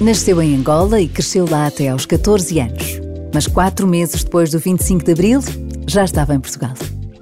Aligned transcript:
Nasceu 0.00 0.40
em 0.40 0.54
Angola 0.54 1.00
e 1.00 1.08
cresceu 1.08 1.44
lá 1.50 1.66
até 1.66 1.88
aos 1.88 2.06
14 2.06 2.60
anos. 2.60 3.00
Mas 3.34 3.48
quatro 3.48 3.84
meses 3.84 4.22
depois 4.22 4.48
do 4.48 4.58
25 4.60 5.04
de 5.04 5.10
Abril, 5.10 5.40
já 5.88 6.04
estava 6.04 6.36
em 6.36 6.40
Portugal. 6.40 6.74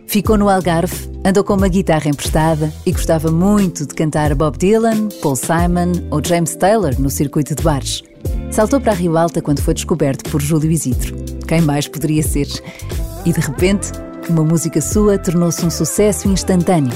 Ficou 0.06 0.36
no 0.36 0.50
Algarve, 0.50 0.94
andou 1.24 1.42
com 1.42 1.54
uma 1.54 1.68
guitarra 1.68 2.10
emprestada 2.10 2.70
e 2.84 2.92
gostava 2.92 3.32
muito 3.32 3.86
de 3.86 3.94
cantar 3.94 4.34
Bob 4.34 4.58
Dylan, 4.58 5.08
Paul 5.22 5.36
Simon 5.36 6.06
ou 6.10 6.22
James 6.22 6.54
Taylor 6.54 6.94
no 7.00 7.08
circuito 7.08 7.54
de 7.54 7.62
bares. 7.62 8.02
Saltou 8.50 8.78
para 8.78 8.92
a 8.92 8.94
Rio 8.94 9.16
Alta 9.16 9.40
quando 9.40 9.62
foi 9.62 9.72
descoberto 9.72 10.30
por 10.30 10.42
Júlio 10.42 10.70
Isidro. 10.70 11.16
Quem 11.48 11.62
mais 11.62 11.88
poderia 11.88 12.22
ser? 12.22 12.46
E 13.24 13.32
de 13.32 13.40
repente, 13.40 13.90
uma 14.28 14.44
música 14.44 14.82
sua 14.82 15.16
tornou-se 15.16 15.64
um 15.64 15.70
sucesso 15.70 16.28
instantâneo. 16.28 16.92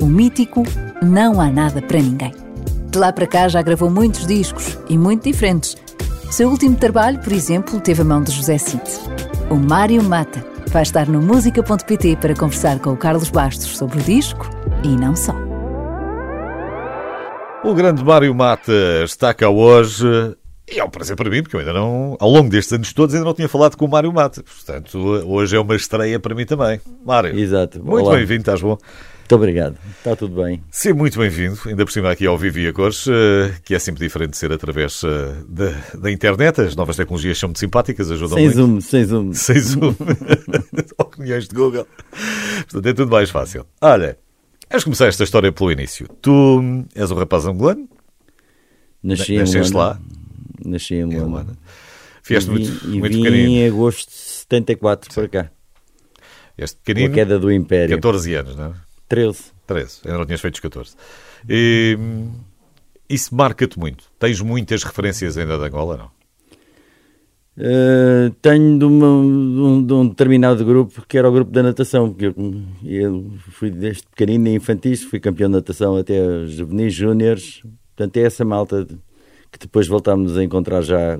O 0.00 0.06
mítico 0.06 0.62
Não 1.02 1.40
Há 1.40 1.50
Nada 1.50 1.82
para 1.82 2.00
Ninguém. 2.00 2.47
De 2.90 2.98
lá 2.98 3.12
para 3.12 3.26
cá 3.26 3.48
já 3.48 3.60
gravou 3.60 3.90
muitos 3.90 4.26
discos 4.26 4.78
e 4.88 4.96
muito 4.96 5.24
diferentes. 5.24 5.76
Seu 6.30 6.48
último 6.48 6.76
trabalho, 6.76 7.18
por 7.20 7.32
exemplo, 7.32 7.80
teve 7.80 8.02
a 8.02 8.04
mão 8.04 8.22
de 8.22 8.32
José 8.32 8.56
Cid. 8.56 8.82
O 9.50 9.56
Mário 9.56 10.02
Mata 10.02 10.44
vai 10.68 10.82
estar 10.82 11.06
no 11.06 11.20
música.pt 11.20 12.16
para 12.16 12.34
conversar 12.34 12.78
com 12.78 12.92
o 12.92 12.96
Carlos 12.96 13.30
Bastos 13.30 13.76
sobre 13.76 13.98
o 13.98 14.02
disco 14.02 14.48
e 14.82 14.88
não 14.88 15.14
só. 15.14 15.34
O 17.64 17.74
grande 17.74 18.02
Mário 18.04 18.34
Mata 18.34 18.72
está 19.04 19.34
cá 19.34 19.50
hoje 19.50 20.06
e 20.70 20.78
é 20.78 20.84
um 20.84 20.90
prazer 20.90 21.16
para 21.16 21.30
mim, 21.30 21.42
porque 21.42 21.56
eu 21.56 21.60
ainda 21.60 21.72
não, 21.72 22.14
ao 22.20 22.30
longo 22.30 22.50
destes 22.50 22.74
anos 22.74 22.92
todos, 22.92 23.14
ainda 23.14 23.24
não 23.24 23.32
tinha 23.32 23.48
falado 23.48 23.74
com 23.74 23.86
o 23.86 23.88
Mário 23.88 24.12
Mata. 24.12 24.42
Portanto, 24.42 24.98
hoje 24.98 25.56
é 25.56 25.60
uma 25.60 25.74
estreia 25.74 26.20
para 26.20 26.34
mim 26.34 26.44
também. 26.44 26.78
Mário, 27.04 27.38
Exato. 27.38 27.82
muito 27.82 28.10
bem-vindo, 28.10 28.40
estás 28.40 28.60
bom? 28.60 28.76
Muito 29.28 29.36
obrigado. 29.36 29.76
Está 29.98 30.16
tudo 30.16 30.42
bem. 30.42 30.62
Sim, 30.70 30.94
muito 30.94 31.18
bem-vindo. 31.18 31.58
Ainda 31.66 31.84
por 31.84 31.92
cima 31.92 32.10
aqui 32.10 32.26
ao 32.26 32.38
Vivi 32.38 32.66
a 32.66 32.72
Cores, 32.72 33.06
eh, 33.06 33.52
que 33.62 33.74
é 33.74 33.78
sempre 33.78 34.02
diferente 34.02 34.30
de 34.30 34.36
ser 34.38 34.50
através 34.50 35.02
eh, 35.04 35.34
da, 35.46 35.98
da 35.98 36.10
internet. 36.10 36.62
As 36.62 36.74
novas 36.74 36.96
tecnologias 36.96 37.36
são 37.36 37.48
muito 37.50 37.58
simpáticas, 37.58 38.10
ajudam 38.10 38.38
sem 38.38 38.44
muito. 38.46 38.56
zoom, 38.56 38.80
sem 38.80 39.04
zoom. 39.04 39.32
Sem 39.36 39.60
zoom. 39.60 39.94
Opiniões 40.98 41.46
de 41.46 41.54
Google. 41.54 41.86
Portanto, 42.70 42.86
é 42.86 42.92
tudo 42.94 43.10
mais 43.12 43.28
fácil. 43.28 43.66
Olha, 43.82 44.16
vamos 44.70 44.84
começar 44.84 45.08
esta 45.08 45.24
história 45.24 45.52
pelo 45.52 45.70
início. 45.72 46.08
Tu 46.22 46.86
és 46.94 47.10
um 47.10 47.14
rapaz 47.16 47.44
angolano? 47.44 47.86
Nasci 49.02 49.34
em 49.34 49.38
Nasceste 49.40 49.74
lá? 49.74 50.00
Nasci 50.64 50.94
em 50.94 51.00
Em 51.00 51.04
Luanda. 51.04 51.26
Luanda. 51.26 51.58
Vieste 52.26 52.50
E 52.50 52.54
vim- 52.54 52.64
muito, 52.70 52.84
e 52.86 52.98
muito 52.98 53.12
vim 53.18 53.22
pequenino. 53.24 53.48
em 53.50 53.66
agosto 53.66 54.08
de 54.08 54.16
74 54.16 55.14
para 55.14 55.28
cá. 55.28 55.50
Este 56.56 56.76
Com 56.76 56.80
a 56.80 56.84
pequenino, 56.86 57.14
queda 57.14 57.38
do 57.38 57.52
Império. 57.52 57.94
14 57.94 58.34
anos, 58.34 58.56
não 58.56 58.64
é? 58.68 58.87
13. 59.08 59.52
13, 59.66 60.00
ainda 60.04 60.18
não 60.18 60.26
tinhas 60.26 60.40
feito 60.40 60.54
os 60.54 60.60
14. 60.60 60.94
E, 61.48 61.96
hum, 61.98 62.30
isso 63.08 63.34
marca-te 63.34 63.78
muito. 63.78 64.04
Tens 64.18 64.40
muitas 64.40 64.82
referências 64.84 65.36
ainda 65.38 65.58
de 65.58 65.64
Angola, 65.64 65.96
não? 65.96 66.18
Uh, 67.60 68.30
tenho 68.40 68.78
de, 68.78 68.84
uma- 68.84 69.84
de 69.84 69.92
um, 69.92 70.02
de 70.04 70.08
determinado 70.10 70.64
grupo 70.64 71.04
que 71.08 71.18
era 71.18 71.28
o 71.28 71.32
grupo 71.32 71.50
da 71.50 71.62
natação. 71.62 72.14
Que 72.14 72.26
eu, 72.26 72.34
eu 72.84 73.32
fui 73.50 73.68
desde 73.70 74.04
pequenino, 74.04 74.48
infantis, 74.48 75.02
fui 75.02 75.18
campeão 75.18 75.48
de 75.50 75.56
natação 75.56 75.96
até 75.96 76.46
juvenis, 76.46 76.94
júniores. 76.94 77.62
Portanto, 77.96 78.16
é 78.16 78.20
essa 78.22 78.44
malta 78.44 78.84
de- 78.84 78.96
que 79.50 79.58
depois 79.58 79.88
voltámos 79.88 80.36
a 80.36 80.44
encontrar 80.44 80.82
já 80.82 81.18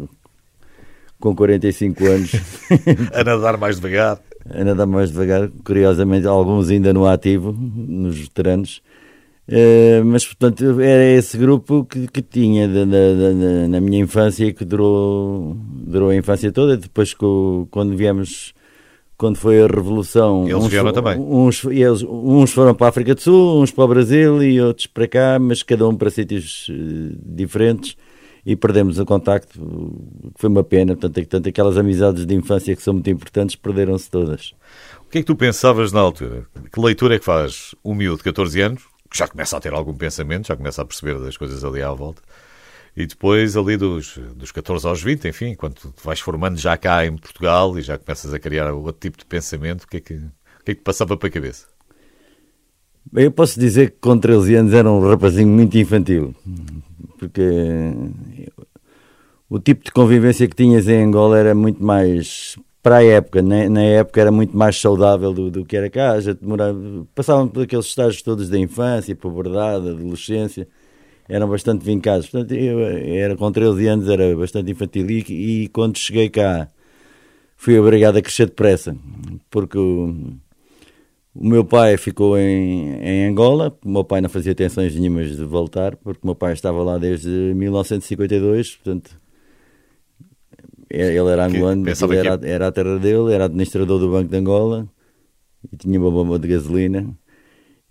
com 1.21 1.35
45 1.35 2.05
anos. 2.07 2.33
A 3.15 3.25
nadar 3.25 3.57
mais 3.57 3.77
devagar. 3.77 4.21
a 4.51 4.65
nadar 4.65 4.87
mais 4.87 5.11
devagar, 5.11 5.51
curiosamente, 5.65 6.27
alguns 6.27 6.71
ainda 6.71 6.93
no 6.93 7.07
ativo, 7.07 7.53
nos 7.53 8.19
veteranos. 8.19 8.81
Eh, 9.51 10.03
mas, 10.05 10.27
portanto, 10.27 10.79
era 10.81 11.05
esse 11.05 11.37
grupo 11.39 11.85
que, 11.85 12.07
que 12.07 12.21
tinha 12.23 12.69
da- 12.69 12.85
da- 12.85 13.15
da- 13.15 13.33
da- 13.63 13.69
na 13.69 13.81
minha 13.81 13.99
infância 13.99 14.45
e 14.45 14.53
que 14.53 14.65
durou, 14.65 15.57
durou 15.71 16.11
a 16.11 16.17
infância 16.17 16.53
toda. 16.53 16.77
Depois, 16.77 17.15
quando 17.71 17.97
viemos, 17.97 18.53
quando 19.17 19.37
foi 19.37 19.63
a 19.63 19.67
Revolução. 19.67 20.47
Eles 20.49 20.67
vieram 20.67 20.89
fo- 20.89 20.93
também. 20.95 21.19
Uns, 21.19 21.65
eles, 21.65 22.03
uns 22.03 22.53
foram 22.53 22.75
para 22.75 22.87
a 22.87 22.91
África 22.91 23.15
do 23.15 23.21
Sul, 23.23 23.63
uns 23.63 23.71
para 23.71 23.85
o 23.85 23.89
Brasil 23.89 24.43
e 24.43 24.61
outros 24.61 24.87
para 24.87 25.09
cá, 25.09 25.39
mas 25.41 25.63
cada 25.63 25.89
um 25.89 25.95
para 25.97 26.11
sítios 26.11 26.67
eh, 26.71 27.15
diferentes. 27.25 27.97
E 28.49 28.57
perdemos 28.57 28.99
o 28.99 29.05
contacto, 29.05 29.61
que 30.35 30.41
foi 30.41 30.49
uma 30.49 30.65
pena. 30.65 30.95
Portanto, 30.95 31.17
portanto, 31.17 31.49
aquelas 31.51 31.77
amizades 31.77 32.25
de 32.25 32.35
infância 32.35 32.75
que 32.75 32.83
são 32.83 32.95
muito 32.95 33.11
importantes 33.11 33.55
perderam-se 33.57 34.11
todas. 34.11 34.55
O 35.07 35.11
que 35.11 35.19
é 35.19 35.21
que 35.21 35.27
tu 35.27 35.37
pensavas 35.37 35.93
na 35.93 36.01
altura? 36.01 36.47
Que 36.73 36.81
leitura 36.81 37.17
é 37.17 37.19
que 37.19 37.27
faz 37.27 37.75
um 37.85 37.95
miúdo 37.95 38.17
de 38.17 38.25
14 38.25 38.59
anos, 38.63 38.83
que 39.11 39.19
já 39.19 39.29
começa 39.29 39.55
a 39.55 39.61
ter 39.61 39.75
algum 39.75 39.95
pensamento, 39.95 40.49
já 40.49 40.57
começa 40.57 40.81
a 40.81 40.85
perceber 40.87 41.21
das 41.21 41.37
coisas 41.37 41.63
ali 41.63 41.83
à 41.83 41.93
volta, 41.93 42.23
e 42.97 43.07
depois 43.07 43.55
ali 43.55 43.77
dos, 43.77 44.17
dos 44.35 44.51
14 44.51 44.87
aos 44.87 45.03
20, 45.03 45.29
enfim, 45.29 45.55
quando 45.55 45.95
vais 46.03 46.19
formando 46.19 46.57
já 46.57 46.75
cá 46.79 47.05
em 47.05 47.19
Portugal 47.19 47.79
e 47.79 47.83
já 47.83 47.99
começas 47.99 48.33
a 48.33 48.39
criar 48.39 48.73
outro 48.73 48.99
tipo 48.99 49.19
de 49.19 49.27
pensamento, 49.27 49.85
o 49.85 49.89
que 49.89 49.99
é 49.99 50.01
que, 50.01 50.15
o 50.15 50.65
que, 50.65 50.71
é 50.71 50.75
que 50.75 50.81
passava 50.81 51.19
para 51.19 51.29
a 51.29 51.33
cabeça? 51.33 51.67
Eu 53.15 53.31
posso 53.31 53.59
dizer 53.59 53.91
que 53.93 53.97
com 54.01 54.19
13 54.19 54.55
anos 54.57 54.73
era 54.75 54.91
um 54.91 55.01
rapazinho 55.01 55.49
muito 55.49 55.77
infantil, 55.79 56.35
porque 57.19 57.41
o 59.49 59.59
tipo 59.59 59.85
de 59.85 59.91
convivência 59.91 60.47
que 60.47 60.55
tinhas 60.55 60.87
em 60.89 61.05
Angola 61.05 61.39
era 61.39 61.55
muito 61.55 61.83
mais, 61.83 62.57
para 62.83 62.97
a 62.99 63.05
época, 63.05 63.41
na, 63.41 63.69
na 63.69 63.83
época 63.83 64.21
era 64.21 64.31
muito 64.31 64.57
mais 64.57 64.79
saudável 64.79 65.33
do, 65.33 65.51
do 65.51 65.65
que 65.65 65.77
era 65.77 65.89
cá. 65.89 66.21
Gente 66.21 66.41
demorava, 66.43 66.79
passavam 67.15 67.49
por 67.49 67.63
aqueles 67.63 67.87
estágios 67.87 68.21
todos 68.23 68.49
da 68.49 68.59
infância, 68.59 69.17
puberdade, 69.17 69.89
adolescência, 69.89 70.69
eram 71.29 71.49
bastante 71.49 71.85
vincados. 71.85 72.29
Portanto, 72.29 72.53
eu 72.53 72.79
era 72.81 73.37
com 73.37 73.51
13 73.51 73.87
anos, 73.87 74.09
era 74.09 74.37
bastante 74.37 74.71
infantil 74.71 75.09
e, 75.11 75.25
e 75.65 75.69
quando 75.69 75.97
cheguei 75.97 76.29
cá 76.29 76.69
fui 77.57 77.79
obrigado 77.79 78.17
a 78.19 78.23
crescer 78.23 78.47
depressa, 78.47 78.95
porque... 79.51 79.79
o- 79.79 80.35
o 81.35 81.47
meu 81.49 81.65
pai 81.65 81.97
ficou 81.97 82.37
em, 82.39 82.95
em 83.01 83.27
Angola, 83.27 83.77
o 83.85 83.89
meu 83.91 84.05
pai 84.05 84.21
não 84.21 84.29
fazia 84.29 84.55
tensões 84.55 84.95
nenhumas 84.95 85.37
de 85.37 85.45
voltar, 85.45 85.97
porque 85.97 86.21
o 86.23 86.27
meu 86.27 86.35
pai 86.35 86.53
estava 86.53 86.83
lá 86.83 86.99
desde 86.99 87.29
1952, 87.55 88.77
portanto, 88.77 89.21
ele 90.91 91.17
era 91.19 91.47
angolano, 91.47 91.85
era, 92.15 92.39
que- 92.39 92.47
era 92.47 92.67
a 92.69 92.73
terra 92.73 92.99
dele, 92.99 93.33
era 93.33 93.45
administrador 93.45 93.99
do 93.99 94.11
Banco 94.11 94.31
de 94.31 94.37
Angola 94.37 94.89
e 95.73 95.77
tinha 95.77 95.99
uma 96.01 96.11
bomba 96.11 96.39
de 96.39 96.49
gasolina. 96.49 97.15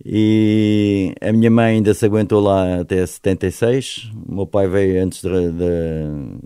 E 0.05 1.13
a 1.21 1.31
minha 1.33 1.49
mãe 1.49 1.75
ainda 1.77 1.93
se 1.93 2.05
aguentou 2.05 2.39
lá 2.39 2.81
até 2.81 3.03
76, 3.05 4.11
o 4.27 4.35
meu 4.35 4.45
pai 4.47 4.67
veio 4.67 5.03
antes 5.03 5.23
da, 5.23 5.29
da, 5.29 5.65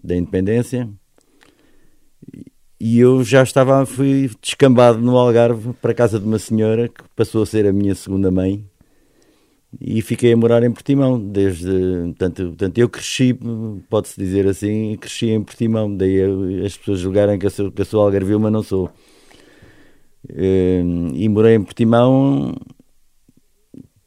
da 0.03 0.15
independência 0.15 0.89
e 2.83 2.99
eu 2.99 3.23
já 3.23 3.43
estava, 3.43 3.85
fui 3.85 4.29
descambado 4.41 4.97
no 4.99 5.15
Algarve 5.17 5.71
para 5.81 5.91
a 5.91 5.93
casa 5.93 6.19
de 6.19 6.25
uma 6.25 6.39
senhora 6.39 6.87
que 6.89 7.03
passou 7.15 7.43
a 7.43 7.45
ser 7.45 7.67
a 7.67 7.71
minha 7.71 7.93
segunda 7.93 8.31
mãe 8.31 8.65
e 9.79 10.01
fiquei 10.01 10.33
a 10.33 10.37
morar 10.37 10.63
em 10.63 10.71
Portimão 10.71 11.19
desde, 11.19 11.69
portanto, 12.07 12.43
portanto 12.47 12.77
eu 12.79 12.89
cresci, 12.89 13.37
pode-se 13.89 14.19
dizer 14.19 14.47
assim, 14.47 14.97
cresci 14.99 15.27
em 15.29 15.43
Portimão, 15.43 15.95
daí 15.95 16.15
eu- 16.15 16.65
as 16.65 16.75
pessoas 16.75 16.99
julgarem 16.99 17.37
que 17.37 17.45
eu 17.45 17.49
sou, 17.51 17.71
que 17.71 17.81
eu 17.81 17.85
sou 17.85 18.01
algarvio, 18.01 18.39
mas 18.39 18.51
não 18.51 18.63
sou. 18.63 18.89
Eh, 20.29 20.81
E 21.13 21.29
morei 21.29 21.55
em 21.55 21.63
Portimão 21.63 22.55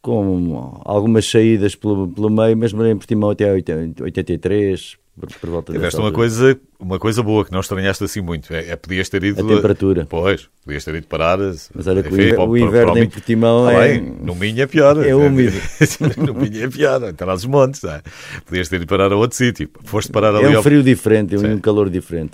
com 0.02 0.80
algumas 0.84 1.24
saídas 1.30 1.74
pelo, 1.74 2.08
pelo 2.08 2.28
meio, 2.30 2.56
mas 2.56 2.72
morei 2.72 2.92
em 2.92 2.96
Portimão 2.96 3.30
até 3.30 3.50
80 3.50 4.02
83, 4.04 4.96
por, 5.40 5.48
volta 5.50 5.72
Tiveste 5.72 5.96
uma 6.00 6.06
altura. 6.08 6.12
coisa, 6.22 6.60
uma 6.78 6.98
coisa 6.98 7.22
boa 7.22 7.44
que 7.44 7.52
não 7.52 7.60
estranhaste 7.60 8.02
assim 8.02 8.20
muito. 8.20 8.52
É, 8.52 8.70
é 8.70 8.76
podias 8.76 9.08
ter 9.08 9.22
ido. 9.22 9.44
A 9.44 9.48
temperatura. 9.56 10.06
Pois, 10.10 10.48
podias 10.64 10.84
ter 10.84 10.94
ido 10.96 11.06
parar. 11.06 11.38
Mas 11.38 11.86
olha 11.86 12.02
o 12.02 12.06
enfim, 12.06 12.34
para- 12.34 12.42
o 12.42 12.48
para- 12.50 12.58
inverno 12.60 12.86
para 12.92 12.98
em 12.98 13.00
Minho. 13.02 13.10
Portimão 13.10 13.70
é- 13.70 13.88
bem, 13.98 14.00
no 14.20 14.34
Minho 14.34 14.62
é 14.62 14.66
pior. 14.66 15.06
É 15.06 15.14
úmido. 15.14 15.56
no 16.18 16.34
Minho 16.34 16.64
é 16.64 16.68
pior. 16.68 17.00
Lá 17.00 17.34
dos 17.34 17.44
montes. 17.46 17.82
não 17.82 17.92
é? 17.92 18.02
Podias 18.44 18.68
ter 18.68 18.76
ido 18.76 18.86
parar 18.86 19.12
a 19.12 19.16
outro 19.16 19.36
sítio. 19.36 19.70
Foste 19.84 20.10
parar 20.10 20.34
ali 20.34 20.46
É 20.46 20.48
um 20.50 20.56
ao- 20.56 20.62
frio 20.62 20.82
diferente, 20.82 21.38
Sim. 21.38 21.46
um 21.54 21.58
calor 21.60 21.88
diferente. 21.88 22.32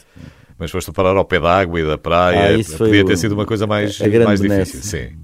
Mas 0.59 0.71
foste 0.71 0.91
parar 0.93 1.17
ao 1.17 1.25
pé 1.25 1.39
da 1.41 1.59
água 1.59 1.81
e 1.81 1.87
da 1.87 1.97
praia. 1.99 2.49
Ah, 2.49 2.53
isso 2.53 2.77
foi 2.77 2.89
Podia 2.89 3.03
o- 3.05 3.07
ter 3.07 3.17
sido 3.19 3.33
uma 3.33 3.47
coisa 3.47 3.67
mais, 3.67 4.01
a 4.01 4.25
mais 4.25 4.41
benesse. 4.41 4.73
difícil. 4.73 5.01
Sim. 5.01 5.17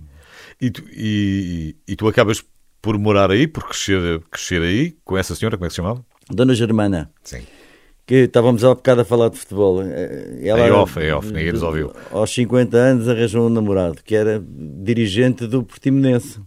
E 0.60 0.70
tu, 0.70 0.82
e, 0.92 1.76
e 1.86 1.96
tu 1.96 2.08
acabas 2.08 2.42
por 2.80 2.98
morar 2.98 3.30
aí, 3.30 3.46
por 3.46 3.64
crescer, 3.64 4.20
crescer 4.30 4.62
aí, 4.62 4.94
com 5.04 5.18
essa 5.18 5.34
senhora, 5.34 5.56
como 5.56 5.66
é 5.66 5.68
que 5.68 5.72
se 5.72 5.76
chamava? 5.76 6.02
Dona 6.30 6.54
Germana, 6.54 7.10
Sim. 7.22 7.42
que 8.06 8.14
estávamos 8.24 8.64
há 8.64 8.74
bocado 8.74 9.00
a 9.02 9.04
falar 9.04 9.28
de 9.30 9.38
futebol. 9.38 9.82
eh, 9.82 10.40
Ela, 10.42 10.68
Em 10.68 10.70
off, 10.72 10.98
em 11.00 11.12
off, 11.12 11.28
ninguém 11.32 11.52
nos 11.52 11.62
ouviu. 11.62 11.92
Aos 12.10 12.30
50 12.32 12.76
anos 12.76 13.08
arranjou 13.08 13.46
um 13.46 13.50
namorado 13.50 14.02
que 14.04 14.14
era 14.14 14.42
dirigente 14.48 15.46
do 15.46 15.62
Portimonense. 15.62 16.40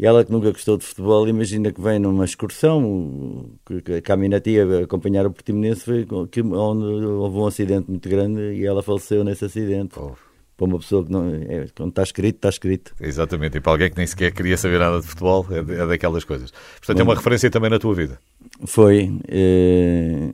E 0.00 0.06
ela 0.06 0.24
que 0.24 0.30
nunca 0.30 0.52
gostou 0.52 0.76
de 0.76 0.84
futebol, 0.84 1.26
imagina 1.26 1.72
que 1.72 1.80
vem 1.80 1.98
numa 1.98 2.24
excursão, 2.24 3.50
que, 3.66 4.12
a 4.12 4.16
minha 4.16 4.38
tia 4.40 4.64
acompanhar 4.84 5.26
o 5.26 5.30
Portimonense, 5.32 5.80
foi 5.84 6.06
que, 6.30 6.40
onde 6.40 7.04
houve 7.04 7.36
um 7.36 7.46
acidente 7.46 7.90
muito 7.90 8.08
grande 8.08 8.40
e 8.54 8.64
ela 8.64 8.80
faleceu 8.80 9.24
nesse 9.24 9.44
acidente. 9.44 9.98
Oh, 9.98 10.12
Para 10.58 10.66
uma 10.66 10.78
pessoa 10.78 11.04
que 11.04 11.10
não. 11.12 11.26
É, 11.34 11.68
quando 11.74 11.90
está 11.90 12.02
escrito, 12.02 12.34
está 12.36 12.48
escrito. 12.50 12.92
exatamente. 13.00 13.56
E 13.56 13.60
para 13.60 13.72
alguém 13.72 13.90
que 13.90 13.96
nem 13.96 14.06
sequer 14.06 14.32
queria 14.32 14.56
saber 14.56 14.78
nada 14.80 15.00
de 15.00 15.06
futebol, 15.06 15.46
é, 15.50 15.58
é 15.82 15.86
daquelas 15.86 16.24
coisas. 16.24 16.52
Portanto, 16.78 16.98
é 16.98 17.02
uma 17.04 17.14
referência 17.14 17.48
também 17.50 17.70
na 17.70 17.78
tua 17.78 17.94
vida. 17.94 18.18
Foi. 18.66 19.10
eh, 19.28 20.30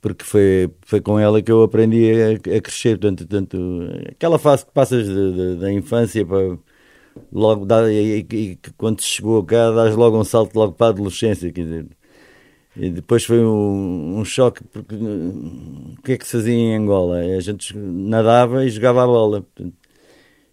porque 0.00 0.24
foi, 0.24 0.70
foi 0.82 1.00
com 1.00 1.18
ela 1.18 1.42
que 1.42 1.50
eu 1.50 1.62
aprendi 1.62 2.10
a, 2.12 2.56
a 2.56 2.60
crescer. 2.60 2.98
Portanto, 2.98 3.26
tanto, 3.26 3.58
aquela 4.10 4.38
fase 4.38 4.64
que 4.64 4.72
passas 4.72 5.06
de- 5.06 5.32
de- 5.32 5.56
da 5.56 5.72
infância 5.72 6.24
para. 6.24 6.56
Logo 7.32 7.66
dá, 7.66 7.90
e, 7.90 8.18
e- 8.18 8.56
que 8.56 8.70
quando 8.76 9.02
chegou 9.02 9.42
cá, 9.42 9.72
dás 9.72 9.96
logo 9.96 10.16
um 10.20 10.24
salto 10.24 10.54
logo 10.54 10.72
para 10.74 10.86
a 10.86 10.90
adolescência. 10.90 11.50
Quer 11.52 11.62
dizer, 11.64 11.86
e 12.78 12.90
depois 12.90 13.24
foi 13.24 13.44
um, 13.44 14.18
um 14.20 14.24
choque, 14.24 14.62
porque 14.64 14.94
eh, 14.94 14.98
o 15.98 16.02
que 16.02 16.12
é 16.12 16.16
que 16.16 16.24
se 16.24 16.32
fazia 16.32 16.54
em 16.54 16.76
Angola? 16.76 17.18
A 17.18 17.40
gente 17.40 17.76
nadava 17.76 18.64
e 18.64 18.70
jogava 18.70 19.02
a 19.02 19.06
bola. 19.06 19.42
Portanto, 19.42 19.76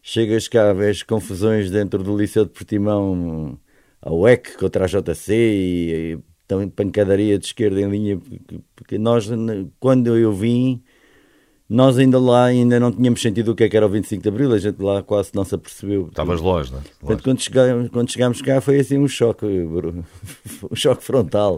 chegas 0.02 0.48
cá, 0.48 0.74
vês 0.74 1.04
confusões 1.04 1.70
dentro 1.70 2.02
do 2.04 2.18
Liceu 2.18 2.46
de 2.46 2.52
Portimão, 2.52 3.60
a 4.02 4.12
UEC 4.12 4.58
contra 4.58 4.86
a 4.86 4.88
JC 4.88 5.34
e, 5.34 6.14
e 6.14 6.20
também 6.48 6.68
pancadaria 6.70 7.38
de 7.38 7.46
esquerda 7.46 7.80
em 7.82 7.90
linha, 7.90 8.18
porque, 8.18 8.60
porque 8.76 8.98
nós, 8.98 9.30
quando 9.80 10.18
eu 10.18 10.34
vim, 10.34 10.84
nós 11.68 11.98
ainda 11.98 12.20
lá 12.20 12.46
ainda 12.46 12.80
não 12.80 12.92
tínhamos 12.92 13.22
sentido 13.22 13.52
o 13.52 13.56
que 13.56 13.64
é 13.64 13.70
que 13.70 13.76
era 13.76 13.86
o 13.86 13.90
25 13.90 14.22
de 14.22 14.30
Abril, 14.30 14.54
a 14.54 14.60
gente 14.60 14.82
lá 14.82 15.02
quase 15.02 15.32
não 15.34 15.44
se 15.44 15.56
apercebeu. 15.56 16.08
Estavas 16.08 16.40
longe, 16.40 16.72
não 16.72 16.80
é? 16.80 16.82
Portanto, 17.00 17.24
quando 17.24 17.42
chegámos, 17.42 17.90
quando 17.90 18.12
chegámos 18.12 18.42
cá 18.42 18.62
foi 18.62 18.80
assim 18.80 19.00
um 19.00 19.08
choque, 19.08 19.46
um 19.46 20.76
choque 20.76 21.04
frontal. 21.04 21.58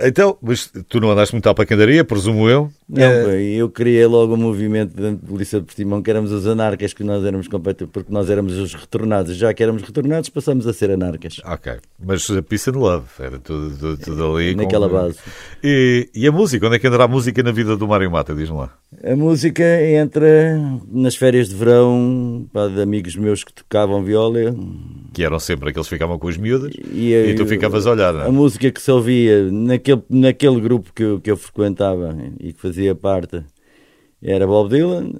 Então, 0.00 0.36
mas 0.42 0.72
tu 0.88 1.00
não 1.00 1.10
andaste 1.10 1.34
muito 1.34 1.48
à 1.48 1.54
pancadaria, 1.54 2.04
presumo 2.04 2.48
eu. 2.48 2.70
Não, 2.88 2.98
pá, 2.98 3.30
eu 3.32 3.70
criei 3.70 4.04
logo 4.06 4.34
um 4.34 4.36
movimento 4.36 4.94
dentro 4.94 5.26
do 5.26 5.36
Liceu 5.36 5.60
de 5.60 5.66
Portimão 5.66 6.02
que 6.02 6.10
éramos 6.10 6.30
os 6.32 6.46
anarcas, 6.46 6.92
que 6.92 7.02
nós 7.02 7.24
éramos 7.24 7.48
completamente, 7.48 7.92
porque 7.92 8.12
nós 8.12 8.28
éramos 8.28 8.58
os 8.58 8.74
retornados. 8.74 9.36
Já 9.36 9.54
que 9.54 9.62
éramos 9.62 9.82
retornados, 9.82 10.28
passamos 10.28 10.66
a 10.66 10.72
ser 10.72 10.90
anarcas. 10.90 11.40
Ok, 11.44 11.72
mas 11.98 12.26
Peace 12.48 12.68
and 12.68 12.78
Love, 12.78 13.06
era 13.18 13.38
tudo, 13.38 13.76
tudo, 13.76 13.96
tudo 13.96 14.36
ali. 14.36 14.54
Naquela 14.54 14.88
base. 14.88 15.18
E, 15.62 16.10
e 16.14 16.26
a 16.26 16.32
música, 16.32 16.66
onde 16.66 16.76
é 16.76 16.78
que 16.78 16.86
andará 16.86 17.04
a 17.04 17.08
música 17.08 17.42
na 17.42 17.52
vida 17.52 17.76
do 17.76 17.88
Mário 17.88 18.10
Mata? 18.10 18.34
Diz-me 18.34 18.58
lá. 18.58 18.70
A 19.02 19.16
música 19.16 19.64
entra 19.82 20.58
nas 20.92 21.16
férias 21.16 21.48
de 21.48 21.54
verão 21.54 22.46
pá, 22.52 22.68
de 22.68 22.80
amigos 22.82 23.16
meus 23.16 23.42
que 23.42 23.52
tocavam 23.52 24.04
viola 24.04 24.54
Que 25.14 25.24
eram 25.24 25.38
sempre 25.38 25.70
aqueles 25.70 25.86
que 25.88 25.94
ficavam 25.94 26.18
com 26.18 26.28
as 26.28 26.36
miúdas 26.36 26.72
e, 26.92 27.12
e, 27.14 27.34
tu 27.34 27.46
ficavas 27.46 27.86
a 27.86 27.92
olhar, 27.92 28.12
não 28.12 28.26
a 28.26 28.32
música 28.32 28.70
que 28.70 28.82
se 28.82 28.90
ouvia 28.90 29.50
naquele, 29.50 30.02
naquele 30.10 30.60
grupo 30.60 30.92
que 30.92 31.02
eu, 31.02 31.20
que 31.20 31.30
eu 31.30 31.36
frequentava 31.36 32.16
e 32.40 32.52
que 32.52 32.60
fazia 32.60 32.94
parte 32.94 33.42
era 34.22 34.46
Bob 34.46 34.70
Dylan, 34.70 35.12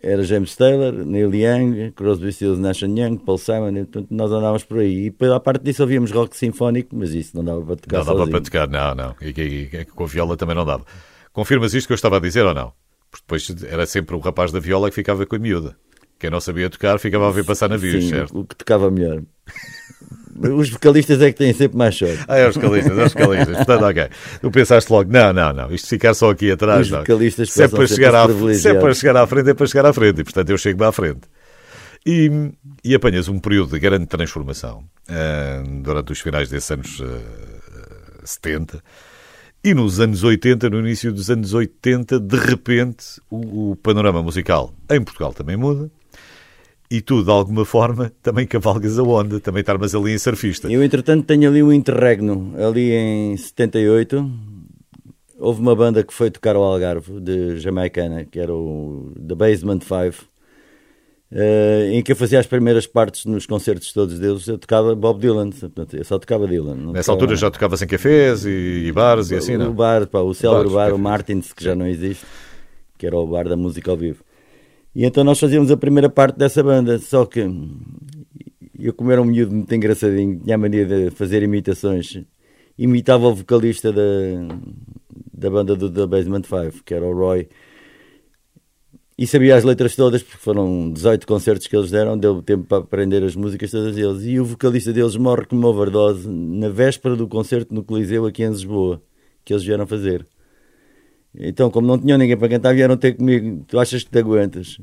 era 0.00 0.22
James 0.22 0.54
Taylor, 0.54 0.92
Neil 0.92 1.34
Young, 1.34 1.92
Crosby, 1.92 2.30
Stills, 2.32 2.60
Nash 2.60 2.82
Young, 2.82 3.16
Paul 3.18 3.38
Simon, 3.38 3.72
portanto 3.86 4.06
nós 4.10 4.30
andávamos 4.30 4.64
por 4.64 4.78
aí. 4.78 5.06
E 5.20 5.24
à 5.26 5.40
parte 5.40 5.62
disso 5.64 5.82
ouvíamos 5.82 6.10
rock 6.12 6.36
sinfónico, 6.36 6.94
mas 6.94 7.14
isso 7.14 7.36
não 7.36 7.44
dava 7.44 7.62
para 7.62 7.76
tocar 7.76 7.98
Não 7.98 8.04
dava 8.04 8.18
sozinho. 8.18 8.30
para 8.32 8.40
tocar, 8.44 8.68
não, 8.68 8.94
não. 8.94 9.14
E, 9.20 9.28
e- 9.40 9.76
e 9.80 9.84
com 9.86 10.04
a 10.04 10.06
viola 10.06 10.36
também 10.36 10.54
não 10.54 10.64
dava. 10.64 10.84
Confirmas 11.32 11.72
isto 11.74 11.86
que 11.86 11.92
eu 11.92 11.96
estava 11.96 12.18
a 12.18 12.20
dizer 12.20 12.44
ou 12.44 12.54
não? 12.54 12.72
Porque 13.10 13.24
depois 13.26 13.64
era 13.72 13.86
sempre 13.86 14.14
o 14.14 14.18
rapaz 14.18 14.52
da 14.52 14.60
viola 14.60 14.88
que 14.88 14.94
ficava 14.94 15.24
com 15.26 15.36
a 15.36 15.38
miúda. 15.38 15.76
Quem 16.24 16.30
não 16.30 16.40
sabia 16.40 16.70
tocar 16.70 16.98
ficava 16.98 17.28
a 17.28 17.30
ver 17.30 17.44
passar 17.44 17.68
navios, 17.68 18.02
Sim, 18.02 18.08
certo? 18.08 18.40
o 18.40 18.46
que 18.46 18.56
tocava 18.56 18.90
melhor. 18.90 19.20
Os 20.56 20.70
vocalistas 20.70 21.20
é 21.20 21.30
que 21.30 21.36
têm 21.36 21.52
sempre 21.52 21.76
mais 21.76 21.94
sorte. 21.94 22.24
Ah, 22.26 22.38
é 22.38 22.48
os 22.48 22.56
calistas, 22.56 22.98
é 22.98 23.04
os 23.04 23.12
calistas. 23.12 23.54
Portanto, 23.58 23.84
ok. 23.84 24.08
Tu 24.40 24.50
pensaste 24.50 24.90
logo, 24.90 25.12
não, 25.12 25.34
não, 25.34 25.52
não, 25.52 25.70
isto 25.70 25.86
ficar 25.86 26.14
só 26.14 26.30
aqui 26.30 26.50
atrás, 26.50 26.86
Os 26.86 26.90
não. 26.90 27.00
vocalistas 27.00 27.52
Se 27.52 27.62
é, 27.62 27.68
para 27.68 27.86
sempre 27.86 27.94
chegar 27.94 28.14
à, 28.14 28.54
se 28.54 28.68
é 28.68 28.74
para 28.74 28.94
chegar 28.94 29.16
à 29.18 29.26
frente, 29.26 29.50
é 29.50 29.54
para 29.54 29.66
chegar 29.66 29.86
à 29.86 29.92
frente. 29.92 30.22
E, 30.22 30.24
portanto, 30.24 30.48
eu 30.48 30.56
chego-me 30.56 30.86
à 30.86 30.92
frente. 30.92 31.20
E, 32.06 32.30
e 32.82 32.94
apanhas 32.94 33.28
um 33.28 33.38
período 33.38 33.72
de 33.72 33.78
grande 33.78 34.06
transformação 34.06 34.82
ah, 35.10 35.62
durante 35.82 36.10
os 36.10 36.20
finais 36.20 36.48
desses 36.48 36.70
anos 36.70 37.02
ah, 37.02 38.22
70. 38.24 38.82
E 39.62 39.72
nos 39.72 40.00
anos 40.00 40.24
80, 40.24 40.68
no 40.68 40.78
início 40.80 41.12
dos 41.12 41.30
anos 41.30 41.54
80, 41.54 42.18
de 42.18 42.36
repente, 42.36 43.20
o, 43.30 43.72
o 43.72 43.76
panorama 43.76 44.22
musical 44.22 44.72
em 44.90 45.02
Portugal 45.02 45.32
também 45.32 45.56
muda. 45.56 45.90
E 46.90 47.00
tu, 47.00 47.24
de 47.24 47.30
alguma 47.30 47.64
forma, 47.64 48.12
também 48.22 48.46
cavalgas 48.46 48.98
a 48.98 49.02
onda, 49.02 49.40
também 49.40 49.60
estarmos 49.60 49.94
ali 49.94 50.12
em 50.12 50.18
surfista. 50.18 50.70
Eu, 50.70 50.82
entretanto, 50.82 51.24
tenho 51.24 51.48
ali 51.48 51.62
um 51.62 51.72
interregno. 51.72 52.54
Ali 52.56 52.92
em 52.92 53.36
78, 53.36 54.30
houve 55.38 55.60
uma 55.60 55.74
banda 55.74 56.02
que 56.02 56.12
foi 56.12 56.30
tocar 56.30 56.56
ao 56.56 56.62
Algarve, 56.62 57.20
de 57.20 57.58
jamaicana, 57.58 58.24
que 58.24 58.38
era 58.38 58.52
o 58.52 59.12
The 59.16 59.34
Basement 59.34 59.80
Five, 59.80 60.16
eh, 61.32 61.90
em 61.92 62.02
que 62.02 62.12
eu 62.12 62.16
fazia 62.16 62.38
as 62.38 62.46
primeiras 62.46 62.86
partes 62.86 63.24
nos 63.24 63.46
concertos 63.46 63.92
todos 63.92 64.18
deles. 64.18 64.46
Eu 64.46 64.58
tocava 64.58 64.94
Bob 64.94 65.20
Dylan, 65.20 65.50
portanto, 65.50 65.96
eu 65.96 66.04
só 66.04 66.18
tocava 66.18 66.46
Dylan. 66.46 66.74
Nessa 66.76 67.06
tocava 67.06 67.12
altura 67.12 67.36
já 67.36 67.50
tocavas 67.50 67.82
em 67.82 67.86
cafés 67.86 68.44
e, 68.44 68.84
e 68.86 68.92
bares 68.92 69.30
e 69.30 69.36
assim, 69.36 69.56
o 69.56 69.58
não? 69.58 69.72
bar, 69.72 70.06
pá, 70.06 70.20
o 70.20 70.32
célebre 70.32 70.70
Bares, 70.70 70.92
bar, 70.92 70.94
o. 70.94 70.98
Martins, 70.98 71.52
que 71.52 71.64
já 71.64 71.74
não 71.74 71.86
existe, 71.86 72.24
que 72.96 73.06
era 73.06 73.16
o 73.16 73.26
bar 73.26 73.48
da 73.48 73.56
música 73.56 73.90
ao 73.90 73.96
vivo. 73.96 74.22
E 74.94 75.04
então 75.04 75.24
nós 75.24 75.40
fazíamos 75.40 75.70
a 75.70 75.76
primeira 75.76 76.08
parte 76.08 76.38
dessa 76.38 76.62
banda, 76.62 76.98
só 76.98 77.26
que 77.26 77.40
eu, 78.78 78.92
como 78.92 79.10
era 79.10 79.20
um 79.20 79.24
miúdo 79.24 79.52
muito 79.52 79.74
engraçadinho, 79.74 80.40
tinha 80.40 80.54
a 80.54 80.58
mania 80.58 80.86
de 80.86 81.10
fazer 81.10 81.42
imitações, 81.42 82.22
imitava 82.78 83.26
o 83.26 83.34
vocalista 83.34 83.92
da, 83.92 84.02
da 85.32 85.50
banda 85.50 85.74
do 85.74 85.90
The 85.90 86.06
Basement 86.06 86.42
Five, 86.42 86.82
que 86.84 86.94
era 86.94 87.04
o 87.04 87.12
Roy, 87.12 87.48
e 89.16 89.26
sabia 89.26 89.56
as 89.56 89.64
letras 89.64 89.94
todas, 89.94 90.22
porque 90.22 90.38
foram 90.38 90.90
18 90.90 91.26
concertos 91.26 91.68
que 91.68 91.76
eles 91.76 91.90
deram, 91.90 92.18
deu 92.18 92.42
tempo 92.42 92.64
para 92.64 92.78
aprender 92.78 93.22
as 93.22 93.36
músicas 93.36 93.70
todas 93.70 93.94
deles. 93.94 94.24
E 94.24 94.40
o 94.40 94.44
vocalista 94.44 94.92
deles 94.92 95.16
morre 95.16 95.44
com 95.46 95.54
uma 95.54 95.68
overdose 95.68 96.28
na 96.28 96.68
véspera 96.68 97.14
do 97.14 97.28
concerto 97.28 97.72
no 97.72 97.84
Coliseu 97.84 98.26
aqui 98.26 98.42
em 98.42 98.48
Lisboa, 98.48 99.00
que 99.44 99.52
eles 99.52 99.62
vieram 99.62 99.86
fazer. 99.86 100.26
Então, 101.36 101.70
como 101.70 101.86
não 101.86 101.98
tinham 101.98 102.16
ninguém 102.18 102.36
para 102.36 102.48
cantar, 102.48 102.74
vieram 102.74 102.96
ter 102.96 103.14
comigo. 103.16 103.64
Tu 103.66 103.78
achas 103.78 104.02
que 104.04 104.10
te 104.10 104.18
aguentas? 104.18 104.78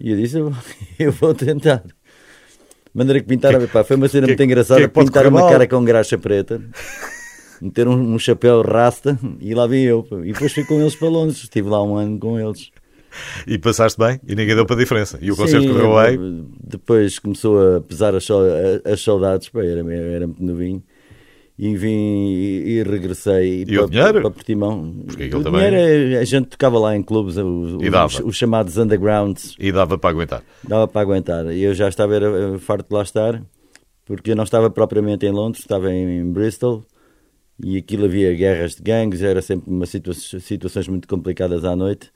E 0.00 0.10
eu 0.10 0.16
disse: 0.16 0.38
Eu, 0.38 0.52
eu 0.98 1.12
vou 1.12 1.34
tentar. 1.34 1.82
Maneira 2.92 3.20
que 3.20 3.26
pintaram, 3.26 3.66
pá, 3.68 3.84
foi 3.84 3.96
uma 3.96 4.08
cena 4.08 4.26
que- 4.26 4.30
muito 4.32 4.42
engraçada. 4.42 4.80
que 4.80 4.84
é 4.84 4.88
que 4.88 4.94
pode 4.94 5.06
pintaram 5.08 5.30
uma 5.30 5.40
mal? 5.40 5.50
cara 5.50 5.66
com 5.68 5.84
graxa 5.84 6.16
preta, 6.16 6.62
meter 7.60 7.86
um, 7.86 8.14
um 8.14 8.18
chapéu 8.18 8.62
rasta 8.62 9.18
e 9.40 9.54
lá 9.54 9.66
vim 9.66 9.82
eu. 9.82 10.02
pá. 10.02 10.16
E 10.24 10.32
depois 10.32 10.52
fui 10.52 10.64
com 10.64 10.80
eles 10.80 10.96
para 10.96 11.08
Londres. 11.08 11.42
Estive 11.42 11.68
lá 11.68 11.82
um 11.84 11.96
ano 11.96 12.18
com 12.18 12.40
eles. 12.40 12.70
E 13.46 13.56
passaste 13.58 13.98
bem 13.98 14.20
e 14.26 14.34
ninguém 14.34 14.54
deu 14.54 14.66
para 14.66 14.76
a 14.76 14.78
diferença. 14.78 15.18
E 15.22 15.30
o 15.30 15.36
concerto 15.36 15.68
correu 15.68 15.94
bem. 15.94 16.46
Depois 16.62 17.18
começou 17.18 17.76
a 17.76 17.80
pesar 17.80 18.14
as, 18.14 18.26
as 18.84 19.00
saudades, 19.00 19.48
pá, 19.48 19.62
era, 19.64 19.80
era 19.94 20.26
muito 20.26 20.42
novinho. 20.42 20.82
E 21.58 21.74
vim 21.74 21.88
e, 22.34 22.68
e 22.68 22.82
regressei 22.82 23.64
E 23.66 23.78
o 23.78 23.82
para, 23.82 23.86
dinheiro? 23.90 24.20
para 24.20 24.30
Portimão. 24.30 24.94
Porque 25.06 25.24
o 25.34 25.42
também- 25.42 25.70
dinheiro, 25.70 26.20
a 26.20 26.24
gente 26.24 26.48
tocava 26.48 26.78
lá 26.78 26.94
em 26.94 27.02
clubes, 27.02 27.36
os, 27.38 27.72
os, 27.72 28.20
os 28.24 28.36
chamados 28.36 28.76
undergrounds, 28.76 29.54
E 29.58 29.72
dava 29.72 29.96
para 29.96 30.10
aguentar. 30.10 30.42
dava 30.68 30.86
para 30.86 31.00
aguentar. 31.00 31.46
E 31.46 31.62
eu 31.62 31.72
já 31.72 31.88
estava 31.88 32.14
era, 32.14 32.58
farto 32.58 32.88
de 32.90 32.94
lá 32.94 33.02
estar, 33.02 33.42
porque 34.04 34.32
eu 34.32 34.36
não 34.36 34.44
estava 34.44 34.68
propriamente 34.68 35.24
em 35.24 35.30
Londres, 35.30 35.62
estava 35.62 35.90
em, 35.90 36.20
em 36.20 36.30
Bristol. 36.30 36.84
E 37.64 37.78
aquilo 37.78 38.04
havia 38.04 38.34
guerras 38.34 38.74
de 38.74 38.82
gangues, 38.82 39.22
era 39.22 39.40
sempre 39.40 39.70
uma 39.70 39.86
situa 39.86 40.12
situações 40.12 40.86
muito 40.88 41.08
complicadas 41.08 41.64
à 41.64 41.74
noite. 41.74 42.10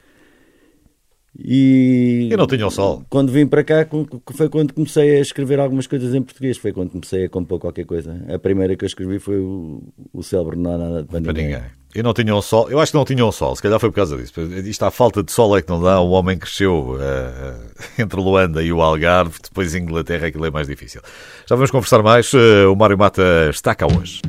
E, 1.39 2.29
E 2.31 2.37
não 2.37 2.47
tinha 2.47 2.67
o 2.67 2.71
sol. 2.71 3.05
Quando 3.09 3.31
vim 3.33 3.47
para 3.47 3.63
cá, 3.63 3.87
foi 4.35 4.49
quando 4.49 4.73
comecei 4.75 5.17
a 5.17 5.21
escrever 5.21 5.61
algumas 5.61 5.87
coisas 5.87 6.15
em 6.15 6.23
português. 6.23 6.59
Foi 6.59 6.73
quando 6.73 6.91
comecei 6.91 7.25
a 7.25 7.29
compor 7.29 7.59
qualquer 7.61 7.87
coisa. 7.87 8.21
A 8.33 8.39
primeira 8.39 8.77
que 8.77 8.85
eu 8.85 8.87
escrevi 8.87 9.19
foi 9.19 9.39
o, 9.39 9.83
o 10.13 10.23
célebre 10.23 10.57
Não 10.59 10.75
há 10.75 10.79
nada 10.79 11.05
para 11.05 11.21
ninguém. 11.21 11.45
ninguém. 11.47 11.63
E 11.95 12.03
não 12.03 12.13
tinham 12.13 12.41
sol. 12.43 12.71
Eu 12.71 12.79
acho 12.79 12.93
que 12.93 12.99
não 12.99 13.05
tinham 13.05 13.31
sol. 13.33 13.55
Se 13.57 13.63
calhar 13.63 13.79
foi 13.81 13.91
por 13.91 13.97
causa 13.97 14.17
disso. 14.17 14.41
Isto 14.41 14.85
à 14.85 14.91
falta 14.91 15.23
de 15.23 15.33
sol 15.33 15.57
é 15.57 15.63
que 15.63 15.69
não 15.69 15.81
dá. 15.83 16.01
O 16.01 16.11
homem 16.11 16.39
cresceu 16.39 16.97
eh, 17.01 17.57
entre 18.03 18.21
Luanda 18.21 18.63
e 18.63 18.73
o 18.73 18.81
Algarve. 18.81 19.39
Depois 19.43 19.75
Inglaterra, 19.75 20.27
aquilo 20.29 20.47
é 20.47 20.51
mais 20.51 20.67
difícil. 20.69 21.01
Já 21.49 21.57
vamos 21.57 21.71
conversar 21.71 22.03
mais. 22.03 22.33
Eh, 22.35 22.67
o 22.67 22.77
Mário 22.77 22.99
Mata 22.99 23.23
está 23.51 23.75
cá 23.75 23.87
hoje. 23.87 24.21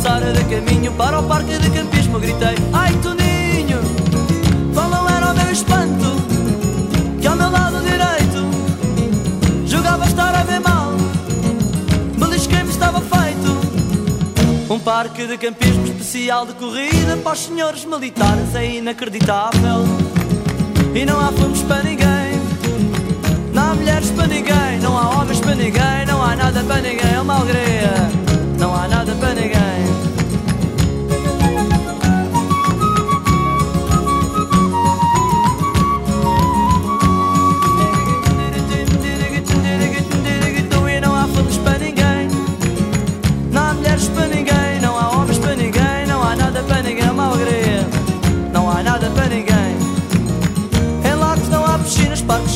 Passar 0.00 0.22
de 0.32 0.44
caminho 0.44 0.92
para 0.92 1.20
o 1.20 1.22
parque 1.24 1.58
de 1.58 1.70
campismo 1.70 2.18
Gritei, 2.18 2.54
ai 2.72 2.92
Toninho 3.02 3.78
Qual 4.72 5.08
era 5.08 5.30
o 5.30 5.34
meu 5.34 5.52
espanto? 5.52 6.16
Que 7.20 7.26
ao 7.26 7.36
meu 7.36 7.50
lado 7.50 7.82
direito 7.82 9.66
Jogava 9.66 10.06
estar 10.06 10.34
a 10.34 10.42
ver 10.42 10.60
mal 10.60 10.92
Belisquei-me 12.16 12.70
estava 12.70 13.00
feito. 13.00 14.72
Um 14.72 14.78
parque 14.78 15.26
de 15.26 15.36
campismo 15.36 15.84
especial 15.84 16.46
de 16.46 16.54
corrida 16.54 17.18
Para 17.22 17.32
os 17.32 17.40
senhores 17.40 17.84
militares 17.84 18.54
é 18.54 18.76
inacreditável. 18.76 19.84
E 20.94 21.04
não 21.04 21.20
há 21.20 21.30
fomos 21.30 21.62
para 21.62 21.82
ninguém 21.82 22.40
Não 23.52 23.70
há 23.70 23.74
mulheres 23.74 24.10
para 24.10 24.26
ninguém 24.28 24.80
Não 24.80 24.96
há 24.96 25.20
homens 25.20 25.40
para 25.40 25.54
ninguém 25.54 26.06
Não 26.06 26.22
há 26.22 26.34
nada 26.34 26.64
para 26.64 26.80
ninguém 26.80 27.14
É 27.14 27.20
uma 27.20 27.36
alegria. 27.36 28.10
Não 28.58 28.74
há 28.74 28.88
nada 28.88 29.14
para 29.14 29.34
ninguém. 29.34 29.69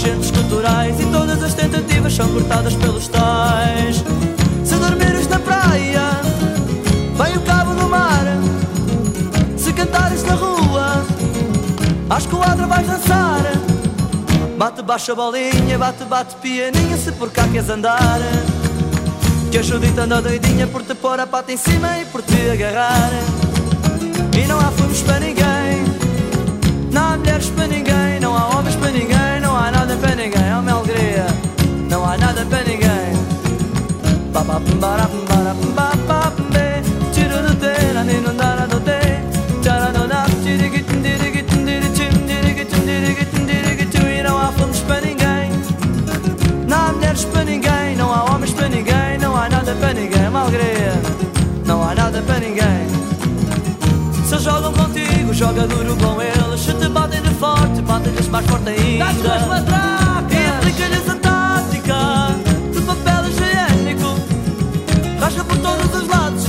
Centros 0.05 0.31
culturais 0.31 1.01
e 1.01 1.07
todas 1.07 1.43
as 1.43 1.55
tentativas 1.55 2.15
são 2.15 2.29
cortadas 2.29 2.75
pelos 2.75 3.09
tais. 3.09 4.05
Se 4.63 4.75
dormires 4.77 5.27
na 5.29 5.39
praia, 5.39 6.21
vem 7.17 7.37
o 7.37 7.41
cabo 7.41 7.75
do 7.75 7.89
mar. 7.89 8.25
Se 9.57 9.73
cantares 9.73 10.23
na 10.25 10.35
rua, 10.35 11.05
à 12.11 12.19
esquadra 12.19 12.67
vais 12.67 12.87
dançar. 12.87 13.41
Bate 14.59 14.83
baixa 14.83 15.15
bolinha, 15.15 15.79
bate, 15.79 16.05
bate 16.05 16.37
pianinha, 16.37 16.97
se 16.97 17.11
por 17.13 17.31
cá 17.31 17.49
queres 17.49 17.71
andar. 17.71 18.21
Que 19.51 19.59
a 19.59 19.63
Judita 19.63 20.03
anda 20.03 20.21
doidinha 20.21 20.67
por 20.67 20.83
te 20.83 20.95
pôr 20.95 21.19
a 21.19 21.27
pata 21.27 21.51
em 21.51 21.57
cima 21.57 21.99
e 21.99 22.05
por 22.05 22.21
te 22.23 22.51
agarrar. 22.51 23.11
E 24.37 24.47
não 24.47 24.59
há 24.59 24.71
fomos 24.71 25.01
para 25.03 25.21
ninguém, 25.21 25.85
não 26.93 27.05
há 27.07 27.17
mulheres 27.17 27.49
para 27.51 27.67
ninguém, 27.69 28.21
não 28.21 28.37
há 28.37 28.49
homens 28.49 28.75
para 28.77 28.91
ninguém, 28.91 29.34
não 29.55 29.61
há 29.61 29.71
nada 29.71 29.97
para 29.97 30.17
ninguém, 30.17 30.43
é 30.43 30.57
uma 30.57 30.73
alegria, 30.73 31.27
não 31.89 32.05
há 32.05 32.19
nada 32.19 32.45
para 32.45 32.65
ninguém. 32.65 33.15
E 44.07 44.23
não 44.23 44.39
há 44.39 44.53
fomos 44.53 44.81
para 44.81 45.01
ninguém, 45.01 45.51
não 46.67 46.77
há 46.77 46.93
mulheres 46.93 47.25
para 47.25 47.45
ninguém, 47.45 47.97
não 47.97 48.13
há 48.13 48.25
homens 48.25 48.53
para 48.53 48.69
ninguém, 48.69 49.19
não 49.21 49.37
há 49.37 49.49
nada 49.49 49.75
para 49.77 49.95
ninguém, 49.95 50.25
é 50.25 50.29
uma 50.29 50.41
alegria, 50.41 50.93
não 51.65 51.89
há 51.89 51.95
nada 51.95 52.21
para 52.23 52.41
ninguém. 52.41 52.89
Se 54.27 54.39
jogam 54.39 54.73
contigo, 54.73 55.33
joga 55.33 55.67
duro 55.67 55.97
com 55.97 56.21
eles. 56.21 56.61
Se 56.61 56.75
te 56.75 56.89
batem 56.89 57.23
de 57.23 57.31
forte, 57.35 57.54
batem-lhes 58.05 58.29
mais 58.29 58.47
forte 58.47 58.69
ainda. 58.69 59.05
Dá-te 59.05 59.23
com 59.23 59.31
as 59.31 59.47
matracas! 59.47 60.33
E 60.33 60.47
aplica-lhes 60.47 61.09
a 61.09 61.15
tática 61.15 61.97
de 62.73 62.81
papel 62.83 63.29
higiênico. 63.29 64.21
Rasga 65.19 65.45
por 65.45 65.57
todos 65.59 66.03
os 66.03 66.09
lados, 66.09 66.45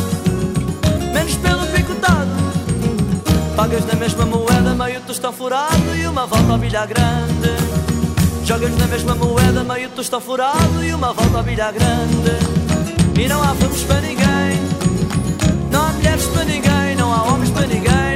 menos 1.14 1.36
pelo 1.36 1.66
picotado. 1.68 2.30
Pagas 3.56 3.86
na 3.86 3.96
mesma 3.96 4.26
moeda, 4.26 4.76
meio 4.76 5.02
tostão 5.02 5.32
furado 5.32 5.96
e 5.96 6.06
uma 6.08 6.26
volta 6.26 6.52
ao 6.52 6.58
bilhar 6.58 6.88
grande. 6.88 7.56
Jogas 8.44 8.78
na 8.78 8.88
mesma 8.88 9.16
moeda, 9.16 9.64
meio 9.64 9.90
tostão 9.90 10.20
furado 10.20 10.84
e 10.84 10.94
uma 10.94 11.14
volta 11.14 11.38
ao 11.38 11.44
bilhar 11.44 11.72
grande. 11.72 12.36
E 13.18 13.28
não 13.30 13.42
há 13.42 13.56
fomos 13.56 13.82
para 13.84 14.02
ninguém, 14.02 14.60
não 15.72 15.88
há 15.88 15.92
mulheres 15.94 16.26
para 16.26 16.44
ninguém, 16.44 16.96
não 16.98 17.14
há 17.14 17.24
homens 17.24 17.50
para 17.50 17.66
ninguém, 17.66 18.15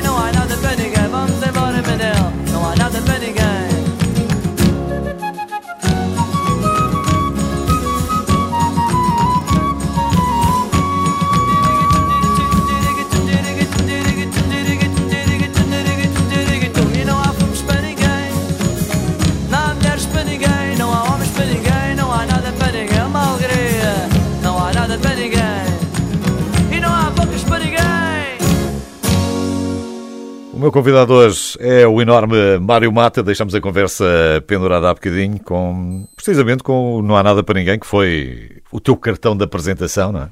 meu 30.70 30.74
convidado 30.74 31.14
hoje 31.14 31.58
é 31.60 31.88
o 31.88 32.00
enorme 32.00 32.60
Mário 32.60 32.92
Mata. 32.94 33.24
Deixamos 33.24 33.56
a 33.56 33.60
conversa 33.60 34.06
pendurada 34.46 34.88
há 34.88 34.94
bocadinho 34.94 35.40
com, 35.40 36.08
precisamente 36.16 36.62
com 36.62 37.02
Não 37.02 37.18
Há 37.18 37.24
Nada 37.24 37.44
para 37.44 37.60
Ninguém, 37.60 37.80
que 37.80 37.88
foi 37.88 38.62
o 38.72 38.80
teu 38.80 38.96
cartão 38.96 39.36
de 39.36 39.44
apresentação, 39.44 40.12
não 40.12 40.22
é? 40.22 40.30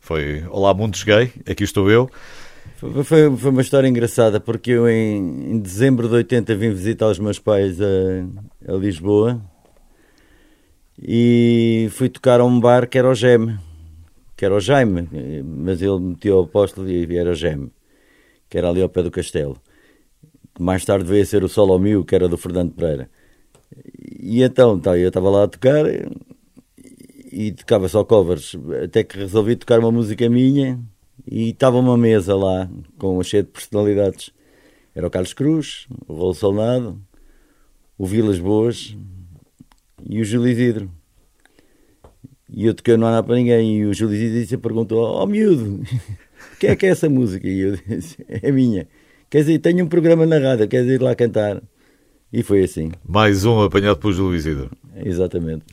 Foi 0.00 0.44
Olá 0.50 0.74
Mundos 0.74 1.02
Gay, 1.02 1.32
aqui 1.48 1.64
estou 1.64 1.90
eu. 1.90 2.10
Foi, 3.04 3.34
foi 3.34 3.50
uma 3.50 3.62
história 3.62 3.88
engraçada 3.88 4.38
porque 4.38 4.72
eu 4.72 4.86
em, 4.86 5.52
em 5.52 5.58
dezembro 5.58 6.08
de 6.08 6.14
80 6.16 6.54
vim 6.56 6.68
visitar 6.68 7.06
os 7.06 7.18
meus 7.18 7.38
pais 7.38 7.80
a, 7.80 8.70
a 8.70 8.76
Lisboa 8.76 9.40
e 11.00 11.88
fui 11.92 12.10
tocar 12.10 12.38
a 12.38 12.44
um 12.44 12.60
bar 12.60 12.86
que 12.86 12.98
era 12.98 13.08
o 13.08 13.14
Geme, 13.14 13.58
que 14.36 14.44
era 14.44 14.54
o 14.54 14.60
Jaime, 14.60 15.08
mas 15.42 15.80
ele 15.80 16.00
meteu 16.00 16.36
o 16.36 16.42
apóstolo 16.42 16.86
e 16.86 17.16
era 17.16 17.30
o 17.30 17.34
Geme, 17.34 17.72
que 18.54 18.58
era 18.58 18.68
ali 18.68 18.80
ao 18.80 18.88
pé 18.88 19.02
do 19.02 19.10
castelo. 19.10 19.56
Mais 20.60 20.84
tarde 20.84 21.04
veio 21.04 21.24
a 21.24 21.26
ser 21.26 21.42
o 21.42 21.48
Solo 21.48 21.76
Mil, 21.76 22.04
que 22.04 22.14
era 22.14 22.28
do 22.28 22.36
Fernando 22.36 22.72
Pereira. 22.72 23.10
E 24.20 24.44
então, 24.44 24.78
tá, 24.78 24.96
eu 24.96 25.08
estava 25.08 25.28
lá 25.28 25.42
a 25.42 25.48
tocar 25.48 25.84
e, 27.32 27.50
tocava 27.50 27.88
só 27.88 28.04
covers, 28.04 28.56
até 28.84 29.02
que 29.02 29.18
resolvi 29.18 29.56
tocar 29.56 29.80
uma 29.80 29.90
música 29.90 30.30
minha 30.30 30.78
e 31.26 31.50
estava 31.50 31.78
uma 31.78 31.96
mesa 31.96 32.36
lá 32.36 32.70
com 32.96 33.20
cheia 33.24 33.42
de 33.42 33.48
personalidades. 33.48 34.30
Era 34.94 35.08
o 35.08 35.10
Carlos 35.10 35.32
Cruz, 35.32 35.88
o 36.06 36.14
Rolo 36.14 36.34
Solnado, 36.34 37.02
o 37.98 38.06
Vilas 38.06 38.38
Boas 38.38 38.96
e 40.08 40.20
o 40.20 40.24
Júlio 40.24 40.48
Isidro. 40.48 40.88
E 42.48 42.66
eu 42.66 42.74
toquei 42.74 42.96
não 42.96 43.08
há 43.08 43.10
nada 43.10 43.26
para 43.26 43.34
ninguém. 43.34 43.78
E 43.78 43.84
o 43.84 43.92
Júlio 43.92 44.14
Isidro 44.14 44.60
perguntou: 44.60 45.00
Ó 45.00 45.24
oh, 45.24 45.26
miúdo, 45.26 45.82
que 46.58 46.66
é 46.66 46.76
que 46.76 46.86
é 46.86 46.90
essa 46.90 47.08
música? 47.08 47.46
E 47.48 47.60
eu 47.60 47.76
disse: 47.86 48.16
É 48.28 48.50
minha. 48.50 48.86
Quer 49.30 49.38
dizer, 49.40 49.58
tenho 49.58 49.84
um 49.84 49.88
programa 49.88 50.26
na 50.26 50.38
rádio, 50.38 50.68
queres 50.68 50.88
ir 50.88 51.02
lá 51.02 51.14
cantar? 51.14 51.62
E 52.32 52.42
foi 52.42 52.64
assim, 52.64 52.90
Mais 53.06 53.44
um 53.44 53.62
apanhado 53.62 53.96
por 53.98 54.12
Júlio 54.12 54.36
Isidro. 54.36 54.70
exatamente. 55.04 55.64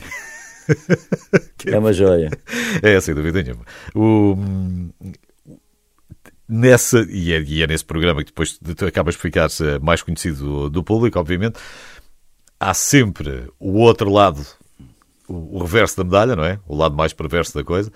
é 1.66 1.78
uma 1.78 1.92
joia. 1.92 2.30
É, 2.82 3.00
sem 3.00 3.14
dúvida 3.14 3.42
nenhuma. 3.42 3.64
O, 3.94 4.36
nessa, 6.48 7.06
e 7.08 7.32
é, 7.32 7.40
e 7.40 7.62
é 7.62 7.66
nesse 7.66 7.84
programa 7.84 8.22
que 8.22 8.30
depois 8.30 8.58
tu 8.58 8.86
acabas 8.86 9.16
por 9.16 9.22
ficar 9.22 9.48
eh, 9.48 9.78
mais 9.80 10.02
conhecido 10.02 10.38
do, 10.44 10.70
do 10.70 10.84
público, 10.84 11.18
obviamente, 11.18 11.58
há 12.60 12.74
sempre 12.74 13.48
o 13.58 13.78
outro 13.78 14.10
lado, 14.10 14.44
o, 15.28 15.56
o 15.56 15.58
reverso 15.62 15.96
da 15.96 16.04
medalha, 16.04 16.36
não 16.36 16.44
é? 16.44 16.60
O 16.66 16.76
lado 16.76 16.94
mais 16.94 17.12
perverso 17.12 17.54
da 17.54 17.64
coisa. 17.64 17.90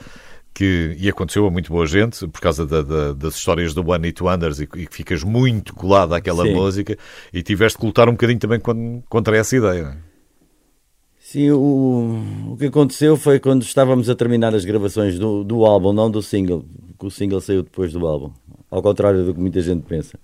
Que, 0.58 0.96
e 0.98 1.06
aconteceu 1.06 1.46
a 1.46 1.50
muito 1.50 1.70
boa 1.70 1.86
gente 1.86 2.26
por 2.28 2.40
causa 2.40 2.64
da, 2.64 2.80
da, 2.80 3.12
das 3.12 3.34
histórias 3.34 3.74
do 3.74 3.86
One 3.86 4.06
It 4.06 4.22
Wonders 4.22 4.58
e, 4.58 4.66
que 4.66 4.86
ficas 4.90 5.22
muito 5.22 5.74
colado 5.74 6.14
àquela 6.14 6.44
Sim. 6.44 6.54
música 6.54 6.96
e 7.30 7.42
tiveste 7.42 7.78
que 7.78 7.84
lutar 7.84 8.08
um 8.08 8.12
bocadinho 8.12 8.38
também 8.38 8.58
con- 8.58 9.02
contra 9.06 9.36
essa 9.36 9.54
ideia. 9.54 9.82
é? 9.82 9.96
Sim, 11.18 11.50
o, 11.50 12.52
o 12.52 12.56
que 12.56 12.64
aconteceu 12.66 13.18
foi 13.18 13.38
quando 13.38 13.64
estávamos 13.64 14.08
a 14.08 14.14
terminar 14.14 14.54
as 14.54 14.64
gravações 14.64 15.18
do, 15.18 15.44
do 15.44 15.66
álbum, 15.66 15.92
não 15.92 16.10
do 16.10 16.22
single, 16.22 16.64
porque 16.88 17.06
o 17.06 17.10
single 17.10 17.42
saiu 17.42 17.62
depois 17.62 17.92
do 17.92 18.06
álbum, 18.06 18.32
ao 18.70 18.80
contrário 18.80 19.26
do 19.26 19.34
que 19.34 19.40
muita 19.40 19.60
gente 19.60 19.82
pensa. 19.82 20.18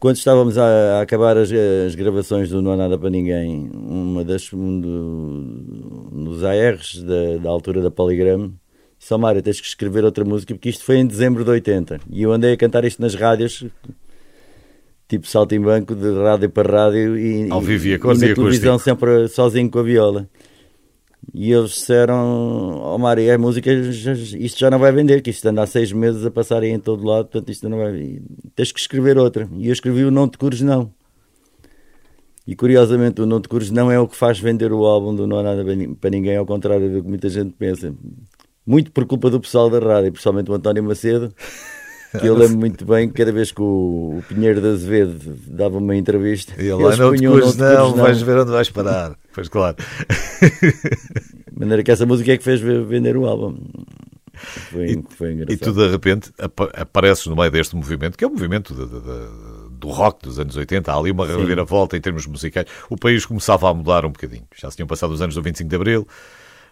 Quando 0.00 0.16
estávamos 0.16 0.56
a, 0.56 0.64
a 0.98 1.00
acabar 1.02 1.36
as, 1.36 1.50
as 1.52 1.94
gravações 1.94 2.48
do 2.48 2.62
Não 2.62 2.72
Há 2.72 2.76
Nada 2.76 2.96
para 2.96 3.10
Ninguém, 3.10 3.68
uma 3.74 4.24
das, 4.24 4.50
um 4.50 4.80
do, 4.80 6.08
nos 6.10 6.42
ARs 6.42 7.02
da, 7.02 7.36
da 7.42 7.50
altura 7.50 7.82
da 7.82 7.90
Polygram, 7.90 8.52
Mário, 9.18 9.42
tens 9.42 9.60
que 9.60 9.66
escrever 9.66 10.04
outra 10.04 10.24
música, 10.24 10.54
porque 10.54 10.68
isto 10.68 10.84
foi 10.84 10.96
em 10.96 11.06
dezembro 11.06 11.44
de 11.44 11.50
80. 11.50 12.00
E 12.10 12.22
eu 12.22 12.32
andei 12.32 12.52
a 12.52 12.56
cantar 12.56 12.84
isto 12.84 13.00
nas 13.00 13.14
rádios, 13.14 13.64
tipo 15.08 15.26
salto 15.26 15.54
em 15.54 15.60
banco, 15.60 15.94
de 15.94 16.12
rádio 16.14 16.50
para 16.50 16.84
rádio, 16.84 17.16
e, 17.16 17.50
Ao 17.50 17.60
vivo 17.60 17.86
e 17.86 17.88
e, 17.88 17.90
na 17.90 17.96
e 17.96 18.00
acústico. 18.00 18.34
televisão 18.34 18.78
sempre 18.78 19.28
sozinho 19.28 19.70
com 19.70 19.78
a 19.78 19.82
viola. 19.82 20.28
E 21.34 21.52
eles 21.52 21.70
disseram, 21.70 22.78
ó 22.78 22.94
oh, 22.94 22.98
Mário, 22.98 23.32
a 23.32 23.38
música, 23.38 23.70
isto 23.72 24.58
já 24.58 24.70
não 24.70 24.78
vai 24.78 24.92
vender, 24.92 25.20
que 25.22 25.30
isto 25.30 25.46
anda 25.46 25.62
há 25.62 25.66
seis 25.66 25.92
meses 25.92 26.24
a 26.24 26.30
passar 26.30 26.62
aí 26.62 26.70
em 26.70 26.78
todo 26.78 27.04
lado, 27.04 27.26
portanto 27.26 27.50
isto 27.50 27.68
não 27.68 27.78
vai... 27.78 28.20
Tens 28.54 28.72
que 28.72 28.80
escrever 28.80 29.18
outra. 29.18 29.48
E 29.56 29.66
eu 29.66 29.72
escrevi 29.72 30.04
o 30.04 30.10
Não 30.10 30.28
Te 30.28 30.38
Cures 30.38 30.60
Não. 30.60 30.90
E 32.46 32.54
curiosamente 32.54 33.20
o 33.20 33.26
Não 33.26 33.40
Te 33.40 33.48
Cures 33.48 33.70
Não 33.70 33.90
é 33.90 33.98
o 33.98 34.06
que 34.06 34.16
faz 34.16 34.38
vender 34.38 34.72
o 34.72 34.84
álbum 34.86 35.14
do 35.14 35.26
Não 35.26 35.38
Há 35.38 35.42
Nada 35.42 35.64
para 36.00 36.10
Ninguém, 36.10 36.36
ao 36.36 36.46
contrário 36.46 36.90
do 36.90 37.02
que 37.02 37.08
muita 37.08 37.28
gente 37.28 37.52
pensa. 37.58 37.92
Muito 38.66 38.90
por 38.90 39.06
culpa 39.06 39.30
do 39.30 39.40
pessoal 39.40 39.70
da 39.70 39.78
rádio, 39.78 40.12
principalmente 40.12 40.50
o 40.50 40.54
António 40.54 40.82
Macedo, 40.82 41.32
que 42.18 42.26
eu 42.26 42.34
lembro 42.34 42.58
muito 42.58 42.84
bem 42.84 43.08
que 43.08 43.14
cada 43.14 43.30
vez 43.30 43.52
que 43.52 43.60
o, 43.60 44.18
o 44.18 44.24
Pinheiro 44.28 44.60
de 44.60 44.68
Azevedo 44.68 45.38
dava 45.46 45.78
uma 45.78 45.94
entrevista, 45.94 46.52
e 46.58 46.66
ele 46.66 46.82
lá 46.82 46.96
não 46.96 47.14
te 47.14 47.26
cures, 47.26 47.56
não, 47.56 47.90
não, 47.90 47.94
vais 47.94 48.20
ver 48.20 48.38
onde 48.38 48.50
vais 48.50 48.70
parar. 48.70 49.16
Pois 49.32 49.48
claro. 49.48 49.76
De 51.52 51.58
maneira 51.58 51.82
que 51.82 51.90
essa 51.90 52.04
música 52.04 52.32
é 52.32 52.36
que 52.36 52.44
fez 52.44 52.60
vender 52.60 53.16
o 53.16 53.26
álbum. 53.26 53.56
Foi, 54.36 54.86
e, 54.86 55.04
foi 55.10 55.32
engraçado. 55.32 55.54
E 55.54 55.56
tu 55.56 55.72
de 55.72 55.88
repente 55.88 56.32
apareces 56.74 57.26
no 57.26 57.36
meio 57.36 57.50
deste 57.50 57.74
movimento, 57.74 58.18
que 58.18 58.24
é 58.24 58.26
o 58.26 58.30
movimento 58.30 58.74
de, 58.74 58.84
de, 58.86 59.00
de, 59.00 59.78
do 59.78 59.88
rock 59.88 60.22
dos 60.24 60.38
anos 60.38 60.56
80. 60.56 60.92
Há 60.92 60.96
ali 60.96 61.10
uma 61.10 61.26
reviravolta 61.26 61.96
em 61.96 62.00
termos 62.00 62.26
musicais. 62.26 62.66
O 62.90 62.96
país 62.96 63.24
começava 63.24 63.70
a 63.70 63.74
mudar 63.74 64.04
um 64.04 64.10
bocadinho. 64.10 64.44
Já 64.54 64.70
se 64.70 64.76
tinham 64.76 64.86
passado 64.86 65.12
os 65.12 65.22
anos 65.22 65.34
do 65.34 65.42
25 65.42 65.68
de 65.68 65.76
Abril, 65.76 66.06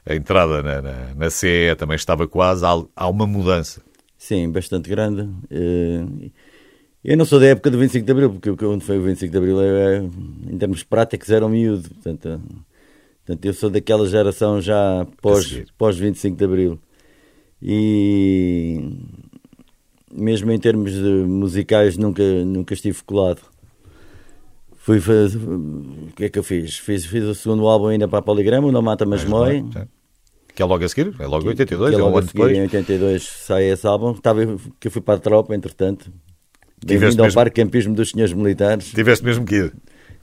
a 0.07 0.15
entrada 0.15 0.63
na, 0.63 0.83
na, 0.83 1.15
na 1.15 1.31
CE 1.31 1.75
também 1.79 1.97
estava 1.97 2.29
quase. 2.29 2.65
Há, 2.65 2.85
há 2.95 3.09
uma 3.09 3.27
mudança. 3.27 3.83
Sim, 4.19 4.51
bastante 4.51 4.89
grande. 4.89 5.23
Uh, 5.23 6.31
eu 7.05 7.17
não 7.17 7.25
sou 7.25 7.39
da 7.39 7.47
época 7.47 7.71
do 7.71 7.79
25 7.79 8.07
de 8.07 8.13
Abril, 8.13 8.31
porque 8.31 8.65
onde 8.65 8.85
foi 8.85 8.99
o 8.99 9.03
25 9.03 9.31
de 9.31 9.37
Abril, 9.37 9.61
é, 9.61 9.99
em 10.51 10.59
termos 10.59 10.83
práticos, 10.83 11.31
era 11.31 11.45
um 11.45 11.51
miúdo. 11.51 11.89
Portanto, 11.91 12.41
portanto, 13.25 13.45
eu 13.45 13.53
sou 13.53 13.69
daquela 13.69 14.09
geração 14.09 14.61
já 14.61 15.07
pós, 15.21 15.63
pós 15.77 15.99
25 15.99 16.37
de 16.37 16.45
Abril. 16.45 16.81
E 17.63 18.91
mesmo 20.11 20.51
em 20.53 20.59
termos 20.59 20.93
musicais, 20.95 21.97
nunca, 21.97 22.23
nunca 22.45 22.73
estive 22.73 23.03
colado. 23.05 23.43
Fui 24.85 25.01
fazer. 25.01 25.39
O 25.39 26.13
que 26.15 26.25
é 26.27 26.29
que 26.29 26.39
eu 26.39 26.43
fiz? 26.43 26.77
Fiz, 26.77 27.07
fiz 27.07 27.25
o 27.25 27.35
segundo 27.35 27.67
álbum 27.67 27.87
ainda 27.87 28.07
para 28.07 28.19
a 28.19 28.23
Poligrama, 28.23 28.69
o 28.69 28.71
Não 28.71 28.83
Mata 28.83 29.07
Mas 29.07 29.25
Mói. 29.25 29.65
Que 30.55 30.63
é 30.63 30.65
logo 30.67 30.85
a 30.85 30.89
seguir, 30.89 31.15
é 31.19 31.27
logo 31.27 31.47
em 31.47 31.49
82, 31.49 31.89
que 31.89 31.97
é, 31.97 31.99
é 31.99 32.03
logo 32.03 32.15
um 32.15 32.19
ano 32.19 32.27
depois. 32.27 32.55
Em 32.55 32.61
82 32.61 33.23
sai 33.23 33.65
esse 33.65 33.87
álbum. 33.87 34.13
Estava, 34.13 34.45
que 34.79 34.89
eu 34.89 34.91
fui 34.91 35.01
para 35.01 35.15
a 35.15 35.19
tropa, 35.19 35.55
entretanto. 35.55 36.13
Bem-vindo 36.85 37.25
ao 37.25 37.33
Parque 37.33 37.63
Campismo 37.63 37.95
dos 37.95 38.11
Senhores 38.11 38.35
Militares. 38.35 38.91
Tiveste 38.91 39.25
mesmo 39.25 39.47
que 39.47 39.55
ir? 39.55 39.73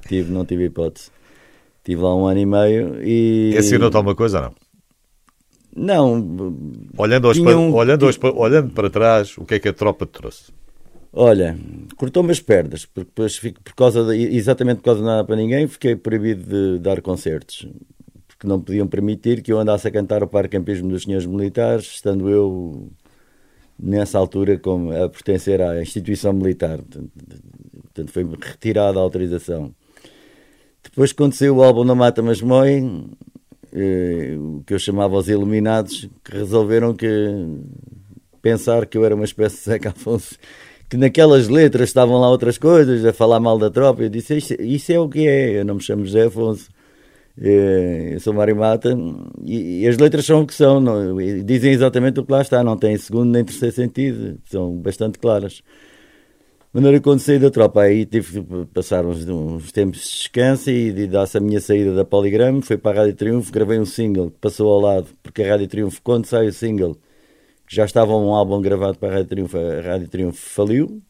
Tive, 0.07 0.31
não 0.31 0.45
tive 0.45 0.65
hipótese. 0.65 1.09
Tive 1.83 1.99
lá 2.03 2.15
um 2.15 2.27
ano 2.27 2.39
e 2.39 2.45
meio 2.45 3.03
e. 3.03 3.55
Ensinou-te 3.57 3.97
alguma 3.97 4.13
coisa 4.13 4.41
ou 4.41 4.43
não? 4.43 4.53
Não. 5.75 6.55
Olhando, 6.99 7.31
para, 7.33 7.57
olhando, 7.57 8.09
olhando 8.35 8.73
para 8.73 8.89
trás, 8.91 9.35
o 9.39 9.43
que 9.43 9.55
é 9.55 9.59
que 9.59 9.69
a 9.69 9.73
tropa 9.73 10.05
te 10.05 10.11
trouxe? 10.11 10.51
Olha, 11.13 11.57
cortou-me 11.97 12.31
as 12.31 12.39
pernas, 12.39 12.85
porque 12.85 13.09
depois 13.09 13.35
fico 13.35 13.61
por 13.61 13.75
causa 13.75 14.05
de, 14.05 14.35
exatamente 14.35 14.77
por 14.77 14.85
causa 14.85 15.01
de 15.01 15.05
nada 15.05 15.25
para 15.25 15.35
ninguém, 15.35 15.67
fiquei 15.67 15.95
proibido 15.95 16.43
de 16.45 16.79
dar 16.79 17.01
concertos, 17.01 17.67
porque 18.27 18.47
não 18.47 18.61
podiam 18.61 18.87
permitir 18.87 19.41
que 19.41 19.51
eu 19.51 19.59
andasse 19.59 19.87
a 19.87 19.91
cantar 19.91 20.23
o 20.23 20.27
Parque 20.27 20.57
Campismo 20.57 20.89
dos 20.89 21.03
Senhores 21.03 21.25
Militares, 21.25 21.85
estando 21.85 22.29
eu 22.29 22.89
nessa 23.77 24.17
altura 24.17 24.57
como 24.57 24.91
a 24.91 25.09
pertencer 25.09 25.61
à 25.61 25.81
instituição 25.81 26.31
militar. 26.31 26.79
Portanto, 26.79 28.11
foi 28.11 28.23
retirada 28.39 28.97
a 28.97 29.01
autorização. 29.01 29.73
Depois, 30.83 31.13
saiu 31.33 31.57
o 31.57 31.63
álbum 31.63 31.83
Na 31.83 31.95
Mata 31.95 32.21
Mas 32.21 32.41
Mói, 32.41 32.81
eh, 33.73 34.35
o 34.37 34.63
que 34.65 34.73
eu 34.73 34.79
chamava 34.79 35.17
os 35.17 35.27
Iluminados, 35.27 36.09
que 36.23 36.31
resolveram 36.31 36.93
que 36.93 37.07
pensar 38.41 38.85
que 38.85 38.97
eu 38.97 39.05
era 39.05 39.15
uma 39.15 39.25
espécie 39.25 39.57
de 39.57 39.63
Zeca 39.63 39.89
Afonso, 39.89 40.37
que 40.91 40.97
naquelas 40.97 41.47
letras 41.47 41.87
estavam 41.87 42.19
lá 42.19 42.29
outras 42.29 42.57
coisas, 42.57 43.05
a 43.05 43.13
falar 43.13 43.39
mal 43.39 43.57
da 43.57 43.69
tropa. 43.69 44.03
Eu 44.03 44.09
disse: 44.09 44.35
Isso, 44.35 44.53
isso 44.61 44.91
é 44.91 44.99
o 44.99 45.07
que 45.07 45.25
é, 45.25 45.61
eu 45.61 45.65
não 45.65 45.75
me 45.75 45.81
chamo 45.81 46.05
José 46.05 46.25
Afonso. 46.25 46.69
Eh, 47.41 48.11
eu 48.15 48.19
sou 48.19 48.33
Mário 48.33 48.57
Mata 48.57 48.89
e, 49.41 49.83
e, 49.83 49.87
as 49.87 49.97
letras 49.97 50.25
são 50.25 50.41
o 50.41 50.45
que 50.45 50.53
são, 50.53 50.81
não, 50.81 51.15
dizem 51.45 51.71
exatamente 51.71 52.19
o 52.19 52.25
que 52.25 52.31
lá 52.31 52.41
está, 52.41 52.61
não 52.61 52.75
têm 52.77 52.97
segundo 52.97 53.31
nem 53.31 53.45
terceiro 53.45 53.73
sentido, 53.73 54.37
são 54.43 54.75
bastante 54.75 55.17
claras. 55.17 55.53
De 56.73 56.81
maneira 56.81 56.99
quando 56.99 57.21
saí 57.21 57.39
da 57.39 57.49
tropa, 57.49 57.83
aí 57.83 58.05
tive 58.05 58.41
que 58.41 58.65
passar 58.73 59.05
uns, 59.05 59.25
uns 59.27 59.71
tempos 59.71 60.01
de 60.01 60.09
descanso 60.09 60.69
e 60.69 60.91
de 60.91 61.07
dar-se 61.07 61.37
a 61.37 61.41
minha 61.41 61.61
saída 61.61 61.95
da 61.95 62.03
Poligrama, 62.03 62.61
fui 62.61 62.77
para 62.77 62.99
a 62.99 63.03
Rádio 63.03 63.15
Triunfo, 63.15 63.51
gravei 63.51 63.79
um 63.79 63.85
single 63.85 64.29
que 64.29 64.37
passou 64.39 64.69
ao 64.73 64.81
lado, 64.81 65.07
porque 65.23 65.41
a 65.41 65.51
Rádio 65.51 65.67
Triunfo, 65.69 66.01
quando 66.03 66.25
sai 66.25 66.47
o 66.47 66.53
single, 66.53 66.97
que 67.71 67.77
já 67.77 67.85
estava 67.85 68.13
um 68.17 68.35
álbum 68.35 68.61
gravado 68.61 68.97
para 68.97 69.07
a 69.07 69.11
Rádio 69.13 69.29
Triunfo, 69.29 69.57
a 69.57 69.81
Rádio 69.81 70.09
Triunfo 70.09 70.37
faliu. 70.37 71.01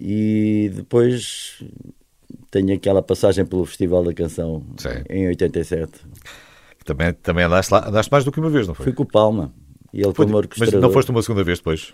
E 0.00 0.70
depois 0.74 1.62
tenho 2.50 2.72
aquela 2.74 3.02
passagem 3.02 3.44
pelo 3.44 3.66
Festival 3.66 4.02
da 4.02 4.14
Canção 4.14 4.64
Sim. 4.78 5.04
em 5.10 5.26
87. 5.26 5.92
Também, 6.86 7.12
também 7.12 7.44
andaste, 7.44 7.70
lá, 7.70 7.86
andaste 7.86 8.10
mais 8.10 8.24
do 8.24 8.32
que 8.32 8.40
uma 8.40 8.48
vez, 8.48 8.66
não 8.66 8.74
foi? 8.74 8.84
Fui 8.84 8.92
com 8.94 9.02
o 9.02 9.06
Palma. 9.06 9.52
E 9.92 10.00
ele 10.00 10.14
foi, 10.14 10.26
foi 10.26 10.48
Mas 10.58 10.72
não 10.72 10.90
foste 10.90 11.10
uma 11.10 11.20
segunda 11.20 11.44
vez 11.44 11.58
depois? 11.58 11.92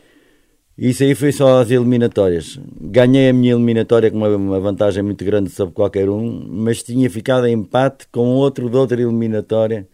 Isso 0.78 1.02
aí 1.02 1.16
foi 1.16 1.32
só 1.32 1.60
as 1.60 1.72
eliminatórias. 1.72 2.60
Ganhei 2.80 3.30
a 3.30 3.32
minha 3.32 3.54
eliminatória 3.54 4.08
com 4.08 4.18
uma, 4.18 4.28
uma, 4.28 4.60
vantagem 4.60 5.02
muito 5.02 5.24
grande 5.24 5.50
sobre 5.50 5.74
qualquer 5.74 6.08
um, 6.08 6.46
mas 6.48 6.84
tinha 6.84 7.10
ficado 7.10 7.44
em 7.48 7.54
empate 7.54 8.06
com 8.12 8.36
outro 8.36 8.70
de 8.70 8.76
outra 8.76 9.00
eliminatória. 9.00 9.88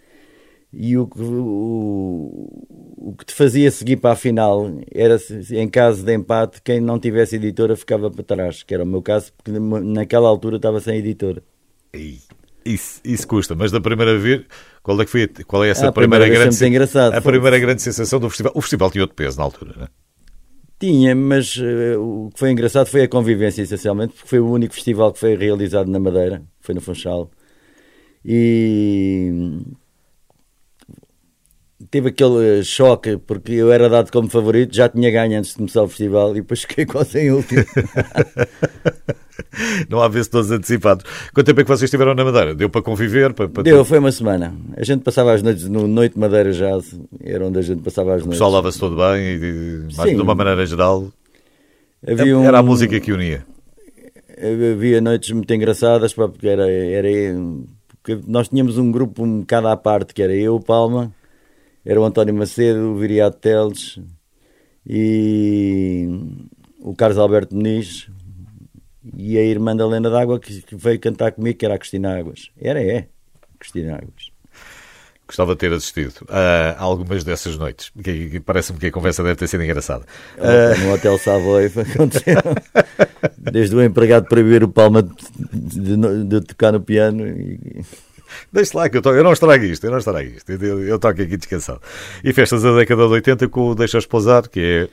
E 0.76 0.96
o, 0.96 1.08
o, 1.16 3.10
o 3.10 3.14
que 3.16 3.24
te 3.24 3.34
fazia 3.34 3.70
seguir 3.70 3.96
para 3.96 4.12
a 4.12 4.16
final 4.16 4.70
era, 4.92 5.18
em 5.52 5.68
caso 5.68 6.02
de 6.04 6.14
empate, 6.14 6.60
quem 6.62 6.80
não 6.80 6.98
tivesse 6.98 7.36
editora 7.36 7.76
ficava 7.76 8.10
para 8.10 8.24
trás, 8.24 8.62
que 8.62 8.74
era 8.74 8.82
o 8.82 8.86
meu 8.86 9.02
caso, 9.02 9.32
porque 9.32 9.52
naquela 9.52 10.28
altura 10.28 10.56
estava 10.56 10.80
sem 10.80 10.98
editora. 10.98 11.42
Isso, 12.64 13.00
isso 13.04 13.28
custa, 13.28 13.54
mas 13.54 13.70
da 13.70 13.80
primeira 13.80 14.18
vez, 14.18 14.42
qual 14.82 15.00
é 15.00 15.04
que 15.04 15.10
foi 15.10 15.28
qual 15.46 15.64
é 15.64 15.68
essa 15.68 15.88
a 15.88 15.92
primeira, 15.92 16.24
primeira 16.24 16.44
grande 16.44 16.66
engraçado, 16.66 17.14
a 17.14 17.20
primeira 17.20 17.58
grande 17.58 17.82
sensação 17.82 18.18
do 18.18 18.28
festival? 18.28 18.52
O 18.54 18.60
festival 18.60 18.90
tinha 18.90 19.04
outro 19.04 19.14
peso 19.14 19.38
na 19.38 19.44
altura, 19.44 19.74
não 19.76 19.84
é? 19.84 19.88
Tinha, 20.80 21.14
mas 21.14 21.56
uh, 21.56 22.00
o 22.00 22.30
que 22.32 22.38
foi 22.38 22.50
engraçado 22.50 22.88
foi 22.88 23.02
a 23.02 23.08
convivência, 23.08 23.62
essencialmente, 23.62 24.14
porque 24.14 24.28
foi 24.28 24.40
o 24.40 24.50
único 24.50 24.74
festival 24.74 25.12
que 25.12 25.20
foi 25.20 25.36
realizado 25.36 25.88
na 25.90 26.00
Madeira, 26.00 26.42
foi 26.60 26.74
no 26.74 26.80
Funchal. 26.80 27.30
E 28.24 29.60
teve 31.90 32.08
aquele 32.08 32.62
choque, 32.62 33.16
porque 33.16 33.52
eu 33.52 33.72
era 33.72 33.88
dado 33.88 34.10
como 34.10 34.28
favorito, 34.28 34.74
já 34.74 34.88
tinha 34.88 35.10
ganho 35.10 35.38
antes 35.38 35.50
de 35.50 35.56
começar 35.56 35.82
o 35.82 35.88
festival 35.88 36.30
e 36.32 36.40
depois 36.40 36.62
fiquei 36.66 36.86
quase 36.86 37.20
em 37.20 37.30
último. 37.30 37.64
Não 39.88 40.02
há 40.02 40.10
todos 40.10 40.50
antecipados. 40.50 41.04
Quanto 41.32 41.46
tempo 41.46 41.60
é 41.60 41.64
que 41.64 41.68
vocês 41.68 41.84
estiveram 41.84 42.14
na 42.14 42.24
Madeira? 42.24 42.54
Deu 42.54 42.68
para 42.68 42.82
conviver? 42.82 43.32
Para, 43.32 43.48
para 43.48 43.62
Deu, 43.62 43.84
foi 43.84 43.98
uma 43.98 44.10
semana. 44.10 44.54
A 44.76 44.84
gente 44.84 45.02
passava 45.02 45.32
as 45.32 45.42
noites 45.42 45.68
no 45.68 45.86
Noite 45.86 46.18
Madeira 46.18 46.52
Jazz, 46.52 46.98
era 47.20 47.46
onde 47.46 47.58
a 47.58 47.62
gente 47.62 47.82
passava 47.82 48.10
as 48.14 48.22
noites. 48.22 48.26
O 48.26 48.30
pessoal 48.30 48.50
lava-se 48.50 48.78
todo 48.78 48.96
bem 48.96 49.22
e, 49.22 49.86
mas 49.96 50.10
de 50.10 50.20
uma 50.20 50.34
maneira 50.34 50.66
geral, 50.66 51.08
Havia 52.06 52.36
um... 52.36 52.44
era 52.44 52.58
a 52.58 52.62
música 52.62 52.98
que 53.00 53.12
unia. 53.12 53.46
Havia 54.36 55.00
noites 55.00 55.30
muito 55.30 55.52
engraçadas, 55.54 56.12
porque 56.12 56.48
era, 56.48 56.68
era 56.70 57.08
porque 58.02 58.20
nós 58.26 58.48
tínhamos 58.48 58.76
um 58.76 58.92
grupo 58.92 59.24
um 59.24 59.40
bocado 59.40 59.68
à 59.68 59.76
parte, 59.76 60.12
que 60.12 60.22
era 60.22 60.34
eu, 60.34 60.60
Palma, 60.60 61.12
era 61.84 62.00
o 62.00 62.04
António 62.04 62.34
Macedo, 62.34 62.92
o 62.92 62.96
Viriato 62.96 63.38
Teles 63.38 64.00
e 64.86 66.08
o 66.80 66.94
Carlos 66.94 67.18
Alberto 67.18 67.54
Muniz 67.54 68.08
e 69.16 69.36
a 69.36 69.42
irmã 69.42 69.76
da 69.76 69.84
Helena 69.84 70.10
D'Água 70.10 70.40
que, 70.40 70.62
que 70.62 70.76
veio 70.76 70.98
cantar 70.98 71.32
comigo, 71.32 71.58
que 71.58 71.64
era 71.64 71.74
a 71.74 71.78
Cristina 71.78 72.18
Águas. 72.18 72.50
Era, 72.60 72.82
é, 72.82 73.08
Cristina 73.58 73.96
Águas. 73.96 74.32
Gostava 75.26 75.54
de 75.54 75.58
ter 75.58 75.72
assistido 75.72 76.26
a 76.28 76.76
algumas 76.78 77.24
dessas 77.24 77.56
noites. 77.56 77.90
Parece-me 78.44 78.78
que 78.78 78.86
a 78.86 78.92
conversa 78.92 79.22
deve 79.22 79.36
ter 79.36 79.48
sido 79.48 79.64
engraçada. 79.64 80.04
Uh... 80.36 80.84
No 80.84 80.92
Hotel 80.92 81.18
Savoy 81.18 81.64
aconteceu. 81.66 82.42
Desde 83.38 83.74
o 83.74 83.82
empregado 83.82 84.28
proibir 84.28 84.62
o 84.62 84.68
Palma 84.68 85.02
de, 85.02 85.96
de, 85.96 86.24
de 86.24 86.40
tocar 86.42 86.72
no 86.72 86.80
piano. 86.80 87.26
E... 87.26 87.82
Deixe 88.52 88.76
lá 88.76 88.88
que 88.88 88.96
eu, 88.96 89.02
to... 89.02 89.10
eu 89.10 89.24
não 89.24 89.32
estrago 89.32 89.64
isto, 89.64 89.84
eu 89.84 89.90
não 89.90 89.98
estrago 89.98 90.28
isto. 90.28 90.50
Eu, 90.50 90.82
eu 90.82 90.98
toco 90.98 91.20
aqui 91.20 91.36
descansado. 91.36 91.80
E 92.22 92.32
festas 92.32 92.62
da 92.62 92.74
década 92.74 93.06
de 93.06 93.12
80 93.12 93.48
com 93.48 93.68
o 93.68 93.74
Deixa 93.74 93.98
Esposar, 93.98 94.48
que 94.48 94.60
é. 94.60 94.88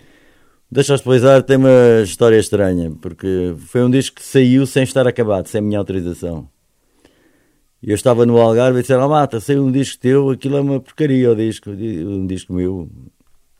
Deixa 0.71 0.95
Esposar 0.95 1.43
tem 1.43 1.57
uma 1.57 2.01
história 2.03 2.37
estranha, 2.37 2.91
porque 3.01 3.53
foi 3.67 3.83
um 3.83 3.89
disco 3.89 4.15
que 4.17 4.23
saiu 4.23 4.65
sem 4.65 4.83
estar 4.83 5.05
acabado, 5.07 5.47
sem 5.47 5.61
minha 5.61 5.79
autorização. 5.79 6.47
Eu 7.83 7.95
estava 7.95 8.25
no 8.25 8.37
Algarve 8.37 8.79
e 8.79 8.81
disseram: 8.81 9.05
oh, 9.05 9.09
Mata, 9.09 9.39
saiu 9.39 9.65
um 9.65 9.71
disco 9.71 9.99
teu, 9.99 10.29
aquilo 10.29 10.57
é 10.57 10.61
uma 10.61 10.79
porcaria 10.79 11.31
o 11.31 11.35
disco, 11.35 11.71
um 11.71 12.27
disco 12.27 12.53
meu. 12.53 12.89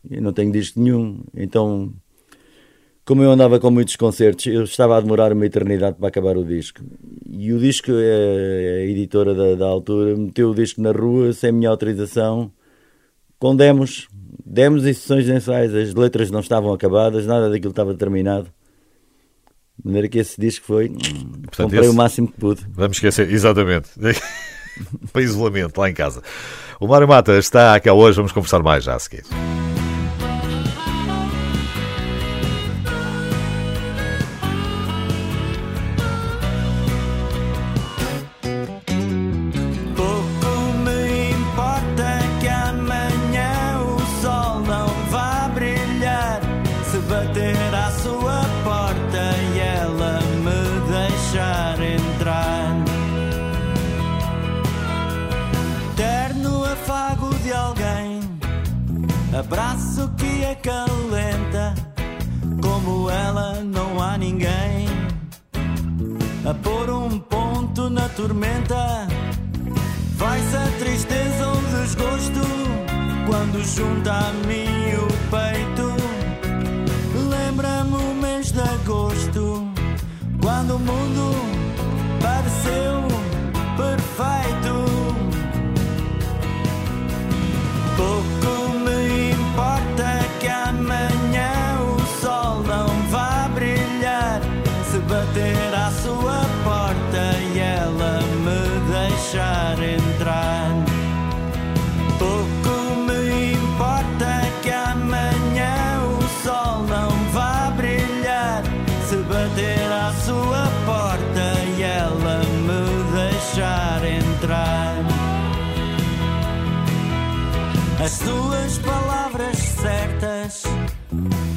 Eu 0.08 0.22
não 0.22 0.32
tenho 0.32 0.52
disco 0.52 0.80
nenhum. 0.80 1.22
Então, 1.34 1.92
como 3.04 3.22
eu 3.22 3.30
andava 3.30 3.58
com 3.58 3.70
muitos 3.70 3.96
concertos, 3.96 4.46
eu 4.46 4.62
estava 4.62 4.96
a 4.96 5.00
demorar 5.00 5.32
uma 5.32 5.44
eternidade 5.44 5.96
para 5.96 6.08
acabar 6.08 6.36
o 6.36 6.44
disco. 6.44 6.80
e 7.28 7.52
o 7.52 7.58
disco, 7.58 7.90
a, 7.90 7.94
a 7.94 8.84
editora 8.84 9.34
da, 9.34 9.54
da, 9.56 9.66
altura 9.66 10.16
meteu 10.16 10.50
o 10.50 10.54
disco 10.54 10.80
na 10.80 10.92
rua 10.92 11.32
sem 11.32 11.50
minha 11.50 11.68
autorização, 11.68 12.52
com 13.38 13.56
demos, 13.56 14.08
demos 14.44 14.84
e 14.84 14.94
sessões 14.94 15.24
de 15.24 15.32
ensaios. 15.32 15.74
As 15.74 15.94
letras 15.94 16.30
não 16.30 16.40
estavam 16.40 16.72
acabadas, 16.72 17.26
nada 17.26 17.50
daquilo 17.50 17.70
estava 17.70 17.92
terminado. 17.94 18.48
De 19.78 19.86
maneira 19.86 20.08
que 20.08 20.18
esse 20.18 20.40
disco 20.40 20.64
foi. 20.66 20.88
Portanto, 20.90 21.56
comprei 21.56 21.80
esse, 21.80 21.90
o 21.90 21.94
máximo 21.94 22.28
que 22.28 22.38
pude. 22.38 22.64
Vamos 22.70 22.98
esquecer, 22.98 23.28
exatamente. 23.32 23.88
Para 25.12 25.22
isolamento, 25.22 25.78
lá 25.80 25.90
em 25.90 25.94
casa. 25.94 26.22
O 26.78 26.86
Mário 26.86 27.08
Mata 27.08 27.36
está 27.36 27.74
aqui 27.74 27.90
hoje, 27.90 28.16
vamos 28.16 28.32
conversar 28.32 28.62
mais 28.62 28.84
já 28.84 28.94
a 28.94 28.98
seguir. 28.98 29.24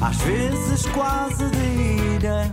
Às 0.06 0.16
vezes 0.18 0.86
quase 0.86 1.44
de 1.50 2.14
ira 2.14 2.48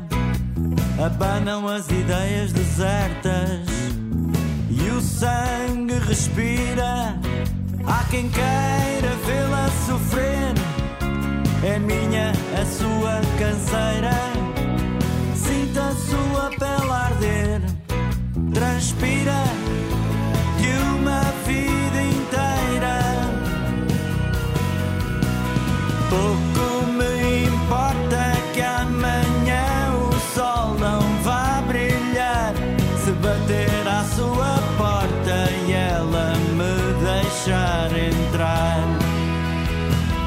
abanam 1.05 1.67
as 1.67 1.87
ideias 1.87 2.51
desertas 2.51 3.67
e 4.71 4.89
o 4.89 4.99
sangue 4.99 5.99
respira. 6.07 7.15
Há 7.85 8.03
quem 8.09 8.27
queira 8.29 9.15
vê-la 9.25 9.69
sofrer, 9.85 10.53
é 11.63 11.77
minha 11.77 12.31
a 12.59 12.65
sua 12.65 13.21
canseira. 13.37 14.17
Sinta 15.35 15.89
a 15.89 15.95
sua 15.95 16.49
pele 16.57 16.91
arder, 16.91 17.61
transpira 18.51 19.62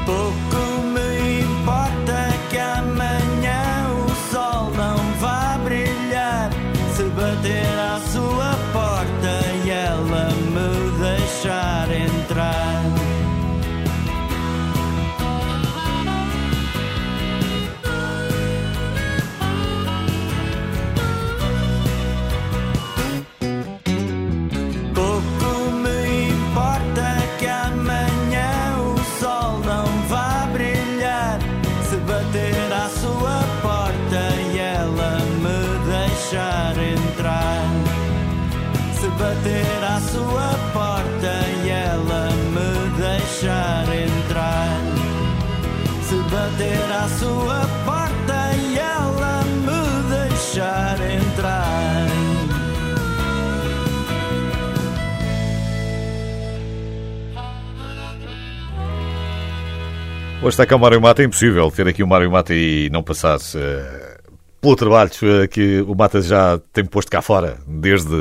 Pouco 0.07 0.56
Hoje 60.47 60.53
está 60.53 60.65
cá 60.65 60.77
o 60.77 60.79
Mário 60.79 61.01
Mata, 61.01 61.21
é 61.21 61.25
impossível 61.25 61.69
ter 61.69 61.89
aqui 61.89 62.01
o 62.01 62.07
Mário 62.07 62.31
Mata 62.31 62.55
e 62.55 62.89
não 62.89 63.03
passasse 63.03 63.57
uh, 63.57 64.31
pelo 64.61 64.77
trabalho 64.77 65.11
uh, 65.11 65.45
que 65.49 65.81
o 65.81 65.93
Mata 65.93 66.21
já 66.21 66.57
tem 66.71 66.85
posto 66.85 67.11
cá 67.11 67.21
fora 67.21 67.57
desde 67.67 68.15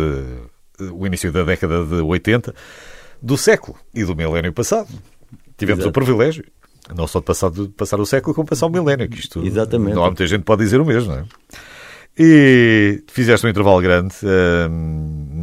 o 0.92 1.06
início 1.06 1.30
da 1.30 1.44
década 1.44 1.84
de 1.84 1.94
80 2.02 2.52
do 3.22 3.38
século 3.38 3.78
e 3.94 4.02
do 4.02 4.16
milénio 4.16 4.52
passado. 4.52 4.88
Tivemos 5.56 5.84
Exato. 5.84 5.90
o 5.90 5.92
privilégio, 5.92 6.44
não 6.96 7.06
só 7.06 7.20
de 7.20 7.26
passar, 7.26 7.48
de 7.48 7.68
passar 7.68 8.00
o 8.00 8.04
século, 8.04 8.34
como 8.34 8.48
passar 8.48 8.66
o 8.66 8.70
milénio, 8.70 9.08
que 9.08 9.20
isto 9.20 9.46
Exatamente. 9.46 9.94
não 9.94 10.02
há 10.02 10.08
muita 10.08 10.26
gente 10.26 10.40
que 10.40 10.46
pode 10.46 10.64
dizer 10.64 10.80
o 10.80 10.84
mesmo, 10.84 11.12
não 11.12 11.20
é? 11.20 11.24
E 12.18 13.04
fizeste 13.06 13.46
um 13.46 13.50
intervalo 13.50 13.80
grande 13.80 14.16
uh, 14.24 14.68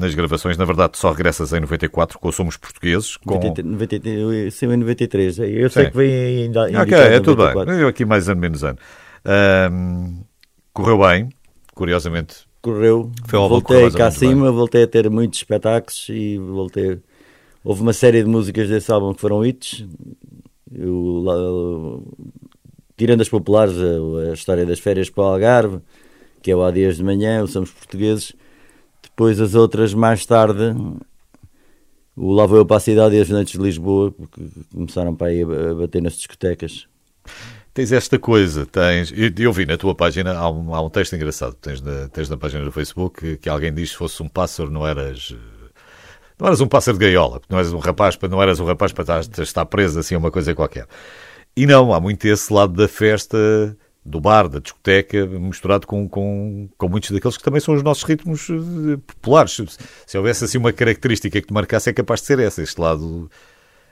nas 0.03 0.13
gravações, 0.13 0.57
na 0.57 0.65
verdade 0.65 0.97
só 0.97 1.11
regressas 1.11 1.53
em 1.53 1.59
94 1.59 2.19
com 2.19 2.31
Somos 2.31 2.57
Portugueses. 2.57 3.17
Com... 3.17 3.39
93, 3.63 4.53
sim, 4.53 4.65
em 4.67 4.77
93, 4.77 5.39
eu 5.39 5.69
sei 5.69 5.85
Sim. 5.85 5.91
que 5.91 5.97
vem 5.97 6.43
ainda. 6.43 6.63
Ok, 6.81 6.97
é 6.97 7.19
tudo 7.19 7.43
bem. 7.45 7.79
Eu 7.79 7.87
aqui 7.87 8.05
mais 8.05 8.29
ano, 8.29 8.41
menos 8.41 8.63
ano. 8.63 8.77
Uh, 9.25 10.23
correu 10.73 10.99
bem, 10.99 11.29
curiosamente 11.73 12.45
correu. 12.63 13.11
Foi 13.27 13.37
voltei 13.37 13.91
cá 13.91 14.07
acima, 14.07 14.47
bem. 14.47 14.55
voltei 14.55 14.83
a 14.83 14.87
ter 14.87 15.09
muitos 15.09 15.37
espetáculos 15.39 16.07
e 16.09 16.37
voltei. 16.39 16.97
Houve 17.63 17.81
uma 17.81 17.93
série 17.93 18.23
de 18.23 18.29
músicas 18.29 18.69
desse 18.69 18.91
álbum 18.91 19.13
que 19.13 19.21
foram 19.21 19.45
hits. 19.45 19.85
Eu, 20.73 22.03
tirando 22.97 23.21
as 23.21 23.29
populares, 23.29 23.75
a, 23.77 24.31
a, 24.31 24.33
história 24.33 24.65
das 24.65 24.79
férias 24.79 25.09
para 25.09 25.23
o 25.23 25.27
Algarve, 25.27 25.79
que 26.41 26.49
é 26.49 26.55
o 26.55 26.63
Há 26.63 26.71
Dias 26.71 26.97
de 26.97 27.03
Manhã, 27.03 27.43
o 27.43 27.47
Somos 27.47 27.69
Portugueses. 27.69 28.33
Depois 29.13 29.39
as 29.39 29.55
outras, 29.55 29.93
mais 29.93 30.25
tarde, 30.25 30.75
o 32.15 32.31
Lá 32.33 32.45
Vou 32.45 32.57
Eu 32.57 32.65
para 32.65 32.77
a 32.77 32.79
Cidade 32.79 33.15
e 33.15 33.21
as 33.21 33.29
Noites 33.29 33.53
de 33.53 33.59
Lisboa, 33.59 34.11
porque 34.11 34.41
começaram 34.73 35.15
para 35.15 35.27
aí 35.27 35.43
a 35.43 35.73
bater 35.75 36.01
nas 36.01 36.13
discotecas 36.13 36.87
tens 37.73 37.91
esta 37.91 38.19
coisa, 38.19 38.65
tens. 38.65 39.11
Eu, 39.37 39.51
vi 39.51 39.65
na 39.65 39.77
tua 39.77 39.95
página, 39.95 40.33
há 40.33 40.49
um, 40.49 40.73
há 40.73 40.81
um 40.81 40.89
texto 40.89 41.15
engraçado, 41.15 41.55
tens 41.55 41.81
na, 41.81 42.07
tens 42.09 42.29
na 42.29 42.37
página 42.37 42.63
do 42.63 42.71
Facebook 42.71 43.19
que, 43.19 43.37
que 43.37 43.49
alguém 43.49 43.73
diz 43.73 43.89
que 43.89 43.93
se 43.93 43.97
fosse 43.97 44.21
um 44.21 44.29
pássaro 44.29 44.69
não 44.69 44.85
eras. 44.85 45.35
Não 46.39 46.47
eras 46.47 46.61
um 46.61 46.67
pássaro 46.67 46.97
de 46.97 47.05
gaiola, 47.05 47.41
não 47.49 47.57
eras 47.57 47.73
um 47.73 47.79
rapaz, 47.79 48.17
não 48.29 48.41
eras 48.41 48.59
um 48.59 48.65
rapaz 48.65 48.91
para 48.91 49.19
estar, 49.19 49.41
estar 49.43 49.65
preso 49.65 49.99
assim 49.99 50.15
a 50.15 50.17
uma 50.17 50.31
coisa 50.31 50.53
qualquer. 50.53 50.87
E 51.55 51.65
não, 51.65 51.93
há 51.93 51.99
muito 51.99 52.25
esse 52.25 52.51
lado 52.51 52.73
da 52.73 52.87
festa 52.87 53.37
do 54.05 54.19
bar, 54.19 54.47
da 54.49 54.59
discoteca, 54.59 55.25
misturado 55.25 55.87
com, 55.87 56.07
com, 56.09 56.67
com 56.77 56.89
muitos 56.89 57.11
daqueles 57.11 57.37
que 57.37 57.43
também 57.43 57.61
são 57.61 57.73
os 57.73 57.81
nossos 57.83 58.03
ritmos 58.03 58.47
eh, 58.49 58.97
populares. 59.07 59.53
Se, 59.53 59.65
se 60.05 60.17
houvesse 60.17 60.43
assim 60.43 60.57
uma 60.57 60.73
característica 60.73 61.39
que 61.39 61.47
te 61.47 61.53
marcasse, 61.53 61.89
é 61.89 61.93
capaz 61.93 62.19
de 62.21 62.27
ser 62.27 62.39
essa, 62.39 62.61
este 62.61 62.79
lado. 62.81 63.29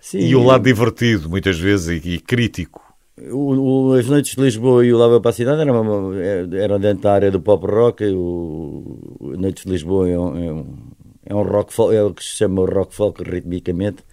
Sim, 0.01 0.19
E 0.19 0.35
o 0.35 0.43
lado 0.43 0.63
divertido, 0.63 1.29
muitas 1.29 1.57
vezes, 1.59 2.03
e, 2.03 2.09
e 2.15 2.19
crítico. 2.19 2.81
O, 3.29 3.89
o- 3.89 3.93
as 3.93 4.07
noites 4.07 4.35
de 4.35 4.41
Lisboa 4.41 4.85
e 4.85 4.91
o 4.91 4.97
Lava 4.97 5.21
para 5.21 5.29
a 5.29 5.33
Cidade 5.33 5.61
eram, 5.61 6.13
eram 6.55 6.79
dentro 6.79 7.03
da 7.03 7.13
área 7.13 7.29
do 7.31 7.39
pop 7.39 7.65
rock. 7.67 8.03
O, 8.05 9.17
o 9.19 9.27
Noites 9.37 9.63
de 9.63 9.71
Lisboa 9.71 10.09
é 10.09 10.17
um, 10.17 10.37
é 10.43 10.51
um, 10.53 10.65
é 11.27 11.35
um 11.35 11.43
rock 11.43 11.71
folk, 11.73 11.95
é 11.95 12.03
o 12.03 12.13
que 12.13 12.23
se 12.23 12.37
chama 12.37 12.65
rock 12.65 12.95
folk 12.95 13.23
ritmicamente. 13.23 14.03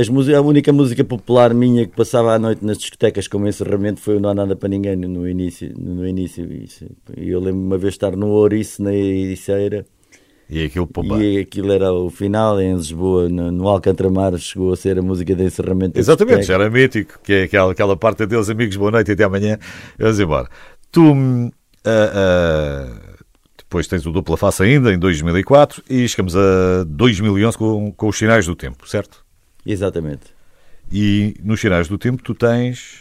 As 0.00 0.08
músicas, 0.08 0.38
a 0.38 0.42
única 0.42 0.72
música 0.72 1.04
popular 1.04 1.52
minha 1.52 1.86
que 1.86 1.94
passava 1.94 2.34
à 2.34 2.38
noite 2.38 2.64
nas 2.64 2.78
discotecas 2.78 3.28
como 3.28 3.46
encerramento 3.46 4.00
foi 4.00 4.16
o 4.16 4.20
Não 4.20 4.30
Há 4.30 4.34
Nada 4.34 4.56
para 4.56 4.70
Ninguém 4.70 4.96
no 4.96 5.28
início. 5.28 5.74
No 5.78 6.06
início 6.06 6.50
isso. 6.50 6.86
E 7.14 7.28
eu 7.28 7.38
lembro 7.38 7.60
uma 7.60 7.76
vez 7.76 7.94
estar 7.94 8.16
no 8.16 8.28
Ouriço, 8.28 8.82
na 8.82 8.94
Ericeira, 8.94 9.84
E 10.48 10.64
aquilo, 10.64 10.88
e 11.20 11.38
aquilo 11.38 11.72
era 11.72 11.92
o 11.92 12.08
final 12.08 12.60
em 12.60 12.74
Lisboa, 12.74 13.28
no, 13.28 13.52
no 13.52 13.68
Alcantramar, 13.68 14.36
chegou 14.38 14.72
a 14.72 14.76
ser 14.76 14.98
a 14.98 15.02
música 15.02 15.34
de 15.34 15.44
encerramento. 15.44 15.98
Exatamente, 15.98 16.44
já 16.44 16.54
era 16.54 16.70
mítico, 16.70 17.18
que 17.22 17.32
é 17.32 17.42
aquela, 17.44 17.72
aquela 17.72 17.96
parte 17.96 18.24
deles, 18.24 18.48
amigos, 18.48 18.76
boa 18.76 18.90
noite, 18.90 19.12
até 19.12 19.24
amanhã, 19.24 19.58
vamos 19.98 20.18
embora. 20.18 20.48
Tu, 20.90 21.02
ah, 21.84 22.12
ah, 22.14 23.13
depois 23.74 23.88
tens 23.88 24.06
o 24.06 24.12
dupla 24.12 24.36
face 24.36 24.62
ainda, 24.62 24.92
em 24.92 24.98
2004, 24.98 25.82
e 25.90 26.06
chegamos 26.06 26.36
a 26.36 26.84
2011 26.86 27.58
com, 27.58 27.90
com 27.90 28.08
os 28.08 28.16
sinais 28.16 28.46
do 28.46 28.54
tempo, 28.54 28.88
certo? 28.88 29.24
Exatamente. 29.66 30.26
E 30.92 31.34
nos 31.42 31.60
sinais 31.60 31.88
do 31.88 31.98
tempo 31.98 32.22
tu 32.22 32.36
tens, 32.36 33.00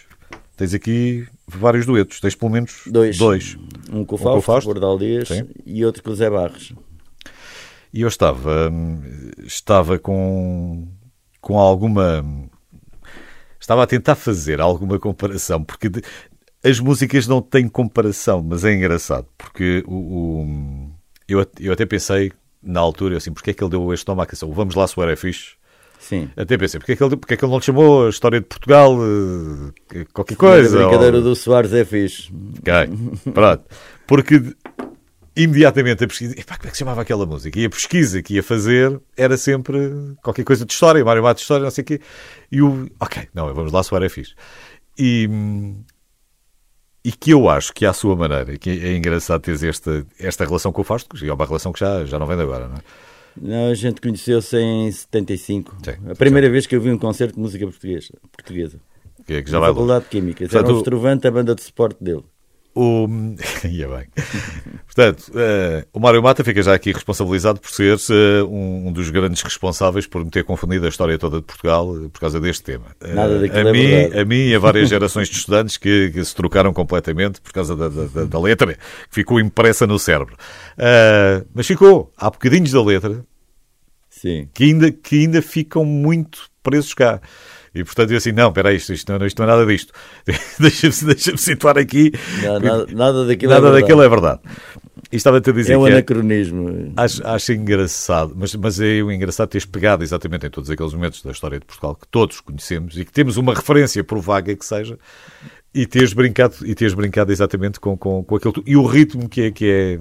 tens 0.57 0.73
aqui 0.73 1.27
vários 1.47 1.85
duetos, 1.85 2.19
tens 2.19 2.33
pelo 2.33 2.49
menos 2.49 2.81
Dois. 2.87 3.19
dois. 3.19 3.55
Um 3.91 3.97
com 3.97 3.99
Um 3.99 4.05
com 4.05 4.15
o 4.15 4.17
Fausto, 4.17 4.41
Fausto. 4.41 4.67
Bordal 4.67 4.97
Dias 4.97 5.27
Sim. 5.27 5.47
e 5.63 5.85
outro 5.85 6.01
com 6.01 6.09
o 6.09 6.15
Zé 6.15 6.27
Barros. 6.27 6.73
E 7.93 8.01
eu 8.01 8.07
estava, 8.07 8.71
hum, 8.71 8.99
estava 9.45 9.99
com, 9.99 10.87
com 11.39 11.59
alguma. 11.59 12.25
Estava 13.59 13.83
a 13.83 13.87
tentar 13.87 14.15
fazer 14.15 14.59
alguma 14.59 14.97
comparação, 14.97 15.63
porque 15.63 15.91
as 16.63 16.79
músicas 16.79 17.27
não 17.27 17.41
têm 17.41 17.67
comparação, 17.67 18.41
mas 18.41 18.63
é 18.63 18.73
engraçado, 18.73 19.27
porque 19.37 19.83
o, 19.87 19.93
o- 19.95 20.91
eu, 21.27 21.45
eu 21.59 21.73
até 21.73 21.85
pensei 21.85 22.31
na 22.61 22.79
altura, 22.79 23.17
assim, 23.17 23.31
porque 23.33 23.51
é 23.51 23.53
que 23.53 23.63
ele 23.63 23.71
deu 23.71 23.93
este 23.93 24.07
nome 24.07 24.21
à 24.21 24.25
canção? 24.25 24.49
O 24.49 24.53
Vamos 24.53 24.73
lá, 24.75 24.87
Soar 24.87 25.09
é 25.09 25.15
fixe. 25.15 25.55
Sim. 25.99 26.29
Até 26.35 26.57
pensei, 26.57 26.79
porque 26.79 26.93
é 26.93 26.95
que 26.97 27.03
ele, 27.03 27.15
porque 27.15 27.33
é 27.33 27.37
que 27.37 27.45
ele 27.45 27.51
não 27.51 27.59
lhe 27.59 27.63
chamou 27.65 28.07
a 28.07 28.09
história 28.09 28.39
de 28.41 28.45
Portugal, 28.45 28.97
eh, 29.93 30.05
qualquer 30.13 30.35
coisa? 30.35 30.79
a 30.79 30.85
brincadeira 30.87 31.17
ou- 31.17 31.23
do 31.23 31.35
Soares 31.35 31.71
é 31.73 31.85
fixe. 31.85 32.29
Ok, 32.59 33.31
pronto. 33.33 33.63
Porque 34.05 34.53
imediatamente 35.35 36.03
a 36.03 36.07
pesquisa. 36.07 36.37
Epá, 36.39 36.57
como 36.57 36.67
é 36.67 36.71
que 36.71 36.77
se 36.77 36.79
chamava 36.79 37.01
aquela 37.01 37.25
música? 37.25 37.57
E 37.59 37.65
a 37.65 37.69
pesquisa 37.69 38.21
que 38.21 38.35
ia 38.35 38.43
fazer 38.43 38.99
era 39.17 39.37
sempre 39.37 39.77
qualquer 40.21 40.43
coisa 40.43 40.65
de 40.65 40.73
história, 40.73 41.03
Mário 41.03 41.23
Matos 41.23 41.41
de 41.41 41.43
história, 41.45 41.63
não 41.63 41.71
sei 41.71 41.81
o 41.83 41.85
quê. 41.85 42.01
E 42.51 42.61
o. 42.61 42.89
Ok, 42.99 43.27
não, 43.33 43.53
vamos 43.53 43.71
lá, 43.71 43.81
soar 43.81 44.03
é 44.03 44.09
fixe. 44.09 44.33
E. 44.97 45.29
E 47.05 47.11
que 47.11 47.31
eu 47.31 47.49
acho 47.49 47.73
que, 47.73 47.85
à 47.85 47.91
sua 47.91 48.15
maneira, 48.15 48.57
que 48.57 48.69
é 48.69 48.95
engraçado 48.95 49.41
teres 49.41 49.61
esta, 49.61 50.05
esta 50.17 50.45
relação 50.45 50.71
com 50.71 50.81
o 50.81 50.83
Fausto, 50.85 51.15
que 51.15 51.27
é 51.27 51.33
uma 51.33 51.45
relação 51.45 51.73
que 51.73 51.79
já, 51.79 52.05
já 52.05 52.17
não 52.17 52.25
vem 52.25 52.37
de 52.37 52.43
agora, 52.43 52.67
não 52.67 52.75
é? 52.75 52.79
Não, 53.35 53.71
a 53.71 53.73
gente 53.73 53.99
conheceu-se 53.99 54.55
em 54.57 54.91
75. 54.91 55.75
Sim, 55.83 56.11
a 56.11 56.15
primeira 56.15 56.49
vez 56.49 56.65
que 56.65 56.75
eu 56.75 56.81
vi 56.81 56.91
um 56.91 56.97
concerto 56.97 57.33
de 57.35 57.39
música 57.41 57.65
portuguesa. 57.65 58.13
portuguesa. 58.31 58.79
Que, 59.25 59.41
que 59.41 59.49
já 59.49 59.59
na 59.59 59.65
vai. 59.65 59.69
Faculdade 59.73 60.05
de 60.05 60.09
Química. 60.11 60.45
Era 60.45 60.71
um 60.71 60.77
Estrovante, 60.77 61.27
a 61.27 61.31
banda 61.31 61.55
de 61.55 61.61
suporte 61.61 62.03
dele. 62.03 62.23
O... 62.75 63.07
Ia 63.69 63.87
bem. 63.87 64.07
Portanto, 64.85 65.31
eh, 65.35 65.85
o 65.93 65.99
Mário 65.99 66.23
Mata 66.23 66.43
fica 66.43 66.61
já 66.63 66.73
aqui 66.73 66.91
responsabilizado 66.91 67.59
por 67.59 67.69
ser 67.69 67.97
eh, 68.09 68.43
um, 68.43 68.87
um 68.87 68.91
dos 68.91 69.09
grandes 69.11 69.43
responsáveis 69.43 70.07
por 70.07 70.25
me 70.25 70.31
ter 70.31 70.43
confundido 70.43 70.85
a 70.85 70.89
história 70.89 71.17
toda 71.19 71.37
de 71.37 71.43
Portugal 71.43 71.95
eh, 71.95 72.09
por 72.11 72.19
causa 72.19 72.39
deste 72.39 72.63
tema. 72.63 72.85
Nada 72.99 73.39
daquilo 73.39 73.67
a, 73.67 73.69
é 73.69 73.71
mim, 73.73 73.87
verdade. 73.87 74.19
a 74.19 74.25
mim 74.25 74.47
e 74.47 74.55
a 74.55 74.59
várias 74.59 74.89
gerações 74.89 75.29
de 75.29 75.35
estudantes 75.37 75.77
que, 75.77 76.09
que 76.11 76.25
se 76.25 76.33
trocaram 76.35 76.73
completamente 76.73 77.39
por 77.41 77.53
causa 77.53 77.75
da, 77.75 77.89
da- 77.89 78.25
da- 78.25 78.39
letra, 78.39 78.73
que 78.73 78.79
ficou 79.11 79.39
impressa 79.39 79.85
no 79.85 79.99
cérebro. 79.99 80.35
Mas 81.53 81.67
ficou. 81.67 82.11
Há 82.17 82.29
bocadinhos 82.31 82.71
da 82.71 82.81
letra 82.83 83.23
Sim. 84.09 84.47
que 84.53 84.63
ainda, 84.63 84.91
que 84.91 85.19
ainda 85.19 85.41
ficam 85.41 85.85
muito 85.85 86.49
presos 86.63 86.93
cá. 86.93 87.21
E 87.75 87.83
portanto 87.83 88.11
eu 88.11 88.17
assim, 88.17 88.31
não, 88.31 88.49
espera 88.49 88.69
aí, 88.69 88.77
isto, 88.77 88.93
isto, 88.93 89.11
não, 89.11 89.25
isto 89.25 89.39
não 89.39 89.49
é 89.49 89.51
nada 89.51 89.65
disto. 89.65 89.93
Deixa-me 90.59 91.13
deixa 91.13 91.35
situar 91.37 91.77
aqui. 91.77 92.11
Nada, 92.41 92.59
nada, 92.59 92.87
nada 92.91 93.25
daquilo 93.25 93.51
Nada 93.51 93.67
é 93.67 93.71
verdade. 93.71 93.81
daquilo 93.81 94.03
é 94.03 94.09
verdade. 94.09 94.39
E 95.11 95.15
estava-te 95.15 95.49
a 95.49 95.53
dizer 95.53 95.73
É 95.73 95.77
um 95.77 95.87
é, 95.87 95.91
anacronismo. 95.91 96.93
acho, 96.97 97.25
acho 97.25 97.53
engraçado, 97.53 98.33
mas, 98.35 98.53
mas 98.55 98.79
é 98.79 99.01
o 99.01 99.11
engraçado 99.11 99.49
teres 99.49 99.65
pegado 99.65 100.03
exatamente 100.03 100.45
em 100.47 100.49
todos 100.49 100.69
aqueles 100.69 100.93
momentos 100.93 101.21
da 101.21 101.31
história 101.31 101.59
de 101.59 101.65
Portugal 101.65 101.95
que 101.95 102.07
todos 102.07 102.39
conhecemos 102.41 102.97
e 102.97 103.05
que 103.05 103.11
temos 103.11 103.37
uma 103.37 103.53
referência, 103.53 104.03
por 104.03 104.19
vaga 104.19 104.55
que 104.55 104.65
seja, 104.65 104.97
e 105.73 105.85
teres 105.85 106.13
brincado, 106.13 106.55
e 106.63 106.75
teres 106.75 106.93
brincado 106.93 107.31
exatamente 107.31 107.79
com, 107.79 107.97
com, 107.97 108.23
com 108.23 108.35
aquele. 108.35 108.55
E 108.65 108.75
o 108.75 108.85
ritmo 108.85 109.27
que 109.27 109.41
é, 109.41 109.51
que 109.51 109.69
é, 109.69 109.99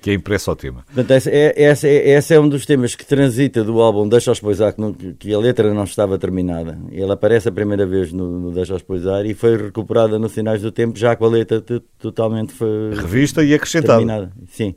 que 0.00 0.10
é 0.10 0.14
impresso 0.14 0.50
ao 0.50 0.56
tema. 0.56 0.84
Portanto, 0.86 1.10
essa 1.10 1.30
é, 1.30 1.62
essa, 1.62 1.88
é, 1.88 2.10
esse 2.10 2.34
é 2.34 2.40
um 2.40 2.48
dos 2.48 2.64
temas 2.64 2.94
que 2.94 3.04
transita 3.04 3.64
do 3.64 3.80
álbum 3.80 4.08
Deixa-os 4.08 4.40
Poisar, 4.40 4.72
que, 4.72 5.14
que 5.14 5.34
a 5.34 5.38
letra 5.38 5.72
não 5.74 5.84
estava 5.84 6.18
terminada. 6.18 6.78
Ele 6.90 7.10
aparece 7.10 7.48
a 7.48 7.52
primeira 7.52 7.86
vez 7.86 8.12
no, 8.12 8.38
no 8.38 8.52
Deixa-os 8.52 8.82
Poisar 8.82 9.26
e 9.26 9.34
foi 9.34 9.56
recuperada 9.56 10.18
no 10.18 10.28
Sinais 10.28 10.62
do 10.62 10.70
Tempo, 10.70 10.98
já 10.98 11.16
com 11.16 11.24
a 11.24 11.28
letra 11.28 11.62
totalmente 11.98 12.52
foi 12.52 12.94
Revista 12.94 13.42
e 13.42 13.54
acrescentada. 13.54 13.98
terminada. 13.98 14.32
Sim. 14.48 14.74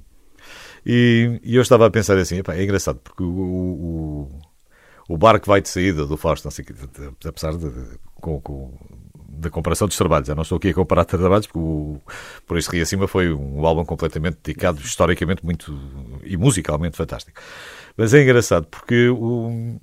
E, 0.86 1.39
e 1.43 1.55
eu 1.55 1.62
estava 1.62 1.86
a 1.86 1.91
pensar 1.91 2.17
assim, 2.17 2.39
epá, 2.39 2.55
é 2.55 2.63
engraçado, 2.63 2.99
porque 3.03 3.23
o, 3.23 3.27
o, 3.27 4.31
o 5.07 5.17
barco 5.17 5.45
vai 5.45 5.62
de 5.62 5.69
saída 5.69 6.05
do 6.05 6.17
Fausto, 6.17 6.45
não 6.45 6.51
sei, 6.51 6.65
apesar 7.23 7.55
de, 7.55 7.71
com, 8.15 8.41
com, 8.41 8.73
da 9.41 9.49
comparação 9.49 9.88
dos 9.88 9.97
trabalhos, 9.97 10.30
eu 10.30 10.36
não 10.36 10.43
estou 10.43 10.58
aqui 10.58 10.69
a 10.69 10.73
comparar 10.73 11.04
trabalhos, 11.06 11.47
porque 11.47 11.60
o, 11.60 11.99
por 12.47 12.58
este 12.58 12.71
Rio 12.71 12.84
Acima 12.84 13.08
foi 13.08 13.34
um 13.34 13.65
álbum 13.65 13.84
completamente 13.84 14.38
dedicado, 14.43 14.80
historicamente 14.82 15.43
muito, 15.43 15.77
e 16.23 16.38
musicalmente 16.38 16.95
fantástico. 16.95 17.41
Mas 17.97 18.13
é 18.13 18.21
engraçado, 18.23 18.67
porque 18.67 19.10
o, 19.10 19.77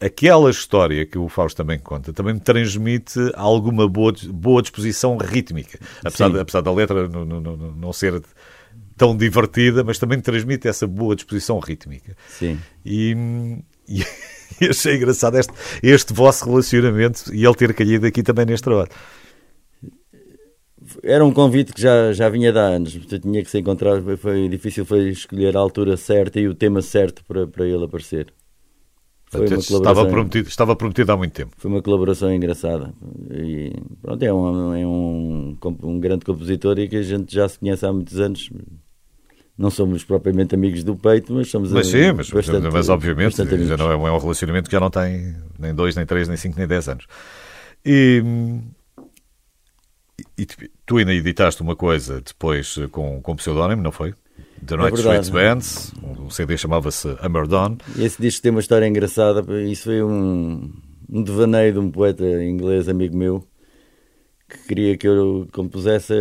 aquela 0.00 0.50
história 0.50 1.04
que 1.04 1.18
o 1.18 1.28
Fausto 1.28 1.56
também 1.56 1.78
conta, 1.78 2.12
também 2.12 2.34
me 2.34 2.40
transmite 2.40 3.18
alguma 3.34 3.88
boa, 3.88 4.12
boa 4.28 4.62
disposição 4.62 5.16
rítmica, 5.16 5.78
apesar, 6.04 6.30
de- 6.30 6.38
apesar 6.40 6.60
da 6.60 6.72
letra 6.72 7.08
não, 7.08 7.24
não, 7.24 7.40
não, 7.40 7.56
não 7.56 7.92
ser 7.92 8.22
tão 8.96 9.16
divertida, 9.16 9.82
mas 9.82 9.98
também 9.98 10.20
transmite 10.20 10.68
essa 10.68 10.86
boa 10.86 11.16
disposição 11.16 11.58
rítmica. 11.58 12.16
Sim. 12.28 12.58
E, 12.84 13.16
e, 13.88 14.04
e 14.64 14.66
achei 14.66 14.96
engraçado 14.96 15.38
este, 15.38 15.52
este 15.82 16.12
vosso 16.12 16.44
relacionamento 16.44 17.34
e 17.34 17.44
ele 17.44 17.54
ter 17.54 17.74
caído 17.74 18.06
aqui 18.06 18.22
também 18.22 18.46
neste 18.46 18.64
trabalho. 18.64 18.90
Era 21.02 21.24
um 21.24 21.32
convite 21.32 21.72
que 21.72 21.80
já, 21.80 22.12
já 22.12 22.28
vinha 22.28 22.52
de 22.52 22.58
há 22.58 22.62
anos, 22.62 22.96
portanto 22.96 23.22
tinha 23.22 23.42
que 23.42 23.50
se 23.50 23.58
encontrar, 23.58 24.02
foi, 24.02 24.16
foi 24.16 24.48
difícil 24.48 24.84
foi 24.84 25.10
escolher 25.10 25.56
a 25.56 25.60
altura 25.60 25.96
certa 25.96 26.40
e 26.40 26.48
o 26.48 26.54
tema 26.54 26.82
certo 26.82 27.24
para, 27.24 27.46
para 27.46 27.66
ele 27.66 27.84
aparecer. 27.84 28.32
Foi 29.30 29.46
uma, 29.46 29.58
estava, 29.58 30.06
prometido, 30.06 30.48
estava 30.48 30.74
prometido 30.74 31.12
há 31.12 31.16
muito 31.16 31.32
tempo. 31.32 31.52
foi 31.56 31.70
uma 31.70 31.80
colaboração 31.80 32.34
engraçada. 32.34 32.92
E 33.30 33.72
pronto, 34.02 34.20
é, 34.24 34.32
um, 34.32 34.74
é 34.74 34.84
um, 34.84 35.56
um 35.84 36.00
grande 36.00 36.24
compositor 36.24 36.76
e 36.80 36.88
que 36.88 36.96
a 36.96 37.02
gente 37.02 37.32
já 37.32 37.48
se 37.48 37.60
conhece 37.60 37.86
há 37.86 37.92
muitos 37.92 38.18
anos. 38.18 38.50
Não 39.60 39.70
somos 39.70 40.02
propriamente 40.02 40.54
amigos 40.54 40.82
do 40.82 40.96
peito, 40.96 41.34
mas 41.34 41.50
somos 41.50 41.70
Mas 41.70 41.88
sim, 41.88 42.12
mas, 42.12 42.30
bastante- 42.30 42.66
mas 42.72 42.88
obviamente 42.88 43.36
já 43.36 43.76
não 43.76 43.90
é, 43.92 43.94
é 43.94 44.10
um 44.10 44.16
relacionamento 44.18 44.70
que 44.70 44.72
já 44.74 44.80
não 44.80 44.88
tem 44.88 45.36
nem 45.58 45.74
dois, 45.74 45.94
nem 45.94 46.06
três, 46.06 46.26
nem 46.28 46.36
cinco, 46.38 46.56
nem 46.58 46.66
dez 46.66 46.88
anos. 46.88 47.04
E, 47.84 48.22
e 50.38 50.46
tu- 50.46 50.96
ainda 50.96 51.12
editaste 51.12 51.60
uma 51.60 51.76
coisa 51.76 52.22
depois 52.22 52.74
eh, 52.78 52.86
com, 52.88 53.20
com 53.20 53.36
pseudónimo, 53.36 53.82
não 53.82 53.92
foi? 53.92 54.14
The 54.66 54.76
Night 54.76 54.96
É. 54.96 54.98
Streets 55.00 55.28
Bands, 55.28 55.92
um 56.02 56.30
CD 56.30 56.56
chamava-se 56.56 57.14
Hammer 57.20 57.46
Dawn. 57.46 57.76
Esse 57.98 58.20
disco 58.20 58.42
tem 58.42 58.50
uma 58.50 58.60
história 58.60 58.86
engraçada. 58.86 59.44
Isso 59.62 59.84
foi 59.84 60.02
um, 60.02 60.70
um 61.08 61.22
devaneio 61.22 61.74
de 61.74 61.78
um 61.78 61.90
poeta 61.90 62.24
inglês, 62.42 62.88
amigo 62.88 63.16
meu, 63.16 63.46
que 64.50 64.58
queria 64.68 64.96
que 64.96 65.06
eu 65.08 65.46
compusesse 65.52 66.12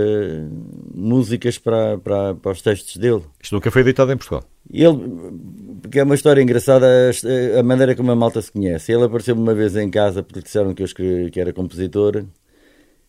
músicas 0.94 1.58
para, 1.58 1.98
para, 1.98 2.36
para 2.36 2.52
os 2.52 2.62
textos 2.62 2.98
dele. 2.98 3.22
Isto 3.42 3.56
nunca 3.56 3.72
foi 3.72 3.82
editado 3.82 4.12
em 4.12 4.18
Portugal. 4.18 4.44
Ele, 4.72 4.98
porque 5.82 6.00
é 6.00 6.04
uma 6.04 6.16
história 6.16 6.42
engraçada 6.42 6.86
a- 7.58 7.64
maneira 7.64 7.96
como 7.96 8.12
a 8.12 8.16
malta 8.16 8.42
se 8.42 8.52
conhece. 8.52 8.92
Ele 8.92 9.04
apareceu-me 9.04 9.42
uma 9.42 9.54
vez 9.56 9.76
em 9.76 9.90
casa 9.90 10.22
porque 10.24 10.42
disseram 10.42 10.74
que 10.74 10.82
eu 10.82 10.86
escrevi, 10.86 11.32
que 11.32 11.40
era 11.40 11.52
compositor 11.52 12.24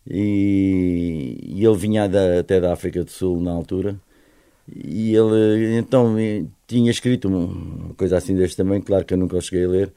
e, 0.07 1.39
e 1.43 1.65
ele 1.65 1.77
vinha 1.77 2.09
da- 2.09 2.41
até 2.41 2.61
da 2.61 2.73
África 2.73 3.05
do 3.05 3.11
Sul 3.11 3.41
na 3.41 3.53
altura. 3.53 3.97
E 4.73 5.15
ele 5.15 5.77
então 5.79 6.17
tinha 6.67 6.91
escrito 6.91 7.29
uma 7.29 7.95
coisa 7.95 8.17
assim 8.19 8.35
deste 8.35 8.57
tamanho, 8.57 8.83
claro 8.83 9.05
que 9.05 9.15
eu 9.15 9.19
nunca 9.19 9.37
o 9.37 9.41
cheguei 9.43 9.65
a 9.65 9.69
ler. 9.69 9.93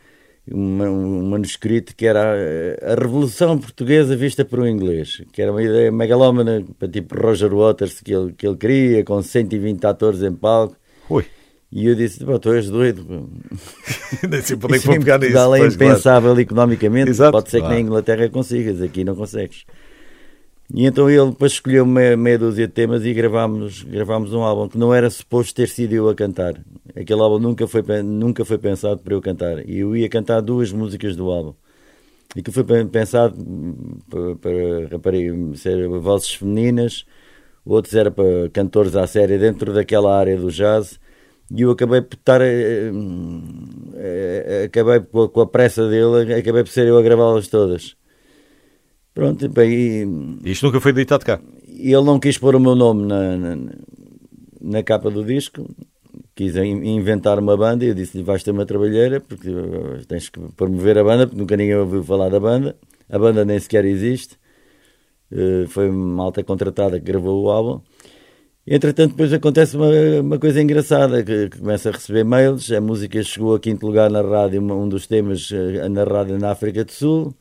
Uma- 0.51 0.89
um 0.89 1.29
manuscrito 1.29 1.95
que 1.95 2.05
era 2.05 2.21
a, 2.21 2.91
a 2.91 2.95
Revolução 2.95 3.57
Portuguesa 3.57 4.15
vista 4.15 4.43
por 4.43 4.59
um 4.59 4.67
inglês, 4.67 5.21
que 5.31 5.41
era 5.41 5.51
uma 5.51 5.63
ideia 5.63 5.91
megalómana, 5.91 6.63
para 6.77 6.87
tipo 6.87 7.15
Roger 7.19 7.53
Waters, 7.53 8.01
que 8.01 8.13
ele, 8.13 8.33
que 8.33 8.45
ele 8.47 8.57
queria, 8.57 9.03
com 9.03 9.21
120 9.21 9.85
atores 9.85 10.21
em 10.21 10.33
palco. 10.33 10.75
Ui, 11.09 11.25
E 11.71 11.87
eu 11.87 11.95
disse: 11.95 12.23
"Pá, 12.23 12.37
tu 12.37 12.51
és 12.53 12.69
doido. 12.69 13.29
nem 14.29 14.41
sei 14.41 14.55
para 14.57 14.75
é 14.75 14.79
que 14.79 14.85
vou 14.85 14.99
pegar 14.99 15.17
nisso. 15.19 15.31
Portugal 15.33 15.55
é 15.55 15.59
pois, 15.59 15.75
claro. 15.75 15.91
impensável 15.91 16.39
economicamente. 16.39 17.09
Exato. 17.09 17.31
Pode 17.31 17.49
ser 17.49 17.57
que 17.57 17.61
Claro. 17.63 17.75
na 17.75 17.81
Inglaterra 17.81 18.29
consigas, 18.29 18.81
aqui 18.81 19.03
não 19.03 19.15
consegues. 19.15 19.63
E 20.73 20.85
então 20.87 21.07
ele 21.09 21.29
depois 21.29 21.51
escolheu 21.51 21.85
meia, 21.85 22.17
meia 22.17 22.39
dúzia 22.39 22.67
de 22.67 22.73
temas 22.73 23.05
e 23.05 23.13
gravámos, 23.13 23.83
gravámos 23.83 24.33
um 24.33 24.41
álbum 24.41 24.67
que 24.67 24.77
não 24.77 24.91
era 24.93 25.07
suposto 25.09 25.53
ter 25.53 25.69
sido 25.69 25.93
eu 25.93 26.09
a 26.09 26.15
cantar. 26.15 26.59
Aquele 26.95 27.21
álbum 27.21 27.37
nunca 27.37 27.67
foi, 27.67 27.83
nunca 28.01 28.43
foi 28.43 28.57
pensado 28.57 28.99
para 28.99 29.13
eu 29.13 29.21
cantar. 29.21 29.69
E 29.69 29.79
eu 29.79 29.95
ia 29.95 30.09
cantar 30.09 30.41
duas 30.41 30.71
músicas 30.71 31.15
do 31.15 31.29
álbum. 31.29 31.53
E 32.35 32.41
que 32.41 32.51
foi 32.51 32.63
pen- 32.63 32.87
pensado 32.87 33.35
para, 34.41 34.99
para 34.99 35.17
ser 35.55 35.87
vozes 35.87 36.33
femininas, 36.35 37.05
outros 37.65 37.93
era 37.95 38.09
para 38.11 38.49
cantores 38.51 38.95
à 38.95 39.05
série 39.07 39.37
dentro 39.37 39.73
daquela 39.73 40.17
área 40.17 40.37
do 40.37 40.49
jazz. 40.51 40.99
E 41.51 41.61
eu 41.61 41.71
acabei 41.71 42.01
por 42.01 42.15
estar. 42.15 42.41
acabei 44.65 44.99
com 45.01 45.41
a 45.41 45.47
pressa 45.47 45.87
dele, 45.87 46.33
acabei 46.33 46.63
por 46.63 46.71
ser 46.71 46.87
eu 46.87 46.97
a 46.97 47.01
gravá-las 47.01 47.47
todas. 47.47 47.95
Pronto, 49.13 49.45
e 49.45 49.47
bem, 49.47 49.71
e- 50.43 50.51
Isto 50.51 50.65
nunca 50.67 50.79
foi 50.81 50.93
ditado 50.93 51.23
cá. 51.23 51.39
e 51.67 51.93
ele 51.93 52.03
não 52.05 52.19
quis 52.19 52.37
pôr 52.37 52.55
o 52.55 52.59
meu 52.59 52.75
nome 52.75 53.05
na, 53.05 53.37
na, 53.37 53.57
na 54.61 54.83
capa 54.83 55.09
do 55.11 55.23
disco, 55.23 55.67
quis 56.35 56.55
in- 56.55 56.83
inventar 56.95 57.37
uma 57.39 57.55
banda 57.55 57.85
e 57.85 57.89
eu 57.89 57.93
disse-lhe: 57.93 58.23
vais 58.23 58.43
ter 58.43 58.51
uma 58.51 58.65
trabalheira, 58.65 59.19
porque 59.21 59.49
uh, 59.49 60.05
tens 60.07 60.29
que 60.29 60.39
promover 60.55 60.97
a 60.97 61.03
banda, 61.03 61.27
porque 61.27 61.39
nunca 61.39 61.55
ninguém 61.57 61.75
ouviu 61.75 62.03
falar 62.03 62.29
da 62.29 62.39
banda. 62.39 62.75
A 63.09 63.19
banda 63.19 63.45
nem 63.45 63.59
sequer 63.59 63.85
existe. 63.85 64.35
Uh, 65.31 65.67
foi 65.67 65.89
uma 65.89 66.23
alta 66.23 66.43
contratada 66.43 66.99
que 66.99 67.05
gravou 67.05 67.43
o 67.43 67.49
álbum. 67.49 67.81
Entretanto, 68.65 69.11
depois 69.11 69.33
acontece 69.33 69.75
uma, 69.75 69.89
uma 70.21 70.39
coisa 70.39 70.61
engraçada, 70.61 71.21
que, 71.21 71.49
que 71.49 71.59
começa 71.59 71.89
a 71.89 71.91
receber 71.91 72.23
mails, 72.23 72.71
a 72.71 72.79
música 72.79 73.21
chegou 73.21 73.55
a 73.55 73.59
quinto 73.59 73.85
lugar 73.85 74.09
na 74.09 74.21
rádio, 74.21 74.61
um 74.61 74.87
dos 74.87 75.05
temas 75.05 75.49
eh, 75.51 75.89
na 75.89 76.05
rádio 76.05 76.39
na 76.39 76.51
África 76.51 76.85
do 76.85 76.91
Sul, 76.91 77.35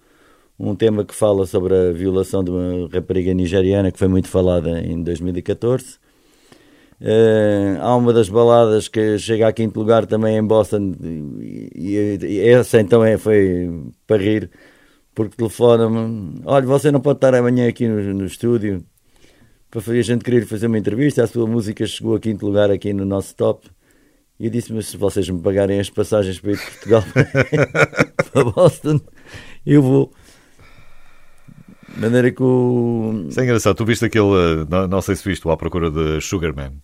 um 0.59 0.75
tema 0.75 1.05
que 1.05 1.15
fala 1.15 1.47
sobre 1.47 1.75
a 1.75 1.93
violação 1.93 2.45
de 2.45 2.51
uma 2.51 2.89
rapariga 2.93 3.35
nigeriana 3.35 3.91
que 3.91 3.99
foi 3.99 4.09
muito 4.09 4.29
falada 4.29 4.81
em 4.81 5.03
2014. 5.03 5.99
Eh, 7.01 7.79
há 7.81 7.97
uma 7.97 8.13
das 8.13 8.29
baladas 8.29 8.87
que 8.87 9.19
chega 9.19 9.49
a 9.49 9.53
quinto 9.53 9.77
lugar 9.81 10.07
também 10.07 10.37
em 10.37 10.47
Boston 10.47 10.95
e, 11.03 12.17
e- 12.23 12.41
essa 12.49 12.81
então 12.81 13.03
é, 13.05 13.19
foi 13.19 13.69
para 14.07 14.23
rir 14.23 14.49
porque 15.15 15.37
telefona-me 15.37 16.41
olha 16.45 16.65
você 16.65 16.93
não 16.93 17.01
pode 17.01 17.17
estar 17.17 17.35
amanhã 17.35 17.69
aqui 17.69 17.89
no, 17.89 18.15
no 18.15 18.25
estúdio 18.25 18.85
para 19.69 19.81
fazer 19.81 19.99
a 19.99 20.03
gente 20.03 20.25
querer 20.25 20.47
fazer 20.47 20.69
uma 20.69 20.79
entrevista 20.79 21.25
a 21.25 21.27
sua 21.27 21.45
música 21.47 21.85
chegou 21.87 22.15
a 22.15 22.21
quinto 22.21 22.47
lugar 22.47 22.71
aqui 22.71 22.93
no 22.93 23.05
nosso 23.05 23.35
top 23.35 23.69
e 24.39 24.45
eu 24.47 24.51
disse 24.53 24.73
mas 24.73 24.87
se 24.87 24.97
vocês 24.97 25.29
me 25.29 25.41
pagarem 25.41 25.81
as 25.81 25.91
passagens 25.91 26.39
para 26.39 26.53
ir 26.53 26.57
de 26.57 26.63
Portugal 26.65 27.03
para 28.33 28.45
Boston 28.45 29.01
eu 29.67 29.83
vou 29.83 30.13
maneira 31.97 32.31
que 32.31 32.43
o... 32.43 33.27
Isso 33.29 33.41
é 33.41 33.45
engraçado. 33.45 33.77
Tu 33.77 33.85
viste 33.85 34.05
aquele. 34.05 34.27
eh, 34.63 34.67
Não, 34.69 34.89
não 34.89 35.03
sei 35.03 35.17
se 35.17 35.29
viste 35.29 35.47
o 35.47 35.51
À 35.51 35.57
Procura 35.57 35.91
de 35.91 36.21
Sugarman, 36.21 36.83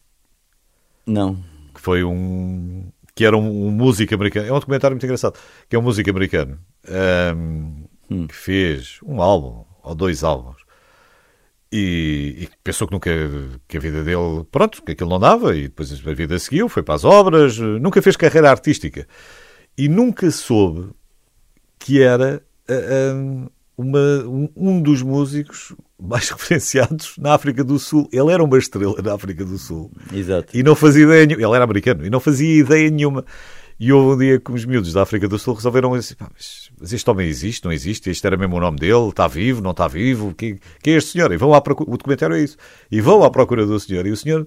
não 1.07 1.37
que 1.75 1.81
foi 1.81 2.05
um. 2.05 2.91
que 3.15 3.25
era 3.25 3.37
um, 3.37 3.67
um 3.69 3.71
músico 3.71 4.15
americano. 4.15 4.47
É 4.49 4.53
um 4.53 4.59
documentário 4.59 4.95
muito 4.95 5.05
engraçado. 5.05 5.39
Que 5.69 5.77
é 5.77 5.79
um 5.79 5.83
músico 5.83 6.11
americano 6.11 6.59
ahm, 6.89 7.85
que 8.27 8.35
fez 8.35 8.99
um 9.05 9.23
álbum 9.23 9.65
ou 9.83 9.95
dois 9.95 10.25
álbuns 10.25 10.59
e, 11.73 12.37
e 12.45 12.49
pensou 12.65 12.87
que 12.89 12.95
nunca. 12.95 13.11
que 13.69 13.77
a 13.77 13.81
vida 13.81 14.03
dele. 14.03 14.45
pronto, 14.51 14.83
que 14.83 14.93
aquilo 14.93 15.11
não 15.11 15.19
dava 15.21 15.57
e 15.57 15.63
depois 15.63 15.93
a 16.07 16.13
vida 16.15 16.39
seguiu, 16.39 16.69
foi 16.69 16.83
para 16.83 16.95
as 16.95 17.05
obras, 17.05 17.59
nunca 17.59 18.01
fez 18.03 18.17
carreira 18.17 18.51
artística 18.51 19.07
e 19.77 19.89
nunca 19.89 20.31
soube 20.31 20.91
que 21.79 22.03
era 22.03 22.43
ah, 22.69 22.73
ah, 22.75 23.51
uma, 23.79 24.25
um, 24.57 24.83
dos 24.83 25.03
músicos 25.03 25.73
mais 25.99 26.29
referenciados 26.31 27.15
na 27.17 27.35
África 27.35 27.63
do 27.63 27.79
Sul. 27.79 28.09
Ele 28.13 28.33
era 28.33 28.43
uma 28.43 28.59
estrela 28.59 29.01
na 29.01 29.15
África 29.15 29.45
do 29.45 29.57
Sul 29.57 29.93
exato 30.13 30.57
e 30.57 30.65
não 30.65 30.75
fazia 30.75 31.05
ideia 31.05 31.27
nenhuma. 31.27 31.47
Ele 31.47 31.55
era 31.55 31.65
americano 31.65 32.05
e 32.05 32.11
não 32.11 32.19
fazia 32.19 32.61
ideia 32.61 32.91
nenhuma. 32.91 33.25
E 33.81 33.93
houve 33.93 34.17
um 34.17 34.19
dia 34.19 34.41
que 34.41 34.51
os 34.51 34.65
miúdos 34.65 34.93
da 34.93 35.03
África 35.03 35.29
do 35.29 35.39
Sul 35.39 35.55
resolveram 35.55 35.95
assim: 35.95 36.17
"Pá, 36.17 36.29
mas, 36.35 36.71
mas 36.81 36.93
este 36.93 37.09
homem 37.09 37.29
existe, 37.29 37.65
não 37.65 37.71
existe? 37.71 38.11
Este 38.11 38.27
era 38.27 38.37
mesmo 38.37 38.57
o 38.57 38.61
nome 38.61 38.77
dele? 38.77 39.09
Está 39.09 39.29
vivo, 39.29 39.63
não 39.63 39.71
está 39.71 39.87
vivo? 39.87 40.35
Quem, 40.35 40.59
quem 40.83 40.95
é 40.95 40.97
este 40.97 41.13
senhor? 41.13 41.33
E 41.33 41.37
vão 41.37 41.55
à 41.55 41.61
procura, 41.61 41.89
o 41.89 41.97
documentário 41.97 42.35
é 42.35 42.43
isso. 42.43 42.57
E 42.91 43.01
vão 43.01 43.23
à 43.23 43.31
procura 43.31 43.65
do 43.65 43.79
senhor. 43.79 44.05
E 44.05 44.11
o 44.11 44.17
senhor 44.17 44.45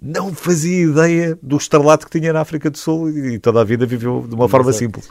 não 0.00 0.32
fazia 0.32 0.84
ideia 0.84 1.38
do 1.42 1.58
estrelato 1.58 2.06
que 2.08 2.18
tinha 2.18 2.32
na 2.32 2.40
África 2.40 2.70
do 2.70 2.78
Sul 2.78 3.10
e 3.10 3.38
toda 3.38 3.60
a 3.60 3.64
vida 3.64 3.84
viveu 3.84 4.24
de 4.26 4.34
uma 4.34 4.48
forma 4.48 4.70
Exato. 4.70 4.84
simples. 4.84 5.10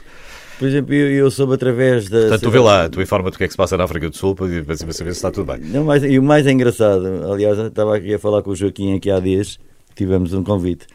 Por 0.60 0.68
exemplo, 0.68 0.92
eu, 0.94 1.10
eu 1.10 1.30
soube 1.30 1.54
através 1.54 2.08
da. 2.10 2.20
Portanto, 2.20 2.42
tu 2.42 2.50
vê 2.50 2.58
lá, 2.58 2.86
tu 2.88 3.00
informa-te 3.00 3.34
o 3.34 3.38
que 3.38 3.44
é 3.44 3.46
que 3.46 3.52
se 3.52 3.56
passa 3.56 3.76
na 3.78 3.84
África 3.84 4.10
do 4.10 4.14
Sul 4.16 4.34
para, 4.34 4.46
para 4.62 4.76
saber 4.76 4.92
se 4.92 5.00
está 5.10 5.30
tudo 5.30 5.50
bem. 5.52 5.58
Não, 5.70 5.84
mas, 5.84 6.04
e 6.04 6.18
o 6.18 6.22
mais 6.22 6.46
engraçado, 6.46 7.32
aliás, 7.32 7.58
estava 7.58 7.96
aqui 7.96 8.12
a 8.12 8.18
falar 8.18 8.42
com 8.42 8.50
o 8.50 8.54
Joaquim 8.54 8.94
aqui 8.94 9.10
há 9.10 9.18
dias, 9.18 9.58
tivemos 9.96 10.34
um 10.34 10.44
convite. 10.44 10.86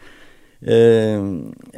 Eh, 0.62 1.18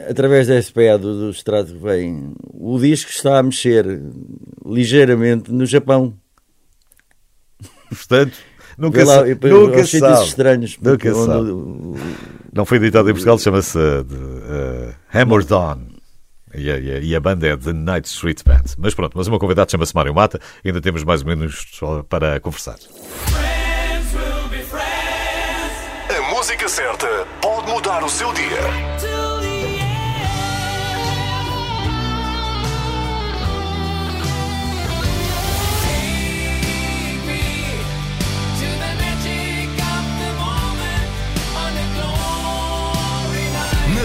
através 0.08 0.46
da 0.48 0.60
SPA 0.62 0.98
do, 1.00 1.18
do 1.18 1.30
Estrado 1.30 1.72
que 1.72 1.78
vem, 1.82 2.34
o 2.52 2.78
disco 2.78 3.10
está 3.10 3.38
a 3.38 3.42
mexer 3.42 4.00
ligeiramente 4.66 5.50
no 5.50 5.64
Japão. 5.66 6.14
Portanto, 7.88 8.36
nunca, 8.76 9.04
lá, 9.04 9.18
se, 9.20 9.24
depois 9.30 9.52
nunca 9.52 9.84
se 9.84 9.98
sabe. 9.98 10.24
estranhos. 10.26 10.78
Nunca 10.80 11.08
onde 11.16 11.26
sabe. 11.26 11.50
o- 11.50 11.56
o- 11.56 11.96
Não 12.52 12.64
foi 12.66 12.76
editado 12.76 13.08
em 13.08 13.12
Portugal, 13.12 13.38
chama-se 13.38 13.78
uh, 13.78 14.04
de, 14.04 14.14
uh, 14.14 14.94
Hammer 15.12 15.44
Dawn. 15.44 15.78
E 16.54 16.70
a, 16.70 16.78
e 16.78 17.14
a- 17.16 17.20
banda 17.20 17.46
é 17.46 17.56
The 17.56 17.72
Night 17.72 18.08
Street 18.08 18.42
Band. 18.44 18.62
Mas 18.78 18.94
pronto, 18.94 19.16
mas 19.16 19.26
o 19.26 19.30
meu 19.30 19.38
convidado 19.38 19.70
chama-se 19.70 19.94
Mário 19.94 20.14
Mata. 20.14 20.40
Ainda 20.64 20.80
temos 20.80 21.04
mais 21.04 21.20
ou 21.22 21.26
menos 21.28 21.66
para 22.08 22.38
conversar. 22.40 22.76
Friends 22.78 24.14
will 24.14 24.48
be 24.48 24.62
friends 24.64 26.16
A 26.18 26.34
música 26.34 26.68
certa 26.68 27.06
pode 27.40 27.70
mudar 27.70 28.02
o 28.04 28.08
seu 28.08 28.32
dia. 28.32 28.97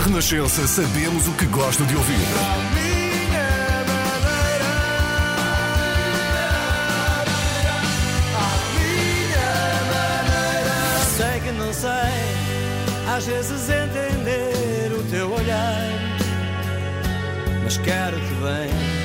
Renascença 0.04 0.68
sabemos 0.68 1.30
o 1.30 1.32
que 1.32 1.46
gosta 1.46 1.86
de 1.86 1.96
ouvir. 1.96 2.18
Sei 11.16 11.40
que 11.40 11.52
não 11.52 11.74
sei, 11.74 11.90
às 13.16 13.26
vezes 13.26 13.70
entender 13.70 14.92
o 14.92 15.04
teu 15.10 15.32
olhar, 15.32 15.90
mas 17.64 17.78
quero-te 17.78 18.34
bem. 18.42 19.04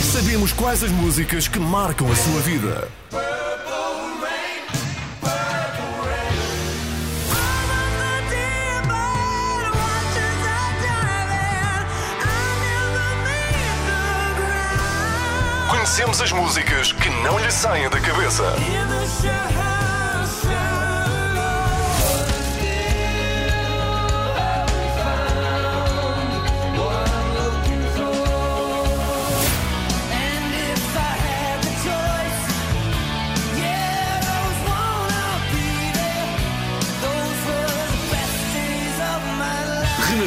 Sabemos 0.00 0.52
quais 0.52 0.82
as 0.82 0.90
músicas 0.90 1.46
que 1.46 1.58
marcam 1.58 2.10
a 2.10 2.16
sua 2.16 2.40
vida. 2.40 2.88
Conhecemos 15.84 16.22
as 16.22 16.32
músicas 16.32 16.92
que 16.92 17.10
não 17.10 17.38
lhe 17.38 17.50
saem 17.50 17.90
da 17.90 18.00
cabeça. 18.00 18.42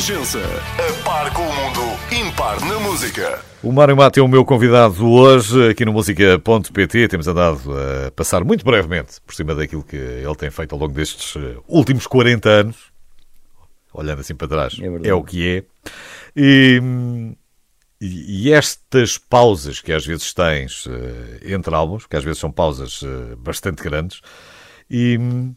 Renascença. 0.02 0.38
A 0.78 1.04
par 1.04 1.34
com 1.34 1.42
o 1.42 1.46
mundo, 1.56 1.82
impar 2.12 2.62
na 2.62 2.80
música. 2.80 3.42
O 3.64 3.72
Mário 3.72 3.98
Mata 3.98 4.20
é 4.20 4.22
o 4.24 4.28
meu 4.28 4.46
convidado 4.46 5.10
hoje 5.10 5.70
aqui 5.72 5.84
no 5.86 5.92
música.pt. 5.92 7.08
Temos 7.08 7.28
andado 7.28 7.60
a 7.76 8.12
passar 8.12 8.44
muito 8.44 8.64
brevemente 8.64 9.20
por 9.26 9.34
cima 9.34 9.56
daquilo 9.56 9.84
que 9.84 9.96
ele 9.96 10.36
tem 10.36 10.52
feito 10.52 10.74
ao 10.74 10.80
longo 10.80 10.94
destes 10.94 11.36
eh, 11.36 11.58
últimos 11.68 12.06
40 12.06 12.48
anos. 12.48 12.76
olhando 13.92 14.20
assim 14.22 14.36
para 14.36 14.48
trás, 14.48 14.78
É 14.80 15.08
é 15.10 15.14
o 15.16 15.24
que 15.24 15.48
é. 15.48 15.64
E- 16.36 17.34
e 18.00 18.54
estas 18.54 19.18
pausas 19.18 19.82
que 19.82 19.92
às 19.92 20.06
vezes 20.06 20.32
tens 20.32 20.86
eh, 20.88 21.54
entre 21.56 21.74
álbuns, 21.74 22.06
que 22.06 22.16
às 22.16 22.24
vezes 22.24 22.38
são 22.40 22.52
pausas 22.52 23.02
eh, 23.04 23.36
bastante 23.40 23.82
grandes, 23.82 24.22
e 24.88 25.18
hum, 25.20 25.56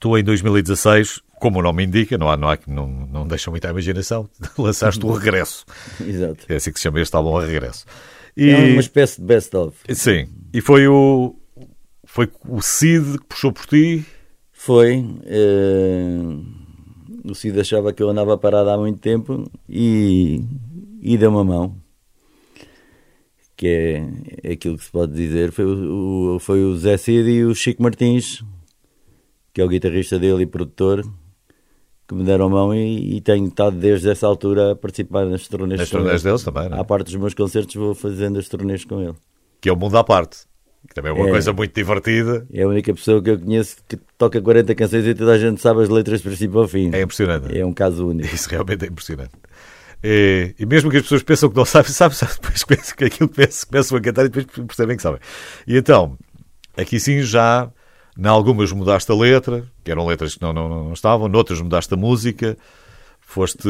tu 0.00 0.18
em 0.18 0.24
2016, 0.24 1.20
como 1.40 1.58
o 1.58 1.62
nome 1.62 1.84
indica, 1.84 2.16
não, 2.18 2.28
há, 2.30 2.36
não, 2.36 2.48
há, 2.48 2.58
não, 2.66 2.86
não 2.88 3.26
deixa 3.26 3.50
muita 3.50 3.68
imaginação, 3.68 4.28
lançaste 4.58 5.04
o 5.04 5.12
regresso. 5.12 5.64
Exato. 6.04 6.44
É 6.48 6.56
assim 6.56 6.72
que 6.72 6.78
se 6.78 6.84
chama 6.84 7.00
este 7.00 7.14
álbum, 7.16 7.36
regresso. 7.38 7.84
E, 8.36 8.50
É 8.50 8.56
uma 8.72 8.80
espécie 8.80 9.20
de 9.20 9.26
best-of. 9.26 9.76
Sim, 9.94 10.28
e 10.52 10.60
foi 10.60 10.86
o, 10.88 11.34
foi 12.04 12.30
o 12.48 12.60
Cid 12.60 13.18
que 13.18 13.24
puxou 13.26 13.52
por 13.52 13.66
ti. 13.66 14.04
Foi. 14.52 15.04
eh, 15.24 16.18
o 17.24 17.34
Cid 17.34 17.58
achava 17.60 17.92
que 17.92 18.02
eu 18.02 18.08
andava 18.10 18.36
parado 18.38 18.70
há 18.70 18.78
muito 18.78 18.98
tempo 19.00 19.50
e, 19.68 20.42
e 21.02 21.16
deu 21.18 21.30
uma 21.30 21.44
mão. 21.44 21.76
Que 23.56 23.66
é, 24.42 24.50
é 24.50 24.52
aquilo 24.52 24.76
que 24.76 24.84
se 24.84 24.90
pode 24.90 25.12
dizer. 25.14 25.50
Foi 25.50 25.64
o, 25.64 26.34
o- 26.34 26.38
foi 26.38 26.62
o 26.64 26.76
Zé 26.76 26.96
Cid 26.98 27.28
e 27.30 27.44
o 27.44 27.54
Chico 27.54 27.82
Martins, 27.82 28.44
que 29.52 29.60
é 29.62 29.64
o 29.64 29.68
guitarrista 29.68 30.18
dele 30.18 30.42
e 30.42 30.46
produtor, 30.46 31.02
que 32.08 32.14
me 32.14 32.22
deram 32.24 32.46
a 32.46 32.48
mão 32.48 32.74
e, 32.74 33.16
e 33.16 33.20
tenho 33.20 33.46
estado 33.48 33.76
desde 33.76 34.08
essa 34.08 34.26
altura 34.26 34.72
a 34.72 34.76
participar 34.76 35.26
nas 35.26 35.46
turnês 35.48 35.80
Nas 35.80 35.90
turnês 35.90 36.14
ele. 36.22 36.30
deles 36.30 36.42
também, 36.44 36.68
não 36.68 36.76
é? 36.78 36.80
À 36.80 36.84
parte 36.84 37.06
dos 37.06 37.16
meus 37.16 37.34
concertos 37.34 37.74
vou 37.74 37.94
fazendo 37.94 38.38
as 38.38 38.48
turnês 38.48 38.84
com 38.84 39.00
ele. 39.02 39.14
que 39.60 39.68
é 39.68 39.72
o 39.72 39.76
mundo 39.76 39.96
à 39.98 40.04
parte. 40.04 40.38
Que 40.88 40.94
também 40.94 41.10
é 41.10 41.14
uma 41.14 41.26
É. 41.26 41.30
coisa 41.30 41.52
muito 41.52 41.74
divertida. 41.74 42.46
É 42.52 42.62
a 42.62 42.68
única 42.68 42.94
pessoa 42.94 43.20
que 43.20 43.30
eu 43.30 43.38
conheço 43.40 43.76
que 43.88 43.98
toca 44.16 44.40
40 44.40 44.72
canções 44.76 45.04
e 45.04 45.14
toda 45.14 45.32
a 45.32 45.38
gente 45.38 45.60
sabe 45.60 45.82
as 45.82 45.88
letras 45.88 46.20
de 46.20 46.28
princípio 46.28 46.60
ao 46.60 46.68
fim. 46.68 46.90
É 46.94 47.02
impressionante. 47.02 47.58
É 47.58 47.66
um 47.66 47.72
caso 47.72 48.06
único. 48.06 48.32
Isso 48.32 48.48
realmente 48.48 48.84
é 48.84 48.88
impressionante. 48.88 49.32
E, 50.04 50.54
e 50.58 50.64
mesmo 50.66 50.88
que 50.90 50.98
as 50.98 51.02
pessoas 51.02 51.24
pensam 51.24 51.48
que 51.50 51.56
não 51.56 51.64
sabem, 51.64 51.90
sabem, 51.92 52.16
sabem 52.16 52.36
depois 52.40 52.62
começam, 52.62 52.96
que 52.96 53.04
aquilo 53.04 53.28
começam, 53.28 53.68
começam 53.68 53.98
a 53.98 54.00
cantar 54.00 54.26
e 54.26 54.28
depois 54.28 54.46
percebem 54.66 54.96
que 54.96 55.02
sabem. 55.02 55.18
E 55.66 55.76
então, 55.76 56.16
aqui 56.76 57.00
sim 57.00 57.20
já, 57.22 57.68
em 58.18 58.26
algumas 58.26 58.72
mudaste 58.72 59.10
a 59.12 59.14
letra, 59.14 59.64
que 59.84 59.90
eram 59.90 60.06
letras 60.06 60.34
que 60.34 60.42
não, 60.42 60.52
não, 60.52 60.68
não 60.68 60.92
estavam, 60.92 61.28
noutras 61.28 61.60
mudaste 61.60 61.92
a 61.92 61.96
música, 61.96 62.56
foste, 63.20 63.68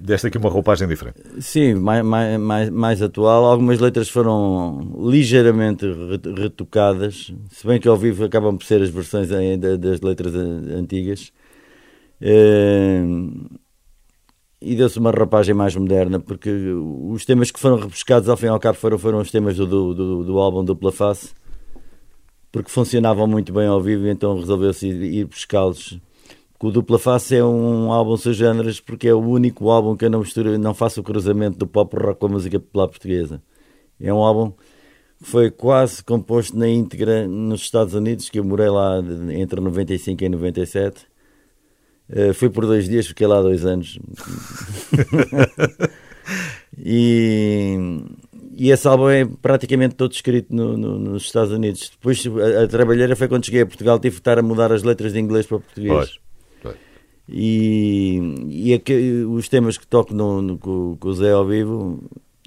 deste 0.00 0.26
aqui 0.26 0.36
uma 0.38 0.50
roupagem 0.50 0.86
diferente. 0.88 1.18
Sim, 1.40 1.74
mais, 1.76 2.04
mais, 2.04 2.70
mais, 2.70 3.00
atual. 3.02 3.44
Algumas 3.44 3.78
letras 3.80 4.08
foram 4.08 4.94
ligeiramente 5.08 5.86
re- 5.86 6.42
retocadas, 6.42 7.32
se 7.50 7.66
bem 7.66 7.78
que 7.80 7.88
ao 7.88 7.96
vivo 7.96 8.24
acabam 8.24 8.56
por 8.56 8.64
ser 8.64 8.82
as 8.82 8.90
versões 8.90 9.30
ainda 9.32 9.78
das 9.78 10.00
letras 10.00 10.34
an- 10.34 10.78
antigas. 10.78 11.32
Eh, 12.20 13.02
E 14.60 14.74
deu-se 14.74 14.98
uma 14.98 15.10
rapagem 15.10 15.54
mais 15.54 15.76
moderna, 15.76 16.18
porque 16.18 16.50
os 16.50 17.24
temas 17.26 17.50
que 17.50 17.60
foram 17.60 17.76
repescados 17.76 18.28
ao 18.28 18.36
fim 18.38 18.46
e 18.46 18.48
ao 18.48 18.58
cabo 18.58 18.76
foram, 18.78 18.98
foram 18.98 19.18
os 19.20 19.30
temas 19.30 19.54
do, 19.56 19.66
do, 19.94 20.24
do 20.24 20.38
álbum 20.38 20.64
Dupla 20.64 20.90
Face, 20.90 21.34
porque 22.56 22.70
funcionavam 22.70 23.26
muito 23.26 23.52
bem 23.52 23.66
ao 23.66 23.82
vivo, 23.82 24.08
então 24.08 24.34
resolveu-se 24.34 24.88
ir, 24.88 25.02
ir 25.02 25.24
buscá-los. 25.26 26.00
O 26.58 26.70
Dupla 26.70 26.98
Face 26.98 27.36
é 27.36 27.44
um 27.44 27.92
álbum 27.92 28.16
sem 28.16 28.32
géneros, 28.32 28.80
porque 28.80 29.06
é 29.06 29.12
o 29.12 29.20
único 29.20 29.68
álbum 29.68 29.94
que 29.94 30.06
eu 30.06 30.10
não 30.10 30.20
misturo, 30.20 30.56
não 30.56 30.72
faço 30.72 31.02
o 31.02 31.04
cruzamento 31.04 31.58
do 31.58 31.66
pop 31.66 31.94
rock 31.94 32.18
com 32.18 32.24
a 32.24 32.30
música 32.30 32.58
popular 32.58 32.88
portuguesa. 32.88 33.42
É 34.00 34.10
um 34.10 34.22
álbum 34.22 34.52
que 35.22 35.30
foi 35.30 35.50
quase 35.50 36.02
composto 36.02 36.56
na 36.56 36.66
íntegra 36.66 37.28
nos 37.28 37.60
Estados 37.60 37.92
Unidos, 37.92 38.30
que 38.30 38.38
eu 38.38 38.44
morei 38.44 38.70
lá 38.70 39.00
entre 39.34 39.60
95 39.60 40.24
e 40.24 40.28
97. 40.30 41.06
Eh, 42.08 42.32
fui 42.32 42.48
por 42.48 42.64
dois 42.64 42.88
dias, 42.88 43.06
fiquei 43.06 43.26
lá 43.26 43.42
dois 43.42 43.66
anos. 43.66 43.98
e, 46.78 47.76
e 48.56 48.70
esse 48.70 48.88
álbum 48.88 49.08
é 49.10 49.24
praticamente 49.24 49.94
todo 49.94 50.12
escrito 50.12 50.54
no- 50.54 50.76
no- 50.76 50.98
nos 50.98 51.24
Estados 51.24 51.52
Unidos. 51.52 51.90
Depois 51.90 52.24
a, 52.26 52.64
a 52.64 52.66
trabalheira 52.68 53.14
foi 53.14 53.28
quando 53.28 53.44
cheguei 53.44 53.60
a 53.62 53.66
Portugal, 53.66 53.98
tive 53.98 54.14
que 54.16 54.20
estar 54.20 54.38
a 54.38 54.42
mudar 54.42 54.72
as 54.72 54.82
letras 54.82 55.12
de 55.12 55.20
inglês 55.20 55.46
para 55.46 55.58
português. 55.60 55.92
Pois. 55.92 56.18
Pois. 56.62 56.76
E, 57.28 58.18
e 58.48 58.74
aqui- 58.74 59.24
os 59.28 59.48
temas 59.48 59.76
que 59.76 59.86
toco 59.86 60.14
no, 60.14 60.40
no- 60.40 60.58
com, 60.58 60.96
com 60.98 61.08
o 61.08 61.14
Zé 61.14 61.32
ao 61.32 61.46
vivo, 61.46 62.02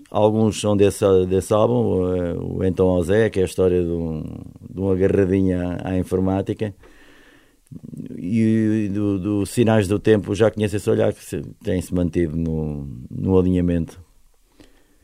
alguns 0.09 0.59
são 0.59 0.75
desse, 0.75 1.05
desse 1.27 1.53
álbum, 1.53 1.75
o, 1.75 2.57
o 2.59 2.63
Então 2.63 2.87
ao 2.87 3.03
Zé, 3.03 3.29
que 3.29 3.39
é 3.39 3.43
a 3.43 3.45
história 3.45 3.81
de, 3.83 3.89
um, 3.89 4.23
de 4.69 4.79
uma 4.79 4.93
agarradinha 4.93 5.77
à, 5.83 5.91
à 5.91 5.97
informática. 5.99 6.73
E 8.17 8.89
do, 8.91 9.19
do 9.19 9.45
Sinais 9.45 9.87
do 9.87 9.99
Tempo, 9.99 10.33
já 10.33 10.49
conheço 10.49 10.75
esse 10.75 10.89
olhar 10.89 11.13
que 11.13 11.23
se- 11.23 11.43
tem-se 11.63 11.93
mantido 11.93 12.35
no, 12.35 12.87
no 13.11 13.37
alinhamento. 13.37 14.01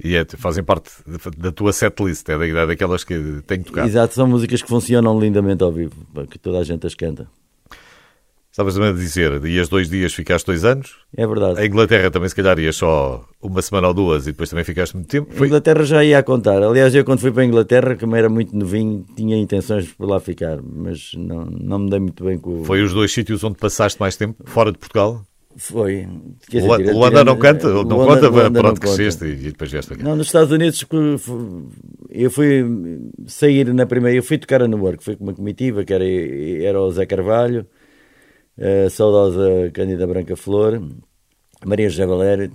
E 0.04 0.16
é- 0.16 0.26
fazem 0.38 0.64
parte 0.64 0.92
da 1.38 1.52
tua 1.52 1.72
setlist, 1.72 2.28
é 2.30 2.38
da- 2.54 2.66
daquelas 2.66 3.04
que 3.04 3.14
tenho 3.48 3.64
que 3.64 3.70
tocar. 3.72 3.86
Exato, 3.88 4.14
são 4.14 4.28
músicas 4.28 4.62
que 4.62 4.68
funcionam 4.68 5.20
lindamente 5.20 5.64
ao 5.64 5.72
vivo, 5.72 5.96
que 6.30 6.38
toda 6.38 6.60
a 6.60 6.64
gente 6.64 6.86
as 6.86 6.94
canta. 6.96 7.28
Estavas 8.52 8.80
a 8.80 8.92
dizer, 8.94 9.44
ias 9.46 9.68
dois 9.68 9.90
dias, 9.90 10.14
ficaste 10.14 10.46
dois 10.46 10.64
anos. 10.64 10.96
É 11.18 11.28
verdade. 11.28 11.60
A 11.60 11.66
Inglaterra 11.66 12.10
também, 12.10 12.30
se 12.30 12.36
calhar, 12.36 12.58
ias 12.58 12.78
só 12.78 13.28
uma 13.42 13.62
semana 13.62 13.90
ou 13.90 13.94
duas 13.94 14.24
e 14.28 14.32
depois 14.32 14.50
também 14.50 14.64
ficaste 14.64 14.94
muito 14.96 15.10
tempo. 15.10 15.30
A 15.34 15.36
Foi, 15.36 15.48
Inglaterra 15.48 15.84
já 15.84 16.02
ia 16.06 16.20
a 16.20 16.24
contar. 16.24 16.64
Aliás, 16.64 16.96
eu 16.96 17.04
quando 17.04 17.20
fui 17.20 17.32
para 17.34 17.42
a 17.42 17.46
Inglaterra, 17.46 17.98
como 17.98 18.16
era 18.16 18.30
muito 18.30 18.56
novinho, 18.56 19.06
tinha 19.14 19.36
intenções 19.38 19.84
de 19.88 19.94
por 19.94 20.08
lá 20.08 20.22
ficar, 20.22 20.60
mas 20.64 21.12
não, 21.18 21.44
não 21.44 21.80
me 21.80 21.90
dei 21.90 22.00
muito 22.00 22.24
bem 22.24 22.38
com 22.38 22.62
o. 22.62 22.64
foi 22.64 22.82
os 22.82 22.94
dois 22.94 23.12
sítios 23.12 23.44
onde 23.44 23.58
passaste 23.58 24.00
mais 24.00 24.16
tempo, 24.16 24.42
fora 24.46 24.72
de 24.72 24.78
Portugal? 24.78 25.22
Foi. 25.58 26.08
Quer 26.50 26.62
dizer, 26.62 26.94
Luanda, 26.94 27.24
não 27.24 27.38
canta, 27.38 27.70
não 27.70 27.84
Luanda- 27.84 27.96
conta, 28.16 28.30
Luanda 28.30 28.60
pronto, 28.60 28.82
conta. 28.82 28.96
cresceste 28.96 29.26
e 29.26 29.36
depois 29.36 29.72
vieste. 29.72 30.04
Não, 30.04 30.16
nos 30.16 30.28
Estados 30.28 30.52
Unidos 30.52 30.84
que 30.84 30.96
eu 32.10 32.30
fui 32.30 33.02
sair 33.26 33.74
na 33.74 33.86
primeira, 33.86 34.18
eu 34.18 34.24
fui 34.24 34.38
tocar 34.38 34.62
a 34.62 34.68
Newark, 34.68 35.04
fui 35.04 35.16
com 35.16 35.24
uma 35.24 35.34
comitiva 35.34 35.86
que 35.86 35.94
era, 35.94 36.06
era 36.06 36.82
o 36.82 36.92
Zé 36.92 37.06
Carvalho, 37.06 37.66
a 38.60 38.90
saudosa 38.90 39.72
Cândida 39.74 40.06
Branca 40.06 40.36
Flor, 40.36 40.82
Maria 41.66 41.90
José 41.90 42.06
Valério, 42.06 42.52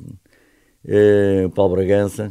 eh, 0.86 1.44
o 1.46 1.50
Paulo 1.50 1.76
Bragança, 1.76 2.30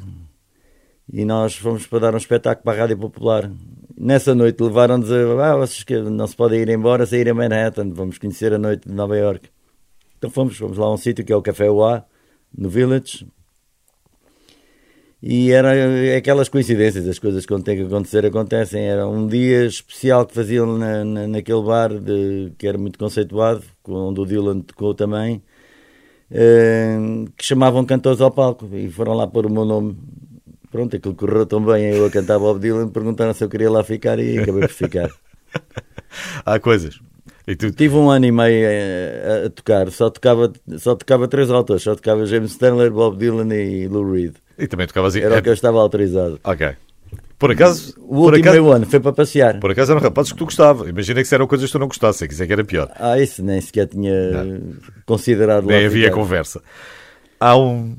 e 1.11 1.25
nós 1.25 1.55
fomos 1.55 1.87
para 1.87 1.99
dar 1.99 2.13
um 2.13 2.17
espetáculo 2.17 2.63
para 2.63 2.77
a 2.77 2.81
Rádio 2.81 2.97
Popular. 2.99 3.51
Nessa 3.97 4.35
noite 4.35 4.61
levaram-nos 4.61 5.11
a, 5.11 5.51
ah, 5.51 5.57
vocês 5.57 5.83
que 5.83 5.97
não 5.99 6.27
se 6.27 6.35
podem 6.35 6.61
ir 6.61 6.69
embora, 6.69 7.05
sair 7.07 7.27
a 7.27 7.33
Manhattan, 7.33 7.89
vamos 7.91 8.19
conhecer 8.19 8.53
a 8.53 8.59
noite 8.59 8.87
de 8.87 8.93
Nova 8.93 9.17
York. 9.17 9.49
Então 10.19 10.31
fomos, 10.31 10.57
fomos 10.57 10.77
lá 10.77 10.87
a 10.87 10.93
um 10.93 10.97
sítio 10.97 11.25
que 11.25 11.33
é 11.33 11.37
o 11.37 11.43
Café 11.43 11.71
UA, 11.71 12.05
no 12.57 12.69
Village, 12.69 13.27
e 15.21 15.51
era 15.51 15.75
é 15.75 16.15
aquelas 16.15 16.47
coincidências, 16.47 17.05
as 17.07 17.19
coisas 17.19 17.45
quando 17.45 17.63
têm 17.63 17.75
que 17.77 17.83
acontecer 17.83 18.25
acontecem. 18.25 18.83
Era 18.85 19.05
um 19.07 19.27
dia 19.27 19.65
especial 19.65 20.25
que 20.25 20.33
faziam 20.33 20.77
na, 20.77 21.03
na- 21.03 21.27
naquele 21.27 21.61
bar 21.61 21.89
de, 21.99 22.53
que 22.57 22.65
era 22.67 22.77
muito 22.77 22.97
conceituado, 22.97 23.63
onde 23.87 24.21
o 24.21 24.25
Dylan 24.25 24.61
tocou 24.61 24.93
também, 24.93 25.41
eh, 26.31 26.97
que 27.37 27.45
chamavam 27.45 27.85
cantores 27.85 28.21
ao 28.21 28.31
palco 28.31 28.69
e 28.73 28.89
foram 28.91 29.13
lá 29.13 29.27
pôr 29.27 29.45
o 29.45 29.51
meu 29.51 29.65
nome. 29.65 29.97
Pronto, 30.71 30.95
aquilo 30.95 31.15
correu 31.15 31.45
tão 31.45 31.63
bem, 31.65 31.85
eu 31.95 32.05
a 32.05 32.11
cantar 32.11 32.39
Bob 32.39 32.59
Dylan, 32.59 32.89
perguntaram 32.89 33.33
se 33.33 33.43
eu 33.43 33.49
queria 33.49 33.71
lá 33.71 33.83
ficar 33.83 34.19
e 34.19 34.39
acabei 34.39 34.61
por 34.63 34.71
ficar. 34.71 35.09
Há 36.45 36.59
coisas. 36.59 36.99
Tive 37.55 37.95
um 37.95 38.09
ano 38.09 38.25
e 38.25 38.31
meio 38.31 38.65
eh, 38.67 39.41
a, 39.43 39.47
a 39.47 39.49
tocar, 39.49 39.89
só 39.91 40.09
tocava, 40.09 40.51
só 40.77 40.95
tocava 40.95 41.27
três 41.27 41.49
autores, 41.49 41.83
só 41.83 41.95
tocava 41.95 42.25
James 42.25 42.51
Stanley, 42.51 42.89
Bob 42.89 43.17
Dylan 43.17 43.53
e 43.55 43.87
Lou 43.87 44.11
Reed. 44.11 44.35
e 44.57 44.67
também 44.67 44.85
tocavas 44.87 45.15
em. 45.15 45.21
Era 45.21 45.39
o 45.39 45.41
que 45.41 45.49
eu 45.49 45.53
estava 45.53 45.79
autorizado. 45.79 46.39
Ok. 46.43 46.75
Por 47.39 47.51
acaso. 47.51 47.95
O 47.99 48.07
por 48.23 48.33
último 48.33 48.49
acaso, 48.49 48.61
meu 48.61 48.71
ano 48.73 48.85
foi 48.85 48.99
para 48.99 49.13
passear. 49.13 49.59
por 49.59 49.71
acaso 49.71 49.93
eram 49.93 50.01
rapazes 50.01 50.33
que 50.33 50.37
tu 50.37 50.45
gostavas. 50.45 50.89
Imagina 50.89 51.21
que 51.21 51.27
se 51.27 51.33
eram 51.33 51.47
coisas 51.47 51.67
que 51.67 51.71
tu 51.71 51.79
não 51.79 51.87
gostasses, 51.87 52.27
que 52.27 52.33
isso 52.33 52.43
é 52.43 52.45
que 52.45 52.53
era 52.53 52.65
pior. 52.65 52.91
Ah, 52.95 53.17
isso 53.17 53.41
nem 53.43 53.61
sequer 53.61 53.87
tinha 53.87 54.13
considerado 55.05 55.65
lá 55.65 55.71
Nem 55.71 55.85
havia 55.85 56.11
conversa. 56.11 56.61
Há 57.39 57.55
um. 57.57 57.95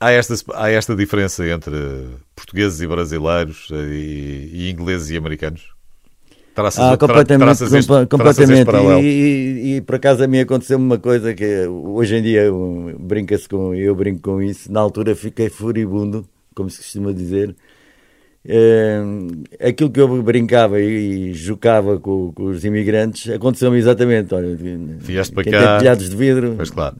Há 0.00 0.10
esta, 0.10 0.34
há 0.54 0.70
esta 0.70 0.94
diferença 0.96 1.46
entre 1.46 1.74
portugueses 2.34 2.80
e 2.80 2.86
brasileiros 2.86 3.68
eh, 3.72 3.76
e, 3.92 4.50
e 4.52 4.70
ingleses 4.70 5.10
e 5.10 5.16
americanos? 5.16 5.75
Traças, 6.56 6.82
Ah, 6.82 6.96
completamente, 6.96 7.44
traças 7.44 7.72
este- 7.72 7.86
compa- 7.86 8.06
completamente. 8.06 8.70
E, 9.02 9.06
e- 9.06 9.76
e 9.76 9.80
por 9.82 9.94
acaso 9.96 10.24
a 10.24 10.26
mim 10.26 10.40
aconteceu 10.40 10.78
uma 10.78 10.98
coisa 10.98 11.34
que 11.34 11.66
hoje 11.68 12.16
em 12.16 12.22
dia 12.22 12.50
brinca-se 12.98 13.46
com, 13.48 13.74
eu 13.74 13.94
brinco 13.94 14.22
com 14.22 14.42
isso. 14.42 14.72
Na 14.72 14.80
altura 14.80 15.14
fiquei 15.14 15.50
furibundo, 15.50 16.26
como 16.54 16.70
se 16.70 16.78
costuma 16.78 17.12
dizer. 17.12 17.54
Eh, 18.48 19.02
aquilo 19.68 19.90
que 19.90 20.00
eu 20.00 20.22
brincava 20.22 20.80
e, 20.80 21.30
e 21.30 21.34
jocava 21.34 21.98
com, 21.98 22.32
com 22.32 22.44
os 22.44 22.64
imigrantes 22.64 23.28
aconteceu-me 23.30 23.76
exatamente. 23.78 24.34
Olha, 24.34 24.56
Vieste 24.98 25.34
para 25.34 25.44
cá. 25.44 25.78
telhados 25.78 26.08
de 26.08 26.16
vidro, 26.16 26.54
Mas 26.56 26.70
claro. 26.70 26.96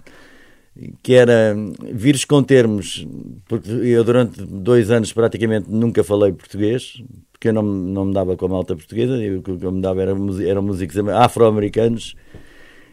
que 1.03 1.15
era 1.15 1.57
vires 1.95 2.25
com 2.25 2.43
termos, 2.43 3.07
porque 3.49 3.71
eu 3.71 4.03
durante 4.05 4.43
dois 4.43 4.91
anos 4.91 5.13
praticamente 5.13 5.67
nunca 5.71 6.03
falei 6.05 6.33
português, 6.33 7.01
porque 7.37 7.49
eu 7.49 7.53
não, 7.53 7.63
não 7.63 8.07
me 8.07 8.15
dava 8.15 8.35
com 8.35 8.47
a 8.47 8.49
malta 8.49 8.75
portuguesa, 8.75 9.23
eu, 9.23 9.41
o 9.41 9.43
que 9.43 9.51
eu 9.51 9.71
me 9.71 9.83
dava 9.83 10.01
era, 10.01 10.13
eram 10.47 10.63
músicos 10.63 10.97
am- 10.97 11.11
afro-americanos, 11.11 12.15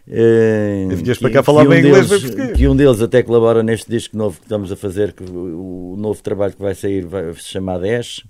Eh, 0.06 0.88
E 0.92 0.96
vinhas 0.96 1.18
para 1.18 1.30
cá 1.30 1.42
falar 1.44 1.64
bem 1.66 1.80
inglês, 1.80 2.10
deles, 2.10 2.24
português. 2.24 2.58
Que 2.58 2.68
um 2.68 2.76
deles 2.76 3.02
até 3.02 3.24
colabora 3.24 3.64
neste 3.64 3.90
disco 3.90 4.18
novo 4.18 4.38
que 4.38 4.44
estamos 4.46 4.70
a 4.70 4.76
fazer, 4.76 5.14
que 5.14 5.24
o, 5.24 5.94
o 5.94 5.96
novo 5.98 6.22
trabalho 6.22 6.52
que 6.54 6.62
vai 6.62 6.76
sair 6.76 7.06
vai 7.06 7.34
se 7.36 7.44
chamar 7.46 7.78
10, 7.80 8.22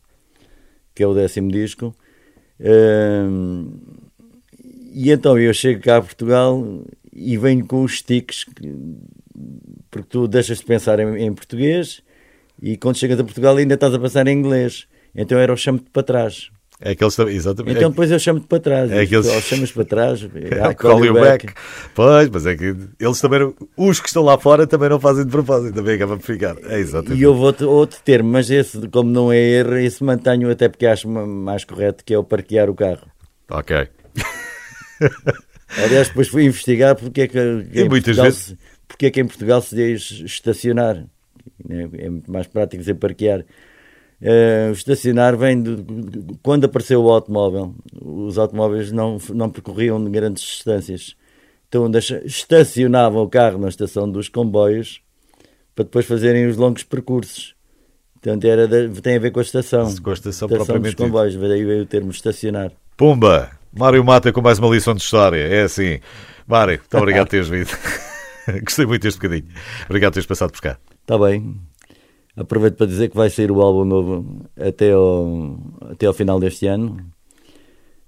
que 0.94 1.02
é 1.02 1.08
o 1.08 1.16
décimo 1.16 1.52
disco. 1.52 1.96
Eh, 2.60 3.24
e 4.94 5.12
então 5.12 5.38
eu 5.40 5.52
chego 5.52 5.82
cá 5.82 5.98
a 5.98 6.02
Portugal 6.04 6.64
e 7.12 7.38
venho 7.38 7.66
com 7.66 7.84
os 7.84 8.04
tiques, 8.04 8.44
que- 8.44 8.76
porque 9.90 10.08
tu 10.10 10.28
deixas 10.28 10.60
de 10.60 10.66
pensar 10.66 11.00
em, 11.00 11.24
em 11.26 11.34
português 11.34 12.04
e 12.62 12.78
quando 12.78 12.98
chegas 12.98 13.20
a 13.20 13.24
Portugal 13.24 13.58
ainda 13.58 13.74
estás 13.74 13.94
a 13.96 14.00
pensar 14.00 14.28
em 14.28 14.38
inglês. 14.38 14.86
Então 15.16 15.38
era 15.38 15.54
o 15.54 15.58
chamo-te 15.58 15.90
para 15.92 16.04
trás. 16.04 16.50
É 16.86 16.96
também, 16.96 17.34
exatamente. 17.36 17.78
Então 17.78 17.90
depois 17.92 18.12
eu 18.12 18.20
chamo-te 18.20 18.46
para 18.48 18.60
trás. 18.60 18.92
É 18.92 19.02
aqueles- 19.02 19.26
Ou 19.28 19.42
chamas 19.42 19.72
para 19.72 19.86
trás. 19.86 20.22
É 20.36 20.68
o 20.68 20.76
call 20.76 21.06
you 21.06 21.14
back. 21.14 21.48
Pois, 21.96 22.28
mas 22.30 22.46
é 22.46 22.58
que 22.58 22.76
eles 23.00 23.22
também, 23.22 23.54
os 23.78 24.02
que 24.02 24.08
estão 24.08 24.22
lá 24.24 24.38
fora 24.38 24.68
também 24.68 24.90
não 24.90 25.00
fazem 25.00 25.24
de 25.24 25.32
propósito, 25.32 25.76
também 25.76 25.96
acaba 25.96 26.18
por 26.18 26.26
ficar. 26.26 26.58
É 26.64 26.80
exatamente. 26.80 27.22
E 27.22 27.26
houve 27.26 27.40
outro, 27.42 27.70
outro 27.70 28.00
termo, 28.04 28.30
mas 28.32 28.50
esse, 28.50 28.86
como 28.90 29.10
não 29.10 29.32
é 29.32 29.38
erro, 29.40 29.78
esse 29.78 30.04
mantenho 30.04 30.50
até 30.52 30.68
porque 30.68 30.86
acho 30.86 31.08
ma- 31.08 31.26
mais 31.26 31.64
correto, 31.64 32.04
que 32.04 32.14
é 32.14 32.18
o 32.18 32.24
parquear 32.24 32.70
o 32.70 32.76
carro. 32.76 33.08
Ok. 33.50 33.88
Aliás, 35.84 36.08
depois 36.10 36.28
fui 36.28 36.44
investigar 36.46 36.96
porque 36.96 37.22
é 37.22 37.28
que, 37.28 37.38
E 37.38 37.84
muitas 37.88 38.16
Portugal 38.18 38.26
vezes- 38.26 38.56
porque 38.88 39.06
é 39.08 39.12
que 39.12 39.22
em 39.22 39.26
Portugal 39.26 39.62
se 39.62 39.76
diz 39.76 40.12
estacionar. 40.26 41.06
É, 41.70 42.06
é 42.06 42.10
muito 42.10 42.32
mais 42.32 42.46
prático 42.48 42.80
dizer 42.82 42.96
parquear. 42.96 43.44
Eh, 44.26 44.70
o 44.70 44.72
estacionar 44.72 45.36
vem 45.36 45.62
de, 45.62 45.76
de- 45.76 46.38
quando 46.42 46.64
apareceu 46.64 47.04
o 47.04 47.10
automóvel. 47.12 47.76
Os 48.02 48.38
automóveis 48.38 48.90
não, 48.92 49.18
não 49.34 49.50
percorriam 49.50 50.02
grandes 50.06 50.42
distâncias. 50.44 51.16
Então 51.68 51.90
estacionavam 52.24 53.22
o 53.24 53.28
carro 53.30 53.58
na 53.60 53.68
estação 53.68 54.10
dos 54.10 54.30
comboios 54.30 55.02
para 55.76 55.84
depois 55.84 56.06
fazerem 56.06 56.46
os 56.48 56.56
longos 56.56 56.84
percursos. 56.84 57.54
Portanto, 58.14 58.46
era 58.46 58.66
da- 58.68 58.88
tem 59.02 59.18
a 59.18 59.20
ver 59.20 59.32
com 59.32 59.40
a 59.40 59.44
estação. 59.44 59.94
Com 59.98 60.10
a 60.12 60.14
estação 60.14 60.48
dos 60.48 60.56
propriamente 60.58 60.92
dita. 60.92 61.04
comboios. 61.04 61.36
Daí 61.36 61.66
veio 61.66 61.84
o 61.84 61.86
termo 61.86 62.12
estacionar. 62.12 62.72
Pumba! 62.96 63.52
Mário 63.76 64.04
Mata 64.06 64.32
com 64.32 64.40
mais 64.40 64.60
uma 64.60 64.70
lição 64.70 64.94
de 64.94 65.02
história. 65.02 65.40
É 65.40 65.64
assim. 65.64 66.00
Mário, 66.48 66.78
muito 66.78 66.98
obrigado 66.98 67.26
por 67.26 67.32
teres 67.32 67.48
vindo. 67.50 67.70
Gostei 68.64 68.86
muito 68.86 69.02
deste 69.02 69.18
bocadinho. 69.20 69.48
Obrigado 69.86 70.12
por 70.12 70.16
teres 70.16 70.28
passado 70.28 70.52
por 70.52 70.62
cá. 70.62 70.78
Está 71.02 71.18
bem. 71.18 71.60
Aproveito 72.36 72.76
para 72.76 72.88
dizer 72.88 73.10
que 73.10 73.16
vai 73.16 73.30
sair 73.30 73.52
o 73.52 73.62
álbum 73.62 73.86
novo 73.86 74.42
até 74.60 74.92
ao, 74.92 75.58
até 75.92 76.06
ao 76.08 76.14
final 76.14 76.40
deste 76.40 76.66
ano. 76.68 76.98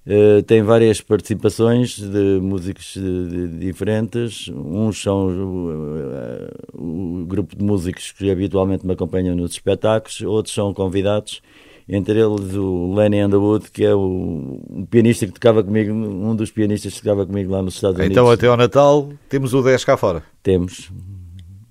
Eh, 0.07 0.41
tem 0.43 0.61
várias 0.63 1.01
participações 1.01 1.97
de 1.99 2.39
músicos 2.41 2.93
de- 2.95 3.27
de- 3.49 3.59
diferentes. 3.59 4.49
Uns 4.49 5.01
são 5.01 5.27
o, 5.27 7.21
o 7.21 7.25
grupo 7.25 7.55
de 7.55 7.63
músicos 7.63 8.11
que 8.11 8.29
habitualmente 8.29 8.85
me 8.85 8.93
acompanham 8.93 9.35
nos 9.35 9.51
espetáculos, 9.51 10.21
outros 10.21 10.53
são 10.53 10.73
convidados. 10.73 11.41
Entre 11.87 12.19
eles 12.19 12.55
o 12.55 12.95
Lenny 12.95 13.23
Underwood, 13.23 13.69
que 13.69 13.83
é 13.85 13.93
o, 13.93 14.59
um 14.71 14.85
pianista 14.89 15.27
que 15.27 15.33
tocava 15.33 15.63
comigo, 15.63 15.93
um 15.93 16.35
dos 16.35 16.49
pianistas 16.49 16.95
que 16.95 17.01
tocava 17.01 17.27
comigo 17.27 17.51
lá 17.51 17.61
nos 17.61 17.75
Estados 17.75 17.97
Unidos. 17.99 18.11
Então, 18.17 18.29
até 18.29 18.47
ao 18.47 18.57
Natal, 18.57 19.09
temos 19.29 19.53
o 19.53 19.61
10 19.61 19.85
cá 19.85 19.95
fora. 19.95 20.23
Temos. 20.41 20.91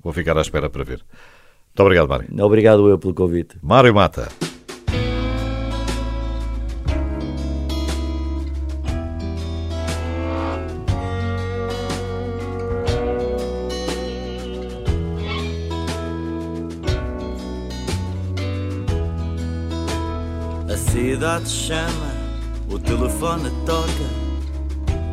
Vou 0.04 0.12
ficar 0.12 0.38
à 0.38 0.40
espera 0.40 0.70
para 0.70 0.84
ver. 0.84 1.04
Muito 1.74 1.86
obrigado, 1.86 2.08
Mário. 2.08 2.44
Obrigado 2.44 2.88
eu 2.88 2.96
pelo 2.96 3.12
convite. 3.12 3.58
Mário 3.60 3.92
Mata. 3.92 4.28
A 20.72 20.76
cidade 20.76 21.48
chama, 21.48 21.90
o 22.70 22.78
telefone 22.78 23.50
toca 23.66 23.88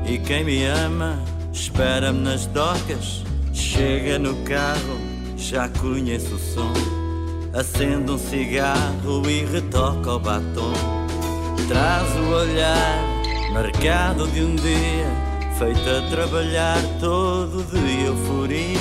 E 0.07 0.19
quem 0.19 0.43
me 0.43 0.63
ama 0.65 1.19
espera-me 1.51 2.19
nas 2.19 2.45
docas 2.47 3.23
Chega 3.51 4.19
no 4.19 4.35
carro, 4.43 5.10
já 5.41 5.67
conheço 5.67 6.35
o 6.35 6.39
som. 6.39 6.73
Acende 7.53 8.11
um 8.11 8.17
cigarro 8.17 9.29
e 9.29 9.43
retoca 9.45 10.13
o 10.13 10.19
batom. 10.19 10.73
Traz 11.67 12.09
o 12.15 12.33
olhar 12.33 13.03
marcado 13.53 14.27
de 14.27 14.41
um 14.41 14.55
dia 14.55 15.31
Feito 15.61 15.87
a 15.87 16.09
trabalhar 16.09 16.79
todo 16.99 17.63
de 17.69 18.05
euforia. 18.05 18.79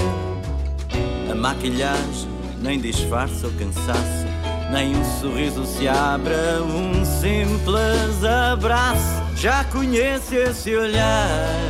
A 1.31 1.35
maquilhagem 1.35 2.27
nem 2.59 2.81
disfarça 2.81 3.49
o 3.49 3.53
cansaço, 3.53 4.27
nem 4.73 4.97
um 4.97 5.05
sorriso 5.21 5.67
se 5.67 5.87
abre 5.87 6.33
um 6.63 7.05
simples 7.05 8.25
abraço. 8.25 9.23
Já 9.37 9.63
conheço 9.65 10.35
esse 10.35 10.75
olhar, 10.75 11.61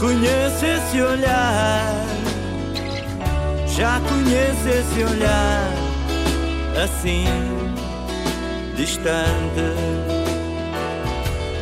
conheço 0.00 0.64
esse 0.64 1.02
olhar, 1.02 1.94
já 3.76 4.00
conheço 4.00 4.68
esse 4.68 5.02
olhar, 5.02 5.72
assim, 6.82 7.24
distante. 8.76 9.62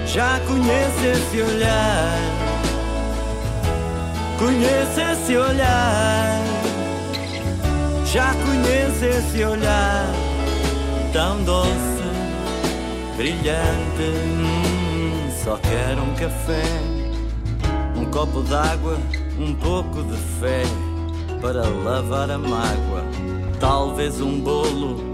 Já 0.07 0.41
conheço 0.41 1.07
esse 1.07 1.43
olhar. 1.43 2.19
Conheço 4.39 5.01
esse 5.13 5.37
olhar, 5.37 6.43
já 8.07 8.33
conheço 8.35 9.05
esse 9.05 9.45
olhar 9.45 10.07
tão 11.13 11.45
doce, 11.45 12.03
brilhante. 13.19 14.01
Hum, 14.01 15.31
só 15.45 15.59
quero 15.59 16.03
um 16.03 16.15
café, 16.15 16.63
um 17.95 18.07
copo 18.07 18.41
d'água, 18.41 18.99
um 19.39 19.55
pouco 19.55 20.03
de 20.05 20.17
fé 20.41 20.63
para 21.41 21.67
lavar 21.69 22.31
a 22.31 22.39
mágoa. 22.39 23.05
Talvez 23.59 24.21
um 24.21 24.41
bolo, 24.41 25.11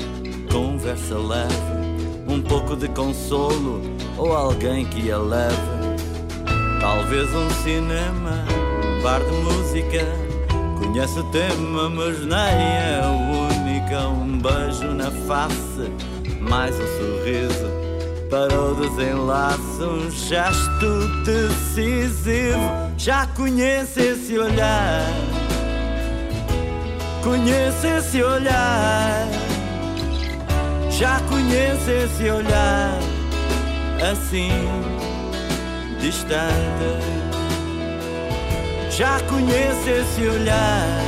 conversa 0.53 1.17
leve, 1.17 1.55
um 2.29 2.41
pouco 2.43 2.77
de 2.77 2.89
consolo 2.89 3.81
ou 4.17 4.33
alguém 4.33 4.85
que 4.87 5.11
a 5.11 5.19
leve. 5.19 5.57
Talvez 6.81 7.29
um 7.35 7.51
cinema, 7.63 8.45
um 8.85 9.03
bar 9.03 9.21
de 9.21 9.33
música. 9.33 10.07
Conhece 10.79 11.19
o 11.19 11.25
tema, 11.31 11.89
mas 11.89 12.21
nem 12.21 12.39
é 12.39 13.01
a 13.03 13.11
única. 13.11 14.09
Um 14.09 14.39
beijo 14.39 14.93
na 14.95 15.11
face, 15.11 15.91
mais 16.41 16.75
um 16.75 16.87
sorriso. 16.99 17.77
Para 18.31 18.61
o 18.61 18.75
desenlace, 18.75 19.83
um 19.83 20.11
gesto 20.11 21.25
decisivo. 21.25 22.61
Já 22.99 23.27
conhece 23.29 24.01
esse 24.01 24.39
olhar. 24.39 25.03
Conheço 27.27 27.87
esse 27.99 28.23
olhar. 28.23 29.27
Já 30.89 31.19
conheço 31.29 31.91
esse 31.91 32.31
olhar. 32.31 32.99
Assim 34.13 34.53
distante. 35.99 36.87
Já 38.91 39.19
conheço 39.29 39.91
esse 39.91 40.27
olhar, 40.27 41.01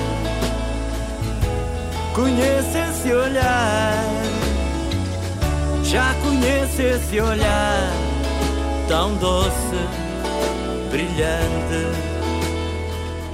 conheço 2.14 2.76
esse 2.76 3.12
olhar. 3.12 4.04
Já 5.84 6.14
conheço 6.22 6.82
esse 6.82 7.20
olhar, 7.20 7.90
tão 8.88 9.14
doce, 9.14 9.78
brilhante. 10.90 11.86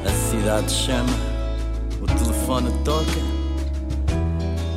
A 0.07 0.30
cidade 0.30 0.70
chama, 0.70 1.23
telefone 2.45 2.70
toca. 2.84 3.05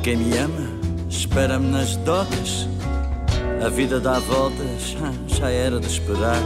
Quem 0.02 0.16
me 0.16 0.38
ama, 0.38 0.68
espera-me 1.10 1.70
nas 1.70 1.96
docas. 1.96 2.66
A 3.64 3.68
vida 3.68 4.00
dá 4.00 4.18
voltas, 4.20 4.96
já 5.26 5.50
era 5.50 5.78
de 5.78 5.86
esperar. 5.86 6.40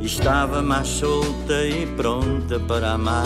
Estava 0.00 0.60
mais 0.62 0.88
solta 0.88 1.64
e 1.64 1.86
pronta 1.86 2.58
para 2.58 2.92
amar. 2.92 3.24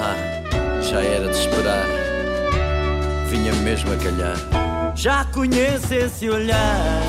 Ah, 0.00 0.80
já 0.80 1.02
era 1.02 1.28
de 1.28 1.38
esperar. 1.38 1.84
Vinha 3.28 3.52
mesmo 3.56 3.92
a 3.92 3.96
calhar. 3.96 4.67
Já 4.98 5.24
conheço 5.26 5.94
esse 5.94 6.28
olhar. 6.28 7.00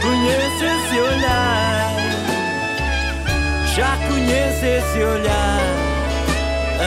Conheço 0.00 0.64
esse 0.64 1.00
olhar. 1.00 1.90
Já 3.74 3.96
conheço 4.08 4.64
esse 4.64 5.02
olhar 5.02 5.60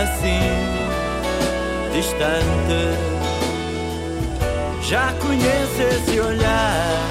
assim 0.03 0.39
distante. 1.91 3.17
Já 4.83 5.13
conheço 5.19 5.81
esse 5.81 6.17
olhar, 6.21 7.09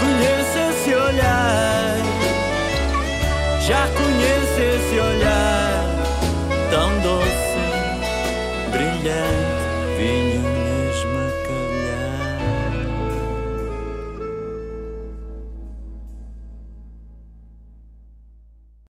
conheço 0.00 0.58
esse 0.70 0.94
olhar, 0.94 1.96
já 3.66 3.86
conheço 3.88 4.60
esse 4.62 4.98
olhar 4.98 5.57